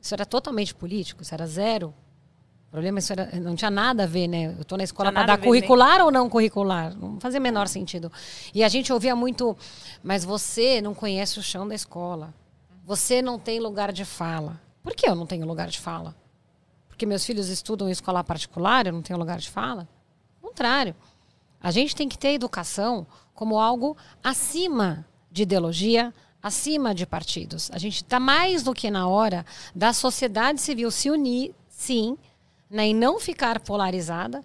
isso 0.01 0.13
era 0.15 0.25
totalmente 0.25 0.73
político, 0.73 1.21
isso 1.21 1.33
era 1.33 1.45
zero. 1.45 1.93
O 2.67 2.71
problema 2.71 2.99
isso 2.99 3.13
era, 3.13 3.39
não 3.39 3.55
tinha 3.55 3.71
nada 3.71 4.03
a 4.03 4.07
ver, 4.07 4.27
né? 4.27 4.47
Eu 4.57 4.61
estou 4.61 4.77
na 4.77 4.83
escola 4.83 5.11
para 5.11 5.25
dar 5.25 5.37
curricular 5.37 5.97
nem. 5.97 6.05
ou 6.05 6.11
não 6.11 6.27
curricular? 6.27 6.93
Não 6.97 7.19
fazia 7.19 7.39
menor 7.39 7.67
sentido. 7.67 8.11
E 8.53 8.63
a 8.63 8.67
gente 8.67 8.91
ouvia 8.91 9.15
muito, 9.15 9.55
mas 10.03 10.25
você 10.25 10.81
não 10.81 10.93
conhece 10.93 11.39
o 11.39 11.43
chão 11.43 11.67
da 11.67 11.75
escola. 11.75 12.33
Você 12.83 13.21
não 13.21 13.37
tem 13.37 13.59
lugar 13.59 13.93
de 13.93 14.03
fala. 14.03 14.59
Por 14.87 14.95
que 14.95 15.09
eu 15.09 15.15
não 15.15 15.25
tenho 15.25 15.45
lugar 15.45 15.67
de 15.67 15.81
fala? 15.81 16.15
Porque 16.87 17.05
meus 17.05 17.25
filhos 17.25 17.49
estudam 17.49 17.89
em 17.89 17.91
escola 17.91 18.23
particular, 18.23 18.87
eu 18.87 18.93
não 18.93 19.01
tenho 19.01 19.19
lugar 19.19 19.37
de 19.37 19.49
fala? 19.49 19.85
Ao 20.41 20.47
contrário. 20.47 20.95
A 21.59 21.71
gente 21.71 21.93
tem 21.93 22.07
que 22.07 22.17
ter 22.17 22.29
educação 22.29 23.05
como 23.33 23.59
algo 23.59 23.97
acima 24.23 25.05
de 25.29 25.43
ideologia, 25.43 26.13
acima 26.41 26.95
de 26.95 27.05
partidos. 27.05 27.69
A 27.73 27.77
gente 27.77 27.97
está 27.97 28.17
mais 28.17 28.63
do 28.63 28.73
que 28.73 28.89
na 28.89 29.09
hora 29.09 29.45
da 29.75 29.91
sociedade 29.91 30.61
civil 30.61 30.89
se 30.89 31.09
unir, 31.09 31.53
sim, 31.67 32.17
né, 32.69 32.87
e 32.87 32.93
não 32.93 33.19
ficar 33.19 33.59
polarizada, 33.59 34.41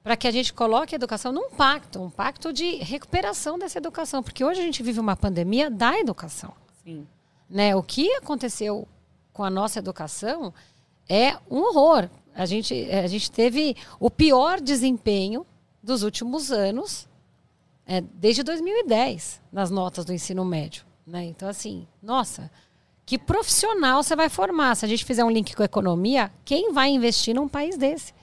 para 0.00 0.16
que 0.16 0.28
a 0.28 0.30
gente 0.30 0.52
coloque 0.52 0.94
a 0.94 0.96
educação 0.96 1.32
num 1.32 1.50
pacto, 1.50 2.00
um 2.00 2.08
pacto 2.08 2.52
de 2.52 2.76
recuperação 2.76 3.58
dessa 3.58 3.78
educação, 3.78 4.22
porque 4.22 4.44
hoje 4.44 4.60
a 4.60 4.64
gente 4.64 4.80
vive 4.80 5.00
uma 5.00 5.16
pandemia 5.16 5.68
da 5.68 5.98
educação. 5.98 6.54
Sim. 6.84 7.04
Né? 7.50 7.74
O 7.74 7.82
que 7.82 8.14
aconteceu 8.14 8.86
com 9.32 9.42
a 9.42 9.50
nossa 9.50 9.78
educação 9.78 10.52
é 11.08 11.36
um 11.50 11.58
horror. 11.58 12.08
A 12.34 12.46
gente, 12.46 12.74
a 12.90 13.06
gente 13.06 13.30
teve 13.30 13.76
o 14.00 14.10
pior 14.10 14.60
desempenho 14.60 15.46
dos 15.82 16.02
últimos 16.02 16.50
anos, 16.50 17.08
é, 17.86 18.00
desde 18.00 18.42
2010, 18.42 19.40
nas 19.50 19.70
notas 19.70 20.04
do 20.04 20.12
ensino 20.12 20.44
médio. 20.44 20.84
Né? 21.06 21.24
Então, 21.24 21.48
assim, 21.48 21.86
nossa, 22.00 22.50
que 23.04 23.18
profissional 23.18 24.02
você 24.02 24.14
vai 24.14 24.28
formar? 24.28 24.76
Se 24.76 24.84
a 24.84 24.88
gente 24.88 25.04
fizer 25.04 25.24
um 25.24 25.30
link 25.30 25.54
com 25.54 25.62
a 25.62 25.66
economia, 25.66 26.32
quem 26.44 26.72
vai 26.72 26.90
investir 26.90 27.34
num 27.34 27.48
país 27.48 27.76
desse? 27.76 28.14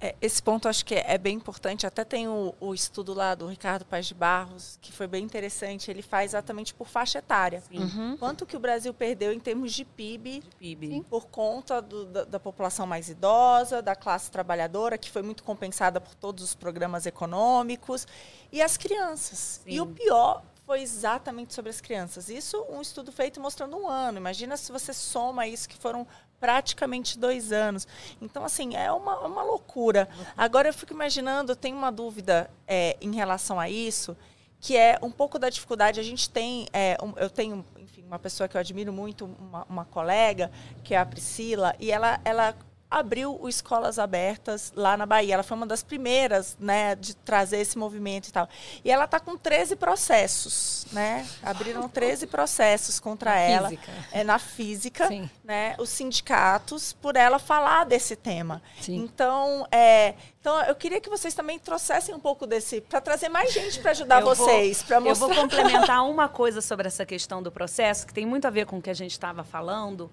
É, 0.00 0.14
esse 0.20 0.42
ponto 0.42 0.68
acho 0.68 0.84
que 0.84 0.94
é, 0.94 1.14
é, 1.14 1.18
bem 1.18 1.36
importante. 1.36 1.86
Até 1.86 2.04
tem 2.04 2.28
o, 2.28 2.54
o, 2.60 2.74
estudo 2.74 3.12
lá 3.12 3.34
do 3.34 3.46
Ricardo 3.46 3.84
Paz 3.84 4.06
de 4.06 4.14
Barros, 4.14 4.78
que 4.80 4.92
foi 4.92 5.06
bem 5.06 5.24
interessante. 5.24 5.90
Ele 5.90 6.02
faz 6.02 6.32
exatamente 6.32 6.72
por 6.74 6.88
faixa 6.88 7.18
etária. 7.18 7.62
Uhum. 7.70 8.16
Quanto 8.16 8.46
que 8.46 8.56
o 8.56 8.60
Brasil 8.60 8.92
perdeu 8.92 9.32
em 9.32 9.38
termos 9.38 9.72
de 9.72 9.84
PIB, 9.84 10.40
de 10.40 10.56
PIB. 10.56 11.04
por 11.08 11.26
conta 11.26 11.80
do, 11.80 12.06
da, 12.06 12.24
da, 12.24 12.40
população 12.40 12.86
mais 12.86 13.08
idosa, 13.08 13.82
da 13.82 13.94
classe 13.94 14.30
trabalhadora, 14.30 14.96
que 14.96 15.10
foi 15.10 15.22
muito 15.22 15.42
compensada 15.42 16.00
por 16.00 16.14
todos 16.14 16.44
os 16.44 16.54
programas 16.54 17.06
econômicos, 17.06 18.06
e 18.50 18.62
as 18.62 18.76
crianças. 18.76 19.60
Sim. 19.64 19.70
E 19.70 19.80
o 19.80 19.86
pior 19.86 20.42
foi 20.70 20.82
exatamente 20.82 21.52
sobre 21.52 21.70
as 21.70 21.80
crianças. 21.80 22.28
Isso 22.28 22.64
um 22.70 22.80
estudo 22.80 23.10
feito 23.10 23.40
mostrando 23.40 23.76
um 23.76 23.88
ano. 23.88 24.18
Imagina 24.18 24.56
se 24.56 24.70
você 24.70 24.92
soma 24.92 25.46
isso, 25.46 25.68
que 25.68 25.76
foram 25.76 26.06
praticamente 26.40 27.18
dois 27.18 27.52
anos. 27.52 27.86
Então, 28.20 28.44
assim, 28.44 28.74
é 28.74 28.90
uma, 28.90 29.18
uma 29.20 29.42
loucura. 29.42 30.08
Agora, 30.36 30.68
eu 30.68 30.74
fico 30.74 30.92
imaginando, 30.92 31.52
eu 31.52 31.56
tenho 31.56 31.76
uma 31.76 31.92
dúvida 31.92 32.50
é, 32.66 32.96
em 33.00 33.14
relação 33.14 33.60
a 33.60 33.68
isso, 33.68 34.16
que 34.58 34.76
é 34.76 34.98
um 35.02 35.10
pouco 35.10 35.38
da 35.38 35.50
dificuldade. 35.50 36.00
A 36.00 36.02
gente 36.02 36.30
tem, 36.30 36.66
é, 36.72 36.96
um, 37.02 37.12
eu 37.18 37.28
tenho, 37.28 37.64
enfim, 37.78 38.02
uma 38.04 38.18
pessoa 38.18 38.48
que 38.48 38.56
eu 38.56 38.60
admiro 38.60 38.92
muito, 38.92 39.26
uma, 39.38 39.66
uma 39.68 39.84
colega, 39.84 40.50
que 40.82 40.94
é 40.94 40.98
a 40.98 41.04
Priscila, 41.04 41.74
e 41.78 41.92
ela, 41.92 42.18
ela 42.24 42.56
abriu 42.90 43.38
o 43.40 43.48
Escolas 43.48 43.98
Abertas 43.98 44.72
lá 44.74 44.96
na 44.96 45.06
Bahia. 45.06 45.34
Ela 45.34 45.42
foi 45.42 45.56
uma 45.56 45.66
das 45.66 45.82
primeiras, 45.82 46.56
né, 46.58 46.96
de 46.96 47.14
trazer 47.14 47.58
esse 47.58 47.78
movimento 47.78 48.28
e 48.28 48.32
tal. 48.32 48.48
E 48.84 48.90
ela 48.90 49.04
está 49.04 49.20
com 49.20 49.36
13 49.36 49.76
processos, 49.76 50.86
né? 50.90 51.26
Abriram 51.42 51.88
13 51.88 52.26
processos 52.26 52.98
contra 52.98 53.30
na 53.30 53.38
ela. 53.38 53.68
Física. 53.68 53.92
É, 54.10 54.24
na 54.24 54.38
física. 54.38 55.06
Sim. 55.06 55.30
Né? 55.44 55.76
Os 55.78 55.90
sindicatos, 55.90 56.92
por 56.92 57.16
ela 57.16 57.38
falar 57.38 57.84
desse 57.84 58.16
tema. 58.16 58.60
Sim. 58.80 58.96
Então, 58.96 59.66
é, 59.70 60.14
então, 60.40 60.62
eu 60.62 60.74
queria 60.74 61.00
que 61.00 61.10
vocês 61.10 61.34
também 61.34 61.58
trouxessem 61.58 62.14
um 62.14 62.18
pouco 62.18 62.46
desse, 62.46 62.80
para 62.80 62.98
trazer 62.98 63.28
mais 63.28 63.52
gente 63.52 63.78
para 63.78 63.90
ajudar 63.90 64.22
eu 64.22 64.26
vocês, 64.26 64.82
para 64.82 64.98
mostrar. 64.98 65.28
Eu 65.28 65.34
vou 65.34 65.42
complementar 65.42 66.02
uma 66.08 66.28
coisa 66.28 66.62
sobre 66.62 66.86
essa 66.86 67.04
questão 67.04 67.42
do 67.42 67.52
processo, 67.52 68.06
que 68.06 68.14
tem 68.14 68.24
muito 68.24 68.46
a 68.46 68.50
ver 68.50 68.64
com 68.64 68.78
o 68.78 68.82
que 68.82 68.88
a 68.88 68.94
gente 68.94 69.12
estava 69.12 69.44
falando, 69.44 70.10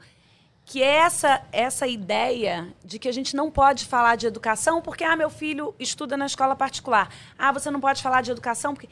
que 0.67 0.83
é 0.83 0.97
essa 0.97 1.41
essa 1.53 1.87
ideia 1.87 2.67
de 2.83 2.99
que 2.99 3.07
a 3.07 3.11
gente 3.13 3.33
não 3.37 3.49
pode 3.49 3.85
falar 3.85 4.17
de 4.17 4.27
educação 4.27 4.81
porque 4.81 5.01
ah 5.01 5.15
meu 5.15 5.29
filho 5.29 5.73
estuda 5.79 6.17
na 6.17 6.25
escola 6.25 6.57
particular. 6.57 7.09
Ah 7.39 7.53
você 7.53 7.71
não 7.71 7.79
pode 7.79 8.03
falar 8.03 8.21
de 8.21 8.31
educação 8.31 8.73
porque 8.73 8.89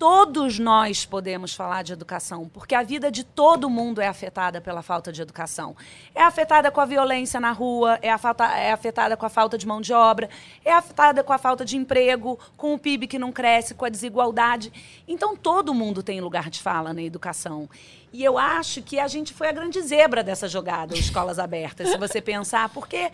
todos 0.00 0.58
nós 0.58 1.04
podemos 1.04 1.52
falar 1.54 1.82
de 1.82 1.92
educação, 1.92 2.48
porque 2.48 2.74
a 2.74 2.82
vida 2.82 3.10
de 3.10 3.22
todo 3.22 3.68
mundo 3.68 4.00
é 4.00 4.08
afetada 4.08 4.58
pela 4.58 4.80
falta 4.80 5.12
de 5.12 5.20
educação. 5.20 5.76
É 6.14 6.22
afetada 6.22 6.70
com 6.70 6.80
a 6.80 6.86
violência 6.86 7.38
na 7.38 7.52
rua, 7.52 7.98
é, 8.00 8.08
é 8.08 8.72
afetada 8.72 9.14
com 9.14 9.26
a 9.26 9.28
falta 9.28 9.58
de 9.58 9.66
mão 9.66 9.78
de 9.78 9.92
obra, 9.92 10.30
é 10.64 10.72
afetada 10.72 11.22
com 11.22 11.34
a 11.34 11.38
falta 11.38 11.66
de 11.66 11.76
emprego, 11.76 12.38
com 12.56 12.72
o 12.72 12.78
PIB 12.78 13.08
que 13.08 13.18
não 13.18 13.30
cresce, 13.30 13.74
com 13.74 13.84
a 13.84 13.90
desigualdade. 13.90 14.72
Então, 15.06 15.36
todo 15.36 15.74
mundo 15.74 16.02
tem 16.02 16.18
lugar 16.22 16.48
de 16.48 16.62
fala 16.62 16.94
na 16.94 17.02
educação. 17.02 17.68
E 18.10 18.24
eu 18.24 18.38
acho 18.38 18.80
que 18.80 18.98
a 18.98 19.06
gente 19.06 19.34
foi 19.34 19.48
a 19.48 19.52
grande 19.52 19.82
zebra 19.82 20.24
dessa 20.24 20.48
jogada, 20.48 20.96
escolas 20.96 21.38
abertas, 21.38 21.90
se 21.90 21.98
você 21.98 22.22
pensar, 22.22 22.70
porque 22.70 23.12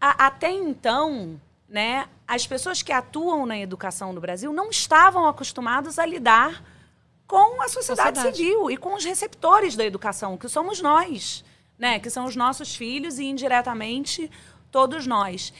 a, 0.00 0.26
até 0.26 0.50
então 0.50 1.40
né, 1.68 2.08
as 2.26 2.46
pessoas 2.46 2.82
que 2.82 2.92
atuam 2.92 3.44
na 3.44 3.58
educação 3.58 4.12
no 4.12 4.20
Brasil 4.20 4.52
não 4.52 4.70
estavam 4.70 5.26
acostumadas 5.26 5.98
a 5.98 6.06
lidar 6.06 6.64
com 7.26 7.60
a 7.60 7.68
sociedade, 7.68 8.16
sociedade, 8.16 8.36
civil 8.36 8.70
e 8.70 8.76
com 8.76 8.94
os 8.94 9.04
receptores 9.04 9.76
da 9.76 9.84
educação, 9.84 10.38
que 10.38 10.48
somos 10.48 10.80
nós, 10.80 11.44
né, 11.78 11.98
que 11.98 12.08
são 12.08 12.24
os 12.24 12.34
nossos 12.34 12.74
filhos 12.74 13.18
e 13.18 13.24
indiretamente 13.24 14.30
todos 14.70 15.06
nós. 15.06 15.52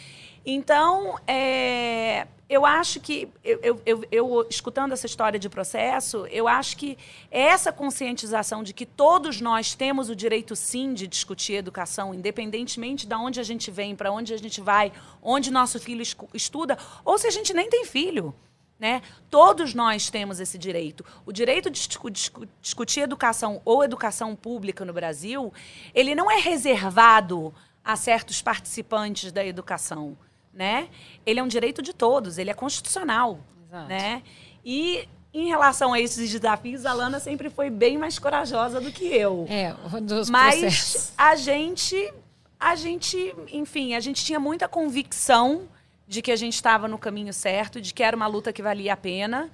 Então, 0.47 1.19
é, 1.27 2.27
eu 2.49 2.65
acho 2.65 2.99
que, 2.99 3.29
eu, 3.45 3.81
eu, 3.85 4.05
eu, 4.11 4.47
escutando 4.49 4.93
essa 4.93 5.05
história 5.05 5.39
de 5.39 5.51
processo, 5.51 6.27
eu 6.29 6.49
acho 6.49 6.79
que 6.79 6.97
essa 7.31 7.71
conscientização 7.71 8.63
de 8.63 8.73
que 8.73 8.87
todos 8.87 9.39
nós 9.39 9.75
temos 9.75 10.09
o 10.09 10.17
direito, 10.17 10.57
sim, 10.57 10.95
de 10.95 11.07
discutir 11.07 11.55
educação, 11.55 12.15
independentemente 12.15 13.07
de 13.07 13.15
onde 13.15 13.39
a 13.39 13.43
gente 13.43 13.71
vem, 13.71 13.95
para 13.95 14.11
onde 14.11 14.33
a 14.33 14.39
gente 14.39 14.63
vai, 14.63 14.91
onde 15.23 15.51
nosso 15.51 15.79
filho 15.79 16.03
estuda, 16.33 16.79
ou 17.05 17.19
se 17.19 17.27
a 17.27 17.31
gente 17.31 17.53
nem 17.53 17.69
tem 17.69 17.85
filho. 17.85 18.35
Né? 18.79 19.03
Todos 19.29 19.75
nós 19.75 20.09
temos 20.09 20.41
esse 20.41 20.57
direito. 20.57 21.05
O 21.27 21.33
direito 21.33 21.69
de 21.69 21.87
discu 21.87 22.09
discu 22.09 22.47
discutir 22.63 23.01
educação 23.01 23.61
ou 23.65 23.83
educação 23.83 24.37
pública 24.37 24.85
no 24.85 24.93
Brasil, 24.93 25.53
ele 25.93 26.15
não 26.15 26.31
é 26.31 26.39
reservado 26.39 27.53
a 27.85 27.97
certos 27.97 28.41
participantes 28.41 29.33
da 29.33 29.45
educação 29.45 30.17
né? 30.59 30.89
Ele 31.25 31.39
é 31.39 31.43
um 31.43 31.49
direito 31.49 31.81
de 31.81 31.93
todos, 31.95 32.37
ele 32.37 32.51
é 32.51 32.55
constitucional, 32.55 33.39
Exato. 33.69 33.89
né? 33.89 34.23
E 34.65 35.09
em 35.33 35.47
relação 35.49 35.93
a 35.93 36.01
esses 36.01 36.31
desafios, 36.31 36.85
a 36.85 36.93
Lana 36.93 37.21
sempre 37.21 37.49
foi 37.49 37.71
bem 37.71 37.97
mais 37.97 38.19
corajosa 38.19 38.81
do 38.81 38.91
que 38.91 39.05
eu. 39.07 39.47
É, 39.49 39.73
dos 40.03 40.29
Mas 40.29 40.59
processos. 40.61 41.13
a 41.17 41.37
gente, 41.37 42.13
a 42.59 42.75
gente, 42.75 43.35
enfim, 43.53 43.95
a 43.95 44.01
gente 44.01 44.25
tinha 44.25 44.41
muita 44.41 44.67
convicção 44.67 45.63
de 46.09 46.21
que 46.23 46.33
a 46.33 46.37
gente 46.37 46.55
estava 46.55 46.89
no 46.89 46.99
caminho 46.99 47.33
certo, 47.33 47.81
de 47.81 47.95
que 47.95 48.03
era 48.03 48.17
uma 48.17 48.27
luta 48.27 48.53
que 48.53 48.63
valia 48.63 48.95
a 48.95 48.97
pena. 48.97 49.49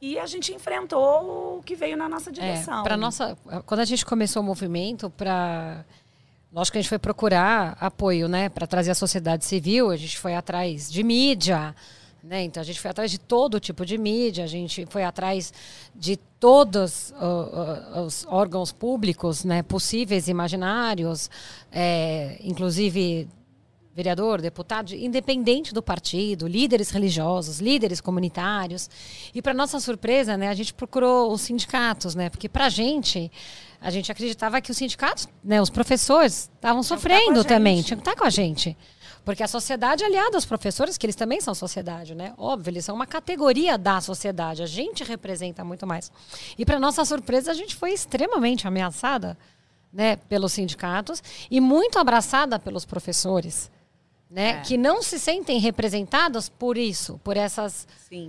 e 0.00 0.16
a 0.16 0.26
gente 0.26 0.54
enfrentou 0.54 1.58
o 1.58 1.62
que 1.64 1.74
veio 1.74 1.96
na 1.96 2.08
nossa 2.08 2.30
É, 2.30 2.32
direção. 2.32 2.84
para 2.84 2.96
nossa, 2.96 3.36
quando 3.66 3.80
a 3.80 3.84
gente 3.84 4.06
começou 4.06 4.40
o 4.40 4.44
movimento, 4.46 5.10
para 5.10 5.84
lógico 6.52 6.72
que 6.72 6.78
a 6.78 6.82
gente 6.82 6.88
foi 6.88 6.98
procurar 6.98 7.76
apoio, 7.80 8.28
né, 8.28 8.48
para 8.48 8.66
trazer 8.66 8.90
a 8.90 8.94
sociedade 8.94 9.44
civil, 9.44 9.90
a 9.90 9.96
gente 9.96 10.18
foi 10.18 10.34
atrás 10.34 10.90
de 10.90 11.02
mídia, 11.02 11.74
né? 12.22 12.42
Então 12.42 12.60
a 12.60 12.64
gente 12.64 12.80
foi 12.80 12.90
atrás 12.90 13.10
de 13.10 13.18
todo 13.18 13.60
tipo 13.60 13.86
de 13.86 13.96
mídia, 13.96 14.44
a 14.44 14.46
gente 14.48 14.86
foi 14.86 15.04
atrás 15.04 15.52
de 15.94 16.16
todos 16.40 17.10
uh, 17.10 17.98
uh, 17.98 18.02
os 18.02 18.26
órgãos 18.28 18.72
públicos, 18.72 19.44
né, 19.44 19.62
possíveis, 19.62 20.28
imaginários, 20.28 21.30
é, 21.70 22.38
inclusive 22.42 23.28
vereador, 23.94 24.40
deputado, 24.40 24.94
independente 24.94 25.74
do 25.74 25.82
partido, 25.82 26.46
líderes 26.46 26.90
religiosos, 26.90 27.58
líderes 27.58 28.00
comunitários. 28.00 28.88
E 29.34 29.42
para 29.42 29.52
nossa 29.52 29.80
surpresa, 29.80 30.36
né, 30.36 30.48
a 30.48 30.54
gente 30.54 30.72
procurou 30.72 31.32
os 31.32 31.40
sindicatos, 31.40 32.14
né, 32.14 32.30
porque 32.30 32.48
para 32.48 32.66
a 32.66 32.68
gente, 32.68 33.30
a 33.80 33.90
gente 33.90 34.10
acreditava 34.10 34.60
que 34.60 34.70
os 34.70 34.76
sindicatos, 34.76 35.28
né, 35.42 35.60
os 35.60 35.70
professores, 35.70 36.50
estavam 36.54 36.82
sofrendo 36.82 37.44
também, 37.44 37.82
tinham 37.82 38.00
que 38.00 38.08
estar 38.08 38.16
com 38.16 38.24
a 38.24 38.30
gente. 38.30 38.76
Porque 39.24 39.42
a 39.42 39.48
sociedade 39.48 40.02
é 40.02 40.06
aliada 40.06 40.36
aos 40.36 40.46
professores, 40.46 40.96
que 40.96 41.04
eles 41.04 41.16
também 41.16 41.40
são 41.40 41.54
sociedade, 41.54 42.14
né? 42.14 42.32
Óbvio, 42.38 42.70
eles 42.70 42.84
são 42.84 42.94
uma 42.94 43.06
categoria 43.06 43.76
da 43.76 44.00
sociedade. 44.00 44.62
A 44.62 44.66
gente 44.66 45.04
representa 45.04 45.62
muito 45.62 45.86
mais. 45.86 46.10
E 46.56 46.64
para 46.64 46.80
nossa 46.80 47.04
surpresa, 47.04 47.50
a 47.50 47.54
gente 47.54 47.76
foi 47.76 47.92
extremamente 47.92 48.66
ameaçada, 48.66 49.36
né, 49.92 50.16
pelos 50.16 50.52
sindicatos 50.52 51.22
e 51.50 51.60
muito 51.60 51.98
abraçada 51.98 52.58
pelos 52.58 52.84
professores 52.84 53.70
né? 54.30 54.50
É. 54.50 54.60
Que 54.60 54.76
não 54.76 55.02
se 55.02 55.18
sentem 55.18 55.58
representados 55.58 56.48
por 56.48 56.76
isso, 56.76 57.18
por 57.24 57.36
essas 57.36 57.86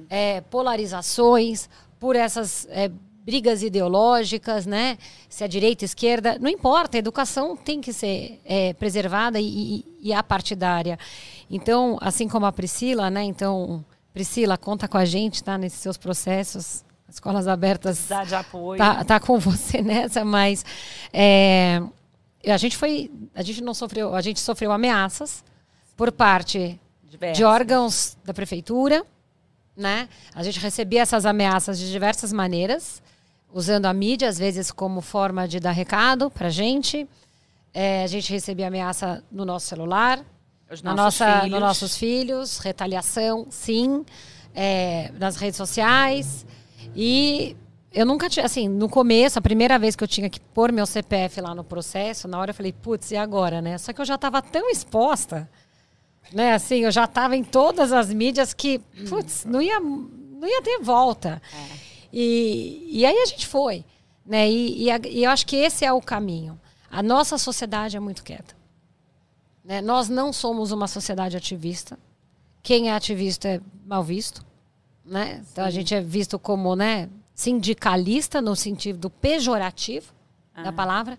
é, 0.09 0.41
polarizações, 0.41 1.69
por 1.99 2.15
essas 2.15 2.65
é, 2.69 2.89
brigas 3.25 3.61
ideológicas, 3.63 4.65
né? 4.65 4.97
Se 5.27 5.43
é 5.43 5.47
direita, 5.47 5.85
esquerda, 5.85 6.37
não 6.39 6.49
importa. 6.49 6.97
A 6.97 6.99
educação 6.99 7.55
tem 7.55 7.81
que 7.81 7.93
ser 7.93 8.39
é, 8.45 8.73
preservada 8.73 9.39
e, 9.39 9.85
e, 10.01 10.13
a 10.13 10.23
partidária. 10.23 10.97
Então, 11.49 11.97
assim 12.01 12.27
como 12.27 12.45
a 12.45 12.51
Priscila, 12.51 13.09
né? 13.09 13.23
Então, 13.23 13.83
Priscila, 14.13 14.57
conta 14.57 14.87
com 14.87 14.97
a 14.97 15.05
gente, 15.05 15.43
tá? 15.43 15.57
Nesses 15.57 15.79
seus 15.79 15.97
processos. 15.97 16.83
Escolas 17.07 17.47
abertas. 17.47 18.05
Dá 18.07 18.23
de 18.23 18.35
apoio. 18.35 18.77
Tá, 18.77 19.03
tá 19.03 19.19
com 19.19 19.39
você 19.39 19.81
nessa, 19.83 20.23
mas 20.23 20.63
é, 21.11 21.81
a 22.45 22.57
gente 22.57 22.77
foi, 22.77 23.11
a 23.33 23.41
gente 23.41 23.61
não 23.61 23.73
sofreu, 23.73 24.15
a 24.15 24.21
gente 24.21 24.39
sofreu 24.39 24.71
ameaças 24.71 25.43
por 25.97 26.11
parte 26.11 26.79
Diversa. 27.03 27.35
de 27.35 27.43
órgãos 27.43 28.15
da 28.23 28.33
prefeitura, 28.33 29.03
né? 29.79 30.09
A 30.35 30.43
gente 30.43 30.59
recebia 30.59 31.01
essas 31.01 31.25
ameaças 31.25 31.79
de 31.79 31.89
diversas 31.91 32.31
maneiras, 32.33 33.01
usando 33.51 33.85
a 33.85 33.93
mídia 33.93 34.29
às 34.29 34.37
vezes 34.37 34.71
como 34.71 35.01
forma 35.01 35.47
de 35.47 35.59
dar 35.59 35.71
recado 35.71 36.29
para 36.29 36.49
gente. 36.49 37.07
É, 37.73 38.03
a 38.03 38.07
gente 38.07 38.31
recebia 38.31 38.67
ameaça 38.67 39.23
no 39.31 39.45
nosso 39.45 39.67
celular, 39.67 40.19
Os 40.69 40.81
na 40.81 40.93
nossa, 40.93 41.47
nos 41.47 41.59
nossos 41.59 41.95
filhos, 41.95 42.57
retaliação, 42.59 43.47
sim, 43.49 44.05
é, 44.53 45.11
nas 45.17 45.35
redes 45.37 45.57
sociais 45.57 46.45
e 46.95 47.55
eu 47.91 48.05
nunca 48.05 48.29
tinha, 48.29 48.45
assim, 48.45 48.67
no 48.67 48.87
começo, 48.87 49.39
a 49.39 49.41
primeira 49.41 49.79
vez 49.79 49.95
que 49.95 50.03
eu 50.03 50.07
tinha 50.07 50.29
que 50.29 50.39
pôr 50.39 50.71
meu 50.71 50.85
CPF 50.85 51.41
lá 51.41 51.55
no 51.55 51.63
processo, 51.63 52.27
na 52.27 52.39
hora 52.39 52.51
eu 52.51 52.55
falei, 52.55 52.71
putz, 52.71 53.11
e 53.11 53.17
agora, 53.17 53.61
né? 53.61 53.77
Só 53.77 53.91
que 53.91 53.99
eu 53.99 54.05
já 54.05 54.15
estava 54.15 54.41
tão 54.41 54.69
exposta 54.69 55.49
né, 56.31 56.53
assim, 56.53 56.79
eu 56.79 56.91
já 56.91 57.05
estava 57.05 57.35
em 57.35 57.43
todas 57.43 57.91
as 57.91 58.13
mídias 58.13 58.53
que, 58.53 58.79
putz, 59.07 59.45
não 59.45 59.61
ia, 59.61 59.79
não 59.79 60.47
ia 60.47 60.61
ter 60.61 60.79
volta. 60.79 61.41
É. 61.53 61.79
E, 62.13 62.87
e 62.91 63.05
aí 63.05 63.17
a 63.17 63.25
gente 63.25 63.47
foi. 63.47 63.83
Né? 64.25 64.49
E, 64.49 64.83
e, 64.83 64.91
a, 64.91 64.99
e, 65.05 65.23
eu 65.23 65.31
acho 65.31 65.45
que 65.45 65.55
esse 65.55 65.83
é 65.83 65.91
o 65.91 66.01
caminho. 66.01 66.59
A 66.89 67.01
nossa 67.01 67.37
sociedade 67.37 67.97
é 67.97 67.99
muito 67.99 68.23
quieta. 68.23 68.55
Né? 69.63 69.81
Nós 69.81 70.09
não 70.09 70.31
somos 70.31 70.71
uma 70.71 70.87
sociedade 70.87 71.35
ativista. 71.35 71.97
Quem 72.61 72.89
é 72.89 72.93
ativista 72.93 73.47
é 73.47 73.61
mal 73.85 74.03
visto. 74.03 74.45
Né? 75.05 75.43
Então 75.51 75.65
a 75.65 75.69
gente 75.71 75.93
é 75.95 76.01
visto 76.01 76.37
como 76.37 76.75
né, 76.75 77.09
sindicalista 77.33 78.41
no 78.41 78.55
sentido 78.55 79.09
pejorativo 79.09 80.13
ah. 80.53 80.63
da 80.63 80.71
palavra. 80.71 81.17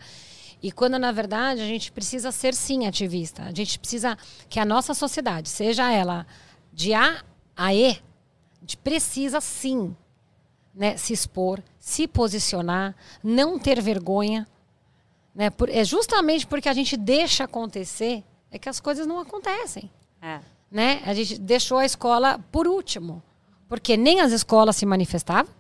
E 0.62 0.70
quando, 0.70 0.98
na 0.98 1.10
verdade, 1.10 1.60
a 1.60 1.66
gente 1.66 1.90
precisa 1.90 2.30
ser, 2.30 2.54
sim, 2.54 2.86
ativista. 2.86 3.44
A 3.44 3.52
gente 3.52 3.78
precisa 3.78 4.16
que 4.48 4.60
a 4.60 4.64
nossa 4.64 4.92
sociedade, 4.92 5.48
seja 5.48 5.90
ela 5.90 6.26
de 6.72 6.92
A 6.92 7.22
a 7.56 7.74
E, 7.74 7.90
a 7.90 8.60
gente 8.60 8.76
precisa, 8.78 9.40
sim, 9.40 9.94
né, 10.74 10.96
se 10.96 11.12
expor, 11.12 11.62
se 11.78 12.06
posicionar, 12.06 12.94
não 13.22 13.58
ter 13.58 13.80
vergonha. 13.80 14.46
Né? 15.34 15.50
Por, 15.50 15.68
é 15.68 15.84
justamente 15.84 16.46
porque 16.46 16.68
a 16.68 16.72
gente 16.72 16.96
deixa 16.96 17.44
acontecer 17.44 18.24
é 18.50 18.58
que 18.58 18.68
as 18.68 18.80
coisas 18.80 19.06
não 19.06 19.18
acontecem. 19.18 19.90
É. 20.20 20.40
Né? 20.70 21.02
A 21.04 21.14
gente 21.14 21.38
deixou 21.38 21.78
a 21.78 21.84
escola 21.84 22.38
por 22.50 22.66
último. 22.66 23.22
Porque 23.68 23.96
nem 23.96 24.20
as 24.20 24.32
escolas 24.32 24.74
se 24.76 24.84
manifestavam, 24.84 25.52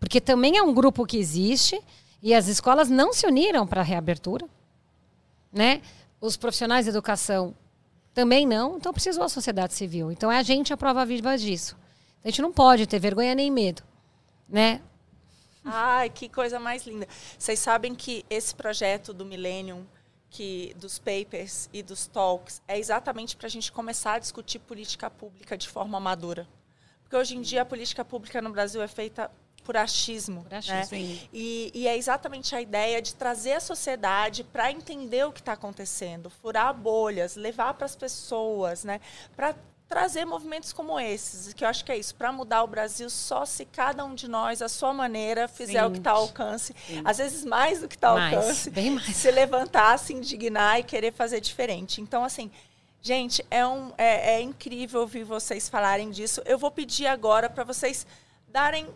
porque 0.00 0.20
também 0.20 0.56
é 0.56 0.62
um 0.62 0.74
grupo 0.74 1.06
que 1.06 1.16
existe 1.16 1.80
e 2.22 2.34
as 2.34 2.48
escolas 2.48 2.88
não 2.88 3.12
se 3.12 3.26
uniram 3.26 3.66
para 3.66 3.80
a 3.80 3.84
reabertura, 3.84 4.48
né? 5.52 5.82
Os 6.20 6.36
profissionais 6.36 6.86
de 6.86 6.90
educação 6.90 7.54
também 8.14 8.46
não, 8.46 8.76
então 8.76 8.92
precisou 8.92 9.24
a 9.24 9.28
sociedade 9.28 9.74
civil. 9.74 10.10
Então 10.10 10.32
é 10.32 10.38
a 10.38 10.42
gente 10.42 10.72
a 10.72 10.76
prova 10.76 11.04
viva 11.04 11.36
disso. 11.36 11.76
A 12.24 12.28
gente 12.28 12.42
não 12.42 12.52
pode 12.52 12.86
ter 12.86 12.98
vergonha 12.98 13.34
nem 13.34 13.50
medo, 13.50 13.82
né? 14.48 14.80
Ai, 15.64 16.08
que 16.10 16.28
coisa 16.28 16.58
mais 16.58 16.86
linda. 16.86 17.06
Vocês 17.38 17.58
sabem 17.58 17.94
que 17.94 18.24
esse 18.30 18.54
projeto 18.54 19.12
do 19.12 19.24
Millennium, 19.24 19.84
que 20.30 20.74
dos 20.78 20.98
papers 20.98 21.68
e 21.72 21.82
dos 21.82 22.06
talks, 22.06 22.62
é 22.66 22.78
exatamente 22.78 23.36
para 23.36 23.46
a 23.46 23.50
gente 23.50 23.70
começar 23.70 24.14
a 24.14 24.18
discutir 24.18 24.60
política 24.60 25.10
pública 25.10 25.58
de 25.58 25.68
forma 25.68 25.98
madura. 26.00 26.48
Porque 27.02 27.16
hoje 27.16 27.36
em 27.36 27.40
dia 27.40 27.62
a 27.62 27.64
política 27.64 28.04
pública 28.04 28.40
no 28.40 28.50
Brasil 28.50 28.80
é 28.80 28.88
feita 28.88 29.30
por 29.66 29.76
achismo. 29.76 30.44
Por 30.44 30.54
achismo. 30.54 30.96
Né? 30.96 31.18
E, 31.32 31.72
e, 31.74 31.88
é 31.88 31.96
exatamente 31.96 32.54
a 32.54 32.60
ideia 32.60 33.02
de 33.02 33.14
trazer 33.14 33.54
a 33.54 33.60
sociedade 33.60 34.44
para 34.44 34.70
entender 34.70 35.26
o 35.26 35.32
que 35.32 35.40
está 35.40 35.54
acontecendo, 35.54 36.30
furar 36.30 36.72
bolhas, 36.72 37.34
levar 37.34 37.74
para 37.74 37.84
as 37.84 37.96
pessoas, 37.96 38.84
né? 38.84 39.00
para 39.34 39.56
trazer 39.88 40.24
movimentos 40.24 40.72
como 40.72 40.98
esses, 40.98 41.52
que 41.52 41.64
eu 41.64 41.68
acho 41.68 41.84
que 41.84 41.92
é 41.92 41.96
isso, 41.96 42.14
para 42.14 42.32
mudar 42.32 42.62
o 42.62 42.66
Brasil 42.66 43.08
só 43.10 43.44
se 43.44 43.64
cada 43.64 44.04
um 44.04 44.14
de 44.14 44.28
nós, 44.28 44.60
à 44.60 44.68
sua 44.68 44.92
maneira, 44.92 45.46
fizer 45.46 45.80
Sim. 45.80 45.86
o 45.86 45.90
que 45.92 45.98
está 45.98 46.10
ao 46.12 46.22
alcance, 46.22 46.74
Sim. 46.86 47.02
às 47.04 47.18
vezes 47.18 47.44
mais 47.44 47.80
do 47.80 47.88
que 47.88 47.94
está 47.94 48.08
ao 48.08 48.18
alcance, 48.18 48.70
bem 48.70 48.90
mais. 48.90 49.14
se 49.14 49.30
levantar, 49.30 49.96
se 49.98 50.12
indignar 50.12 50.80
e 50.80 50.82
querer 50.82 51.12
fazer 51.12 51.40
diferente. 51.40 52.00
Então, 52.00 52.24
assim, 52.24 52.50
gente, 53.00 53.44
é, 53.48 53.64
um, 53.64 53.92
é, 53.96 54.34
é 54.34 54.40
incrível 54.40 55.00
ouvir 55.02 55.22
vocês 55.22 55.68
falarem 55.68 56.10
disso. 56.10 56.42
Eu 56.44 56.58
vou 56.58 56.70
pedir 56.70 57.06
agora 57.06 57.48
para 57.48 57.62
vocês 57.62 58.04
darem 58.48 58.88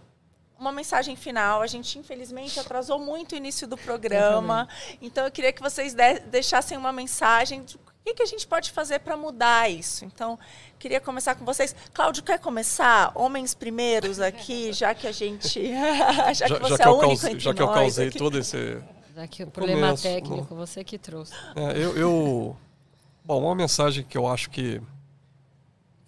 uma 0.60 0.70
mensagem 0.70 1.16
final. 1.16 1.62
A 1.62 1.66
gente, 1.66 1.98
infelizmente, 1.98 2.60
atrasou 2.60 2.98
muito 2.98 3.32
o 3.32 3.36
início 3.36 3.66
do 3.66 3.78
programa. 3.78 4.68
Então, 5.00 5.24
eu 5.24 5.30
queria 5.30 5.52
que 5.52 5.62
vocês 5.62 5.94
de 5.94 6.20
deixassem 6.20 6.76
uma 6.76 6.92
mensagem 6.92 7.64
de 7.64 7.76
o 7.76 8.02
que, 8.02 8.14
que 8.14 8.22
a 8.22 8.26
gente 8.26 8.46
pode 8.46 8.70
fazer 8.70 9.00
para 9.00 9.14
mudar 9.14 9.70
isso. 9.70 10.06
Então, 10.06 10.38
queria 10.78 11.00
começar 11.00 11.34
com 11.34 11.44
vocês. 11.44 11.76
Cláudio, 11.92 12.22
quer 12.22 12.38
começar? 12.38 13.12
Homens 13.14 13.54
primeiros 13.54 14.20
aqui, 14.20 14.72
já 14.74 14.94
que 14.94 15.06
a 15.06 15.12
gente. 15.12 15.70
já 16.34 16.46
que 16.46 16.58
você 16.60 16.76
já, 16.76 16.84
é 16.84 16.88
o 16.88 16.98
único 16.98 17.26
entre 17.26 17.40
Já 17.40 17.54
que 17.54 17.62
eu 17.62 17.68
causei 17.68 18.08
aqui. 18.08 18.18
todo 18.18 18.38
esse. 18.38 18.82
Já 19.14 19.26
que 19.26 19.42
o 19.42 19.50
problema 19.50 19.88
começo, 19.88 20.02
técnico, 20.02 20.54
não. 20.54 20.56
você 20.56 20.82
que 20.82 20.98
trouxe. 20.98 21.34
É, 21.54 21.72
eu, 21.76 21.96
eu, 21.96 22.56
Bom, 23.22 23.42
uma 23.44 23.54
mensagem 23.54 24.04
que 24.04 24.16
eu 24.16 24.26
acho 24.26 24.48
que. 24.50 24.80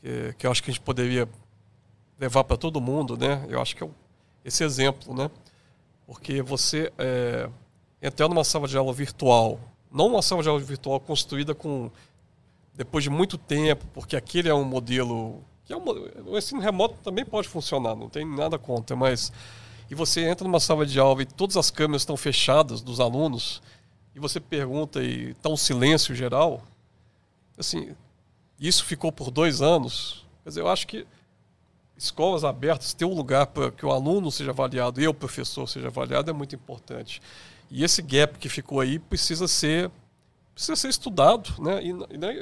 Que, 0.01 0.35
que 0.39 0.47
eu 0.47 0.51
acho 0.51 0.63
que 0.63 0.71
a 0.71 0.75
gente 0.75 0.83
poderia 0.83 1.29
levar 2.19 2.43
para 2.45 2.57
todo 2.57 2.81
mundo, 2.81 3.17
né? 3.17 3.45
Eu 3.49 3.61
acho 3.61 3.77
que 3.77 3.83
é 3.83 3.87
o 3.87 3.95
esse 4.45 4.65
exemplo, 4.65 5.15
né? 5.15 5.31
Porque 6.07 6.43
você 6.43 6.93
é, 6.99 7.49
entrar 8.01 8.29
numa 8.29 8.45
sala 8.45 8.67
de 8.67 8.77
aula 8.77 8.93
virtual, 8.93 9.59
não 9.91 10.09
uma 10.09 10.23
sala 10.23 10.43
de 10.43 10.49
aula 10.49 10.61
virtual 10.61 10.99
construída 11.01 11.55
com 11.55 11.91
depois 12.75 13.05
de 13.05 13.11
muito 13.11 13.37
tempo, 13.37 13.87
porque 13.93 14.17
aquele 14.17 14.49
é 14.49 14.55
um 14.55 14.65
modelo 14.65 15.43
que 15.65 15.73
é 15.73 15.77
um, 15.77 15.85
o 16.27 16.37
ensino 16.37 16.61
remoto 16.61 16.97
também 17.03 17.25
pode 17.25 17.49
funcionar, 17.49 17.95
não 17.95 18.09
tem 18.09 18.27
nada 18.27 18.59
contra, 18.59 18.97
mas 18.97 19.33
e 19.91 19.95
você 19.95 20.23
entra 20.23 20.47
numa 20.47 20.59
sala 20.59 20.87
de 20.87 20.99
aula 20.99 21.23
e 21.23 21.27
todas 21.27 21.57
as 21.57 21.71
câmeras 21.71 22.03
estão 22.03 22.17
fechadas 22.17 22.81
dos 22.81 22.99
alunos 22.99 23.63
e 24.15 24.19
você 24.19 24.41
pergunta 24.41 25.03
e 25.03 25.31
está 25.31 25.49
um 25.49 25.57
silêncio 25.57 26.15
geral, 26.15 26.63
assim, 27.59 27.95
isso 28.59 28.85
ficou 28.85 29.13
por 29.13 29.31
dois 29.31 29.61
anos. 29.61 30.25
Quer 30.43 30.51
dizer, 30.51 30.61
eu 30.61 30.69
acho 30.69 30.87
que 30.87 31.07
escolas 32.05 32.45
abertas, 32.45 32.93
ter 32.93 33.05
um 33.05 33.15
lugar 33.15 33.47
para 33.47 33.71
que 33.71 33.87
o 33.87 33.91
aluno 33.91 34.31
seja 34.31 34.51
avaliado 34.51 35.01
e 35.01 35.07
o 35.07 35.15
professor 35.15 35.69
seja 35.69 35.89
avaliado 35.89 36.31
é 36.31 36.35
muito 36.35 36.55
importante. 36.55 37.23
E 37.71 37.85
esse 37.85 38.03
gap 38.03 38.39
que 38.39 38.49
ficou 38.49 38.81
aí 38.81 38.99
precisa 38.99 39.47
ser 39.47 39.91
precisa 40.55 40.77
ser 40.77 40.89
estudado, 40.89 41.55
né? 41.63 41.83
E, 41.83 41.93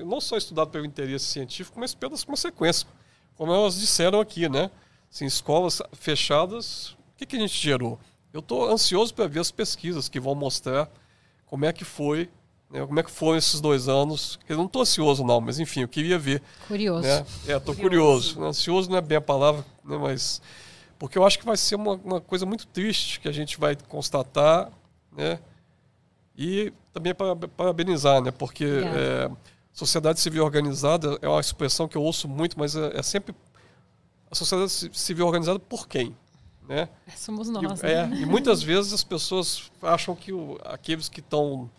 não 0.04 0.20
só 0.20 0.36
estudado 0.36 0.70
pelo 0.70 0.84
interesse 0.84 1.26
científico, 1.26 1.78
mas 1.78 1.94
pelas 1.94 2.24
consequências, 2.24 2.86
como 3.36 3.52
elas 3.52 3.78
disseram 3.78 4.20
aqui, 4.20 4.48
né? 4.48 4.70
Assim, 5.10 5.26
escolas 5.26 5.80
fechadas, 5.92 6.90
o 6.90 6.96
que, 7.18 7.26
que 7.26 7.36
a 7.36 7.40
gente 7.40 7.56
gerou? 7.56 7.98
Eu 8.32 8.40
estou 8.40 8.68
ansioso 8.68 9.14
para 9.14 9.26
ver 9.26 9.40
as 9.40 9.50
pesquisas 9.50 10.08
que 10.08 10.18
vão 10.18 10.34
mostrar 10.34 10.90
como 11.46 11.64
é 11.64 11.72
que 11.72 11.84
foi, 11.84 12.28
né, 12.70 12.86
como 12.86 13.00
é 13.00 13.02
que 13.02 13.10
foram 13.10 13.36
esses 13.36 13.60
dois 13.60 13.88
anos. 13.88 14.38
Eu 14.48 14.56
não 14.56 14.66
estou 14.66 14.82
ansioso 14.82 15.24
não, 15.24 15.40
mas 15.40 15.58
enfim, 15.58 15.80
eu 15.80 15.88
queria 15.88 16.18
ver. 16.18 16.42
Curioso. 16.68 17.02
Né? 17.02 17.26
É, 17.48 17.56
estou 17.56 17.74
curioso. 17.74 18.34
curioso. 18.34 18.42
Ansioso 18.42 18.90
não 18.90 18.96
é 18.96 19.00
bem 19.00 19.18
a 19.18 19.20
palavra, 19.20 19.64
né, 19.84 19.98
mas 19.98 20.40
porque 21.00 21.16
eu 21.16 21.24
acho 21.24 21.38
que 21.38 21.46
vai 21.46 21.56
ser 21.56 21.76
uma, 21.76 21.94
uma 21.94 22.20
coisa 22.20 22.44
muito 22.44 22.66
triste 22.66 23.20
que 23.20 23.26
a 23.26 23.32
gente 23.32 23.58
vai 23.58 23.74
constatar, 23.88 24.70
né? 25.16 25.38
E 26.36 26.74
também 26.92 27.14
para 27.14 27.34
parabenizar, 27.34 28.20
né? 28.20 28.30
Porque 28.30 28.66
é, 28.66 29.30
sociedade 29.72 30.20
civil 30.20 30.44
organizada 30.44 31.18
é 31.22 31.28
uma 31.28 31.40
expressão 31.40 31.88
que 31.88 31.96
eu 31.96 32.02
ouço 32.02 32.28
muito, 32.28 32.58
mas 32.58 32.76
é, 32.76 32.98
é 32.98 33.02
sempre 33.02 33.34
a 34.30 34.34
sociedade 34.34 34.70
civil 34.92 35.26
organizada 35.26 35.58
por 35.58 35.88
quem? 35.88 36.14
Né? 36.68 36.86
É, 37.06 37.12
somos 37.16 37.48
nós. 37.48 37.82
E, 37.82 37.86
é, 37.86 38.06
né? 38.06 38.16
e 38.18 38.26
muitas 38.26 38.62
vezes 38.62 38.92
as 38.92 39.02
pessoas 39.02 39.72
acham 39.80 40.14
que 40.14 40.34
o, 40.34 40.58
aqueles 40.64 41.08
que 41.08 41.20
estão 41.20 41.70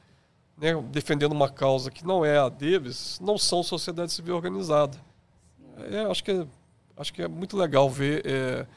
né, 0.62 0.80
defendendo 0.91 1.32
uma 1.32 1.49
causa 1.49 1.89
que 1.89 2.05
não 2.05 2.24
é 2.24 2.38
a 2.38 2.47
deles 2.47 3.20
não 3.20 3.36
são 3.36 3.64
sociedade 3.64 4.12
civil 4.12 4.36
organizada. 4.36 4.95
É, 5.89 6.01
acho, 6.01 6.24
que, 6.24 6.32
é, 6.32 6.45
acho 6.95 7.12
que 7.12 7.24
é 7.24 7.28
muito 7.28 7.57
legal 7.57 7.89
ver 7.89 8.24
é, 8.24 8.68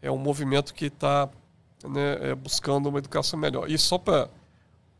é 0.00 0.10
um 0.10 0.18
movimento 0.18 0.72
que 0.72 0.84
está 0.86 1.28
né, 1.82 2.30
é, 2.30 2.34
buscando 2.36 2.88
uma 2.88 2.98
educação 2.98 3.36
melhor. 3.38 3.68
E 3.68 3.76
só 3.76 3.98
para. 3.98 4.28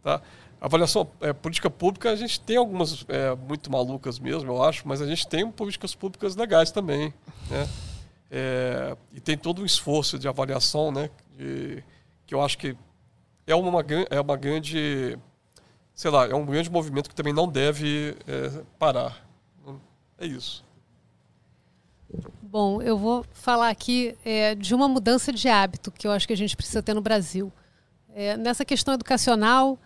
Tá? 0.03 0.21
Avaliação 0.61 1.09
é, 1.21 1.33
política 1.33 1.69
pública, 1.69 2.11
a 2.11 2.17
gente 2.17 2.41
tem 2.41 2.57
algumas 2.57 3.05
é, 3.09 3.35
muito 3.35 3.71
malucas 3.71 4.21
mesmo, 4.21 4.49
eu 4.49 4.63
acho, 4.63 4.87
mas 4.87 5.03
a 5.03 5.07
gente 5.07 5.27
tem 5.27 5.49
políticas 5.51 5.93
públicas 5.93 6.37
legais 6.37 6.71
também. 6.71 7.13
Né? 7.51 7.69
É, 8.31 8.97
e 9.13 9.21
tem 9.21 9.37
todo 9.37 9.63
um 9.63 9.65
esforço 9.65 10.19
de 10.19 10.29
avaliação, 10.29 10.93
né? 10.93 11.11
De, 11.37 11.83
que 12.27 12.35
eu 12.35 12.41
acho 12.41 12.57
que 12.59 12.77
é 13.45 13.55
uma, 13.55 13.85
é 14.09 14.21
uma 14.21 14.37
grande, 14.37 15.19
sei 15.95 16.11
lá, 16.11 16.27
é 16.27 16.35
um 16.35 16.45
grande 16.45 16.71
movimento 16.71 17.09
que 17.09 17.15
também 17.15 17.33
não 17.33 17.49
deve 17.49 18.17
é, 18.27 18.63
parar. 18.79 19.27
É 20.19 20.27
isso. 20.27 20.65
Bom, 22.43 22.83
eu 22.83 22.99
vou 22.99 23.25
falar 23.33 23.71
aqui 23.71 24.17
é, 24.25 24.55
de 24.55 24.75
uma 24.75 24.87
mudança 24.87 25.33
de 25.33 25.49
hábito 25.49 25.91
que 25.91 26.07
eu 26.07 26.13
acho 26.13 26.27
que 26.27 26.33
a 26.33 26.37
gente 26.37 26.57
precisa 26.57 26.83
ter 26.83 26.95
no 26.95 27.01
Brasil. 27.01 27.51
É, 28.15 28.37
nessa 28.37 28.65
questão 28.65 28.93
educacional, 28.95 29.79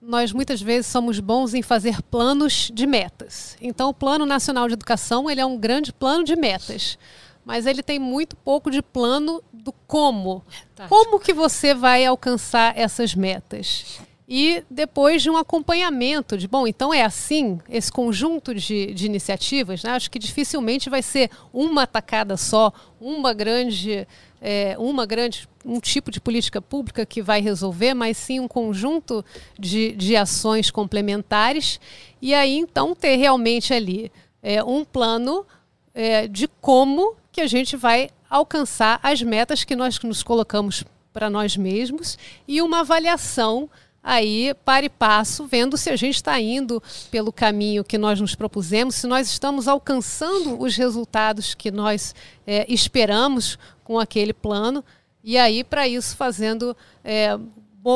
nós 0.00 0.32
muitas 0.32 0.62
vezes 0.62 0.86
somos 0.86 1.20
bons 1.20 1.52
em 1.52 1.62
fazer 1.62 2.00
planos 2.02 2.70
de 2.72 2.86
metas. 2.86 3.56
Então, 3.60 3.90
o 3.90 3.94
Plano 3.94 4.24
Nacional 4.24 4.66
de 4.66 4.74
Educação 4.74 5.30
ele 5.30 5.40
é 5.40 5.46
um 5.46 5.58
grande 5.58 5.92
plano 5.92 6.24
de 6.24 6.34
metas 6.34 6.98
mas 7.46 7.64
ele 7.64 7.80
tem 7.80 7.96
muito 7.96 8.34
pouco 8.34 8.72
de 8.72 8.82
plano 8.82 9.40
do 9.52 9.72
como. 9.86 10.44
Tático. 10.74 10.88
Como 10.88 11.20
que 11.20 11.32
você 11.32 11.72
vai 11.72 12.04
alcançar 12.04 12.76
essas 12.76 13.14
metas? 13.14 14.00
E 14.28 14.64
depois 14.68 15.22
de 15.22 15.30
um 15.30 15.36
acompanhamento 15.36 16.36
de, 16.36 16.48
bom, 16.48 16.66
então 16.66 16.92
é 16.92 17.02
assim, 17.02 17.60
esse 17.68 17.92
conjunto 17.92 18.52
de, 18.52 18.92
de 18.92 19.06
iniciativas, 19.06 19.84
né? 19.84 19.92
acho 19.92 20.10
que 20.10 20.18
dificilmente 20.18 20.90
vai 20.90 21.00
ser 21.00 21.30
uma 21.52 21.86
tacada 21.86 22.36
só, 22.36 22.72
uma 23.00 23.32
grande, 23.32 24.06
é, 24.42 24.74
uma 24.78 25.06
grande, 25.06 25.48
um 25.64 25.78
tipo 25.78 26.10
de 26.10 26.20
política 26.20 26.60
pública 26.60 27.06
que 27.06 27.22
vai 27.22 27.40
resolver, 27.40 27.94
mas 27.94 28.16
sim 28.16 28.40
um 28.40 28.48
conjunto 28.48 29.24
de, 29.56 29.92
de 29.92 30.16
ações 30.16 30.72
complementares. 30.72 31.78
E 32.20 32.34
aí, 32.34 32.58
então, 32.58 32.96
ter 32.96 33.14
realmente 33.14 33.72
ali 33.72 34.10
é, 34.42 34.62
um 34.62 34.84
plano 34.84 35.46
é, 35.94 36.26
de 36.26 36.48
como 36.60 37.14
que 37.30 37.40
a 37.40 37.46
gente 37.46 37.76
vai 37.76 38.10
alcançar 38.28 38.98
as 39.04 39.22
metas 39.22 39.62
que 39.62 39.76
nós 39.76 40.00
nos 40.00 40.24
colocamos 40.24 40.82
para 41.12 41.30
nós 41.30 41.56
mesmos 41.56 42.18
e 42.46 42.60
uma 42.60 42.80
avaliação 42.80 43.70
aí 44.06 44.54
para 44.64 44.86
e 44.86 44.88
passo, 44.88 45.48
vendo 45.48 45.76
se 45.76 45.90
a 45.90 45.96
gente 45.96 46.14
está 46.14 46.40
indo 46.40 46.80
pelo 47.10 47.32
caminho 47.32 47.82
que 47.82 47.98
nós 47.98 48.20
nos 48.20 48.36
propusemos, 48.36 48.94
se 48.94 49.06
nós 49.08 49.28
estamos 49.28 49.66
alcançando 49.66 50.62
os 50.62 50.76
resultados 50.76 51.56
que 51.56 51.72
nós 51.72 52.14
é, 52.46 52.64
esperamos 52.72 53.58
com 53.82 53.98
aquele 53.98 54.32
plano. 54.32 54.84
E 55.24 55.36
aí, 55.36 55.64
para 55.64 55.88
isso, 55.88 56.16
fazendo 56.16 56.76
é, 57.02 57.36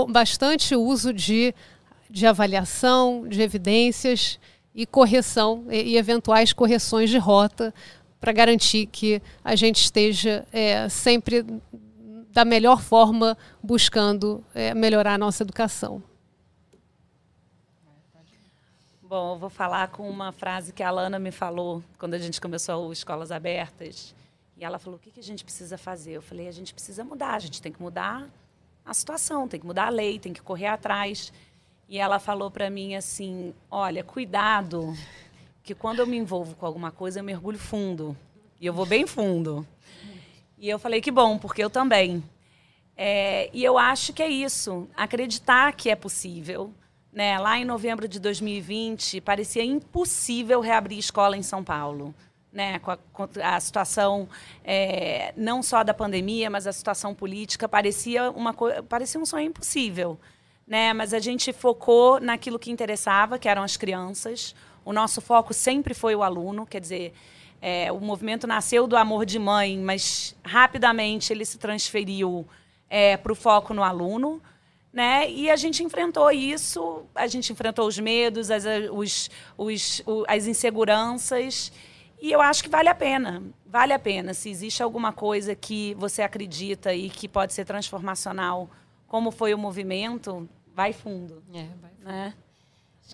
bastante 0.09 0.75
uso 0.75 1.13
de, 1.13 1.55
de 2.11 2.27
avaliação, 2.27 3.25
de 3.29 3.41
evidências 3.41 4.37
e 4.75 4.85
correção 4.85 5.65
e, 5.71 5.93
e 5.93 5.97
eventuais 5.97 6.53
correções 6.53 7.09
de 7.09 7.19
rota 7.19 7.73
para 8.21 8.33
garantir 8.33 8.87
que 8.87 9.23
a 9.45 9.55
gente 9.55 9.81
esteja 9.81 10.45
é, 10.53 10.89
sempre 10.89 11.47
da 12.31 12.45
melhor 12.45 12.81
forma 12.81 13.37
buscando 13.63 14.45
é, 14.55 14.73
melhorar 14.75 15.15
a 15.15 15.19
nossa 15.19 15.43
educação. 15.43 16.03
Bom, 19.03 19.35
eu 19.35 19.39
vou 19.39 19.51
falar 19.51 19.89
com 19.89 20.09
uma 20.09 20.31
frase 20.31 20.73
que 20.73 20.85
a 20.85 20.89
Alana 20.89 21.19
me 21.19 21.33
falou 21.33 21.83
quando 21.99 22.15
a 22.15 22.19
gente 22.19 22.41
começou 22.41 22.89
o 22.89 22.93
Escolas 22.93 23.33
Abertas. 23.33 24.15
E 24.57 24.65
ela 24.65 24.79
falou: 24.79 24.99
o 24.99 25.03
que, 25.03 25.11
que 25.11 25.19
a 25.19 25.23
gente 25.23 25.43
precisa 25.43 25.77
fazer? 25.77 26.13
Eu 26.13 26.23
falei: 26.23 26.47
a 26.47 26.53
gente 26.53 26.73
precisa 26.73 27.03
mudar, 27.03 27.35
a 27.35 27.39
gente 27.41 27.61
tem 27.61 27.73
que 27.73 27.83
mudar 27.83 28.29
a 28.85 28.95
situação, 28.95 29.49
tem 29.49 29.59
que 29.59 29.67
mudar 29.67 29.87
a 29.87 29.91
lei, 29.91 30.21
tem 30.21 30.33
que 30.33 30.41
correr 30.41 30.69
atrás. 30.69 31.33
E 31.89 31.99
ela 31.99 32.21
falou 32.21 32.53
para 32.53 32.71
mim 32.71 32.95
assim: 32.95 33.53
olha, 33.69 34.05
cuidado 34.05 34.95
que 35.65 35.75
quando 35.75 35.99
eu 35.99 36.07
me 36.07 36.17
envolvo 36.17 36.55
com 36.55 36.65
alguma 36.65 36.93
coisa, 36.93 37.19
eu 37.19 37.25
mergulho 37.25 37.59
fundo. 37.59 38.17
E 38.61 38.67
eu 38.67 38.73
vou 38.73 38.87
bem 38.87 39.09
fundo. 39.09 39.67
E 40.61 40.69
eu 40.69 40.79
falei 40.79 41.01
que 41.01 41.11
bom, 41.11 41.39
porque 41.39 41.65
eu 41.65 41.71
também. 41.71 42.23
É, 42.95 43.49
e 43.51 43.65
eu 43.65 43.79
acho 43.79 44.13
que 44.13 44.23
é 44.23 44.29
isso, 44.29 44.87
acreditar 44.95 45.73
que 45.73 45.89
é 45.89 45.97
possível. 45.97 46.71
Né? 47.11 47.39
Lá 47.39 47.59
em 47.59 47.65
novembro 47.65 48.07
de 48.07 48.21
2020, 48.21 49.23
parecia 49.23 49.65
impossível 49.65 50.61
reabrir 50.61 50.99
escola 50.99 51.35
em 51.35 51.43
São 51.43 51.65
Paulo. 51.65 52.15
Né, 52.53 52.81
com 52.81 52.91
a, 52.91 52.97
com 53.13 53.29
a 53.41 53.61
situação 53.61 54.29
é, 54.65 55.33
não 55.37 55.63
só 55.63 55.85
da 55.85 55.95
pandemia, 55.95 56.51
mas 56.51 56.67
a 56.67 56.73
situação 56.73 57.15
política 57.15 57.69
parecia 57.69 58.29
uma 58.33 58.53
parecia 58.89 59.21
um 59.21 59.25
sonho 59.25 59.47
impossível, 59.47 60.19
né? 60.67 60.93
Mas 60.93 61.15
a 61.15 61.21
gente 61.21 61.53
focou 61.53 62.19
naquilo 62.19 62.59
que 62.59 62.69
interessava, 62.69 63.39
que 63.39 63.49
eram 63.49 63.63
as 63.63 63.77
crianças. 63.77 64.53
O 64.85 64.93
nosso 64.93 65.21
foco 65.21 65.55
sempre 65.55 65.95
foi 65.95 66.17
o 66.17 66.25
aluno, 66.25 66.67
quer 66.67 66.81
dizer, 66.81 67.15
é, 67.63 67.93
o 67.93 68.01
movimento 68.01 68.47
nasceu 68.47 68.87
do 68.87 68.97
amor 68.97 69.27
de 69.27 69.39
mãe, 69.39 69.79
mas 69.79 70.35
rapidamente 70.45 71.33
ele 71.33 71.45
se 71.45 71.59
transferiu 71.59 72.47
é, 72.89 73.17
para 73.17 73.33
o 73.33 73.35
foco 73.35 73.75
no 73.75 73.83
aluno. 73.83 74.41
Né? 74.93 75.31
E 75.31 75.49
a 75.51 75.57
gente 75.57 75.85
enfrentou 75.85 76.31
isso, 76.33 77.05
a 77.15 77.27
gente 77.27 77.53
enfrentou 77.53 77.87
os 77.87 77.99
medos, 77.99 78.51
as, 78.51 78.65
os, 78.91 79.31
os, 79.57 80.03
as 80.27 80.47
inseguranças. 80.47 81.71
E 82.21 82.33
eu 82.33 82.41
acho 82.41 82.63
que 82.63 82.69
vale 82.69 82.89
a 82.89 82.95
pena. 82.95 83.43
Vale 83.65 83.93
a 83.93 83.99
pena. 83.99 84.35
Se 84.35 84.51
existe 84.51 84.83
alguma 84.83 85.13
coisa 85.13 85.55
que 85.55 85.95
você 85.95 86.23
acredita 86.23 86.93
e 86.93 87.09
que 87.09 87.29
pode 87.29 87.53
ser 87.53 87.65
transformacional, 87.65 88.69
como 89.07 89.31
foi 89.31 89.55
o 89.55 89.59
movimento, 89.59 90.49
vai 90.75 90.93
fundo. 90.93 91.43
É, 91.55 91.69
vai 91.81 91.91
fundo. 91.91 92.05
Né? 92.05 92.35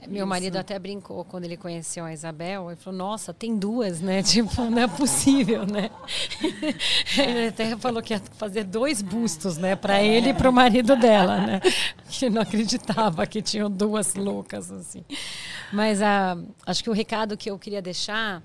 Meu 0.07 0.26
marido 0.26 0.57
até 0.57 0.78
brincou 0.78 1.24
quando 1.24 1.44
ele 1.44 1.57
conheceu 1.57 2.05
a 2.05 2.12
Isabel. 2.12 2.70
Ele 2.70 2.76
falou: 2.76 2.99
Nossa, 2.99 3.32
tem 3.32 3.57
duas, 3.57 4.01
né? 4.01 4.22
Tipo, 4.26 4.62
não 4.64 4.82
é 4.82 4.86
possível, 4.86 5.66
né? 5.66 5.90
Ele 7.16 7.49
até 7.49 7.76
falou 7.76 8.03
que 8.03 8.12
ia 8.12 8.20
fazer 8.36 8.64
dois 8.64 9.01
bustos, 9.01 9.57
né? 9.57 9.74
Para 9.74 10.03
ele 10.03 10.30
e 10.30 10.34
para 10.34 10.51
o 10.51 10.53
marido 10.53 10.94
dela, 10.97 11.38
né? 11.38 11.61
Que 12.11 12.28
não 12.28 12.42
acreditava 12.42 13.26
que 13.26 13.40
tinham 13.40 13.70
duas 13.70 14.14
loucas 14.14 14.70
assim. 14.70 15.05
Mas 15.72 16.03
a, 16.03 16.36
acho 16.66 16.82
que 16.84 16.90
o 16.90 16.92
recado 16.92 17.36
que 17.36 17.51
eu 17.51 17.59
queria 17.59 17.80
deixar 17.80 18.42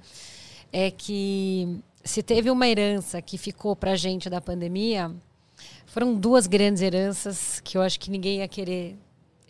é 0.72 0.89
que 0.89 1.80
se 2.04 2.24
teve 2.24 2.49
uma 2.49 2.68
herança 2.68 3.22
que 3.22 3.38
ficou 3.38 3.76
para 3.76 3.91
a 3.91 3.95
gente 3.95 4.30
da 4.30 4.41
pandemia, 4.41 5.12
foram 5.86 6.16
duas 6.16 6.47
grandes 6.47 6.82
heranças 6.82 7.60
que 7.64 7.78
eu 7.78 7.82
acho 7.82 7.99
que 7.99 8.10
ninguém 8.10 8.38
ia 8.38 8.47
querer 8.47 8.97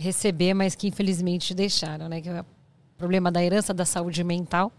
receber, 0.02 0.54
mas 0.54 0.76
que 0.76 0.88
infelizmente 0.88 1.54
deixaram, 1.54 2.10
né? 2.10 2.20
Que 2.20 2.30
é 2.30 2.42
o 2.42 2.46
problema 2.98 3.32
da 3.32 3.44
herança 3.44 3.74
da 3.74 3.86
saúde 3.86 4.24
mental 4.24 4.72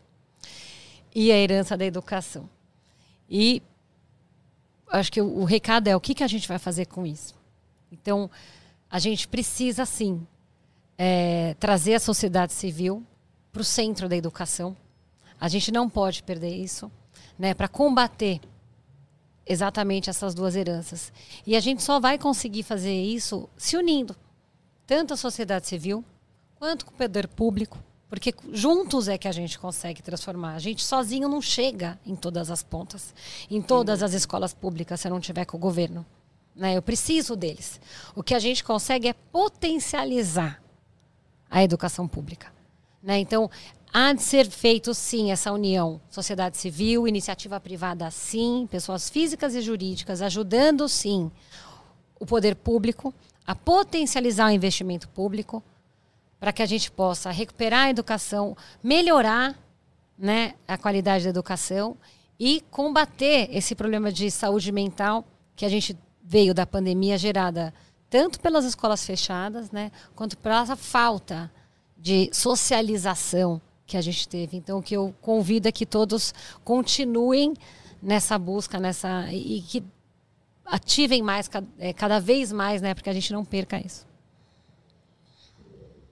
e 1.15 1.31
a 1.33 1.37
herança 1.37 1.77
da 1.77 1.85
educação. 1.85 2.49
E 3.29 3.63
acho 4.89 5.11
que 5.11 5.21
o, 5.21 5.41
o 5.41 5.45
recado 5.45 5.89
é 5.89 5.97
o 5.97 6.01
que, 6.01 6.15
que 6.15 6.25
a 6.25 6.27
gente 6.27 6.47
vai 6.47 6.59
fazer 6.59 6.87
com 6.87 7.07
isso. 7.07 7.35
Então, 7.91 8.31
a 8.91 8.99
gente 8.99 9.27
precisa 9.29 9.87
sim 9.87 10.27
é, 10.99 11.55
trazer 11.59 11.95
a 11.95 12.01
sociedade 12.01 12.53
civil 12.53 13.03
para 13.51 13.63
o 13.63 13.65
centro 13.65 14.09
da 14.09 14.17
educação. 14.17 14.77
A 15.41 15.49
gente 15.49 15.73
não 15.73 15.89
pode 15.89 16.23
perder 16.23 16.55
isso, 16.55 16.91
né? 17.39 17.55
Para 17.55 17.69
combater 17.69 18.41
exatamente 19.47 20.09
essas 20.09 20.35
duas 20.35 20.55
heranças. 20.55 21.13
E 21.47 21.57
a 21.57 21.61
gente 21.61 21.83
só 21.83 21.99
vai 21.99 22.19
conseguir 22.19 22.63
fazer 22.63 22.95
isso 22.95 23.49
se 23.57 23.77
unindo 23.77 24.17
tanto 24.93 25.15
a 25.15 25.17
sociedade 25.17 25.67
civil 25.67 26.05
quanto 26.57 26.85
com 26.85 26.93
o 26.93 26.95
poder 26.95 27.27
público, 27.27 27.79
Porque 28.11 28.35
juntos 28.53 29.09
é 29.09 29.17
que 29.17 29.27
a 29.27 29.33
gente 29.33 29.59
consegue 29.59 30.03
transformar. 30.03 30.53
A 30.53 30.59
gente 30.59 30.85
sozinho 30.85 31.31
não 31.31 31.41
chega 31.41 31.99
em 32.05 32.15
todas 32.15 32.51
as 32.51 32.63
pontas, 32.63 33.15
em 33.51 33.63
todas 33.63 34.03
as 34.03 34.13
escolas 34.13 34.53
públicas, 34.53 35.01
se 35.01 35.09
não 35.09 35.19
tiver 35.19 35.47
com 35.47 35.57
o 35.57 35.61
governo. 35.61 36.05
Né? 36.55 36.77
Eu 36.77 36.83
preciso 36.83 37.35
deles. 37.35 37.81
O 38.15 38.23
que 38.23 38.35
a 38.35 38.39
gente 38.39 38.63
consegue 38.63 39.09
é 39.09 39.15
potencializar 39.15 40.63
a 41.51 41.65
educação 41.65 42.07
pública. 42.07 42.53
Né? 43.03 43.19
Então, 43.19 43.51
há 43.91 44.13
de 44.13 44.21
ser 44.21 44.47
feito, 44.51 44.93
sim, 44.93 45.33
essa 45.33 45.51
união. 45.51 46.03
Sociedade 46.11 46.59
civil, 46.59 47.09
iniciativa 47.09 47.59
privada, 47.59 48.11
sim, 48.11 48.69
pessoas 48.71 49.09
físicas 49.09 49.55
e 49.55 49.63
jurídicas, 49.63 50.21
ajudando, 50.21 50.87
sim, 50.87 51.33
o 52.21 52.27
poder 52.27 52.57
público 52.57 53.15
a 53.47 53.55
potencializar 53.55 54.49
o 54.49 54.51
investimento 54.51 55.09
público 55.09 55.63
para 56.39 56.53
que 56.53 56.63
a 56.63 56.67
gente 56.67 56.91
possa 56.91 57.31
recuperar 57.31 57.87
a 57.87 57.91
educação, 57.91 58.57
melhorar 58.83 59.57
né, 60.19 60.55
a 60.67 60.77
qualidade 60.77 61.25
da 61.25 61.31
educação 61.31 61.97
e 62.39 62.61
combater 62.71 63.49
esse 63.53 63.75
problema 63.75 64.11
de 64.11 64.31
saúde 64.31 64.73
mental 64.73 65.25
que 65.55 65.65
a 65.65 65.69
gente 65.69 65.97
veio 66.23 66.55
da 66.55 66.67
pandemia 66.67 67.19
gerada 67.19 67.73
tanto 68.09 68.41
pelas 68.41 68.65
escolas 68.65 69.07
fechadas, 69.07 69.71
né, 69.71 69.91
quanto 70.15 70.37
pela 70.37 70.77
falta 70.77 71.51
de 71.97 72.29
socialização 72.33 73.61
que 73.87 73.97
a 73.97 74.01
gente 74.01 74.29
teve. 74.29 74.57
Então, 74.57 74.81
o 74.81 74.83
que 74.83 74.97
eu 74.97 75.15
convido 75.23 75.69
é 75.69 75.73
que 75.73 75.87
todos 75.87 76.35
continuem 76.65 77.55
nessa 78.03 78.39
busca, 78.39 78.79
nessa 78.81 79.33
e 79.33 79.63
que 79.63 79.83
ativem 80.65 81.23
mais, 81.23 81.51
é, 81.79 81.93
cada 81.93 82.19
vez 82.19 82.53
mais, 82.53 82.81
né, 82.81 82.95
para 82.95 83.05
que 83.05 83.11
a 83.11 83.13
gente 83.13 83.33
não 83.33 83.45
perca 83.45 83.79
isso. 83.85 84.07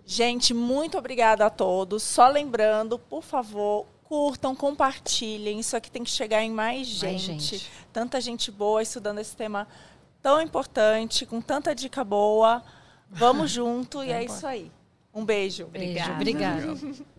Gente, 0.04 0.52
muito 0.52 0.98
obrigada 0.98 1.46
a 1.46 1.50
todos. 1.50 2.02
Só 2.02 2.26
lembrando, 2.28 2.98
por 2.98 3.22
favor, 3.22 3.86
curtam, 4.02 4.56
compartilhem. 4.56 5.60
Isso 5.60 5.76
aqui 5.76 5.88
tem 5.88 6.02
que 6.02 6.10
chegar 6.10 6.42
em 6.42 6.50
mais 6.50 6.86
gente. 6.88 7.30
mais 7.30 7.42
gente. 7.42 7.70
Tanta 7.92 8.20
gente 8.20 8.50
boa 8.50 8.82
estudando 8.82 9.20
esse 9.20 9.36
tema 9.36 9.68
tão 10.20 10.42
importante, 10.42 11.24
com 11.24 11.40
tanta 11.40 11.74
dica 11.74 12.02
boa. 12.02 12.62
Vamos 13.08 13.52
junto 13.52 14.02
e 14.02 14.10
é, 14.10 14.22
é 14.22 14.24
isso 14.24 14.44
aí. 14.46 14.72
Um 15.14 15.24
beijo. 15.24 15.66
Beijo, 15.66 16.10
obrigada. 16.10 16.72
obrigada. 16.72 17.04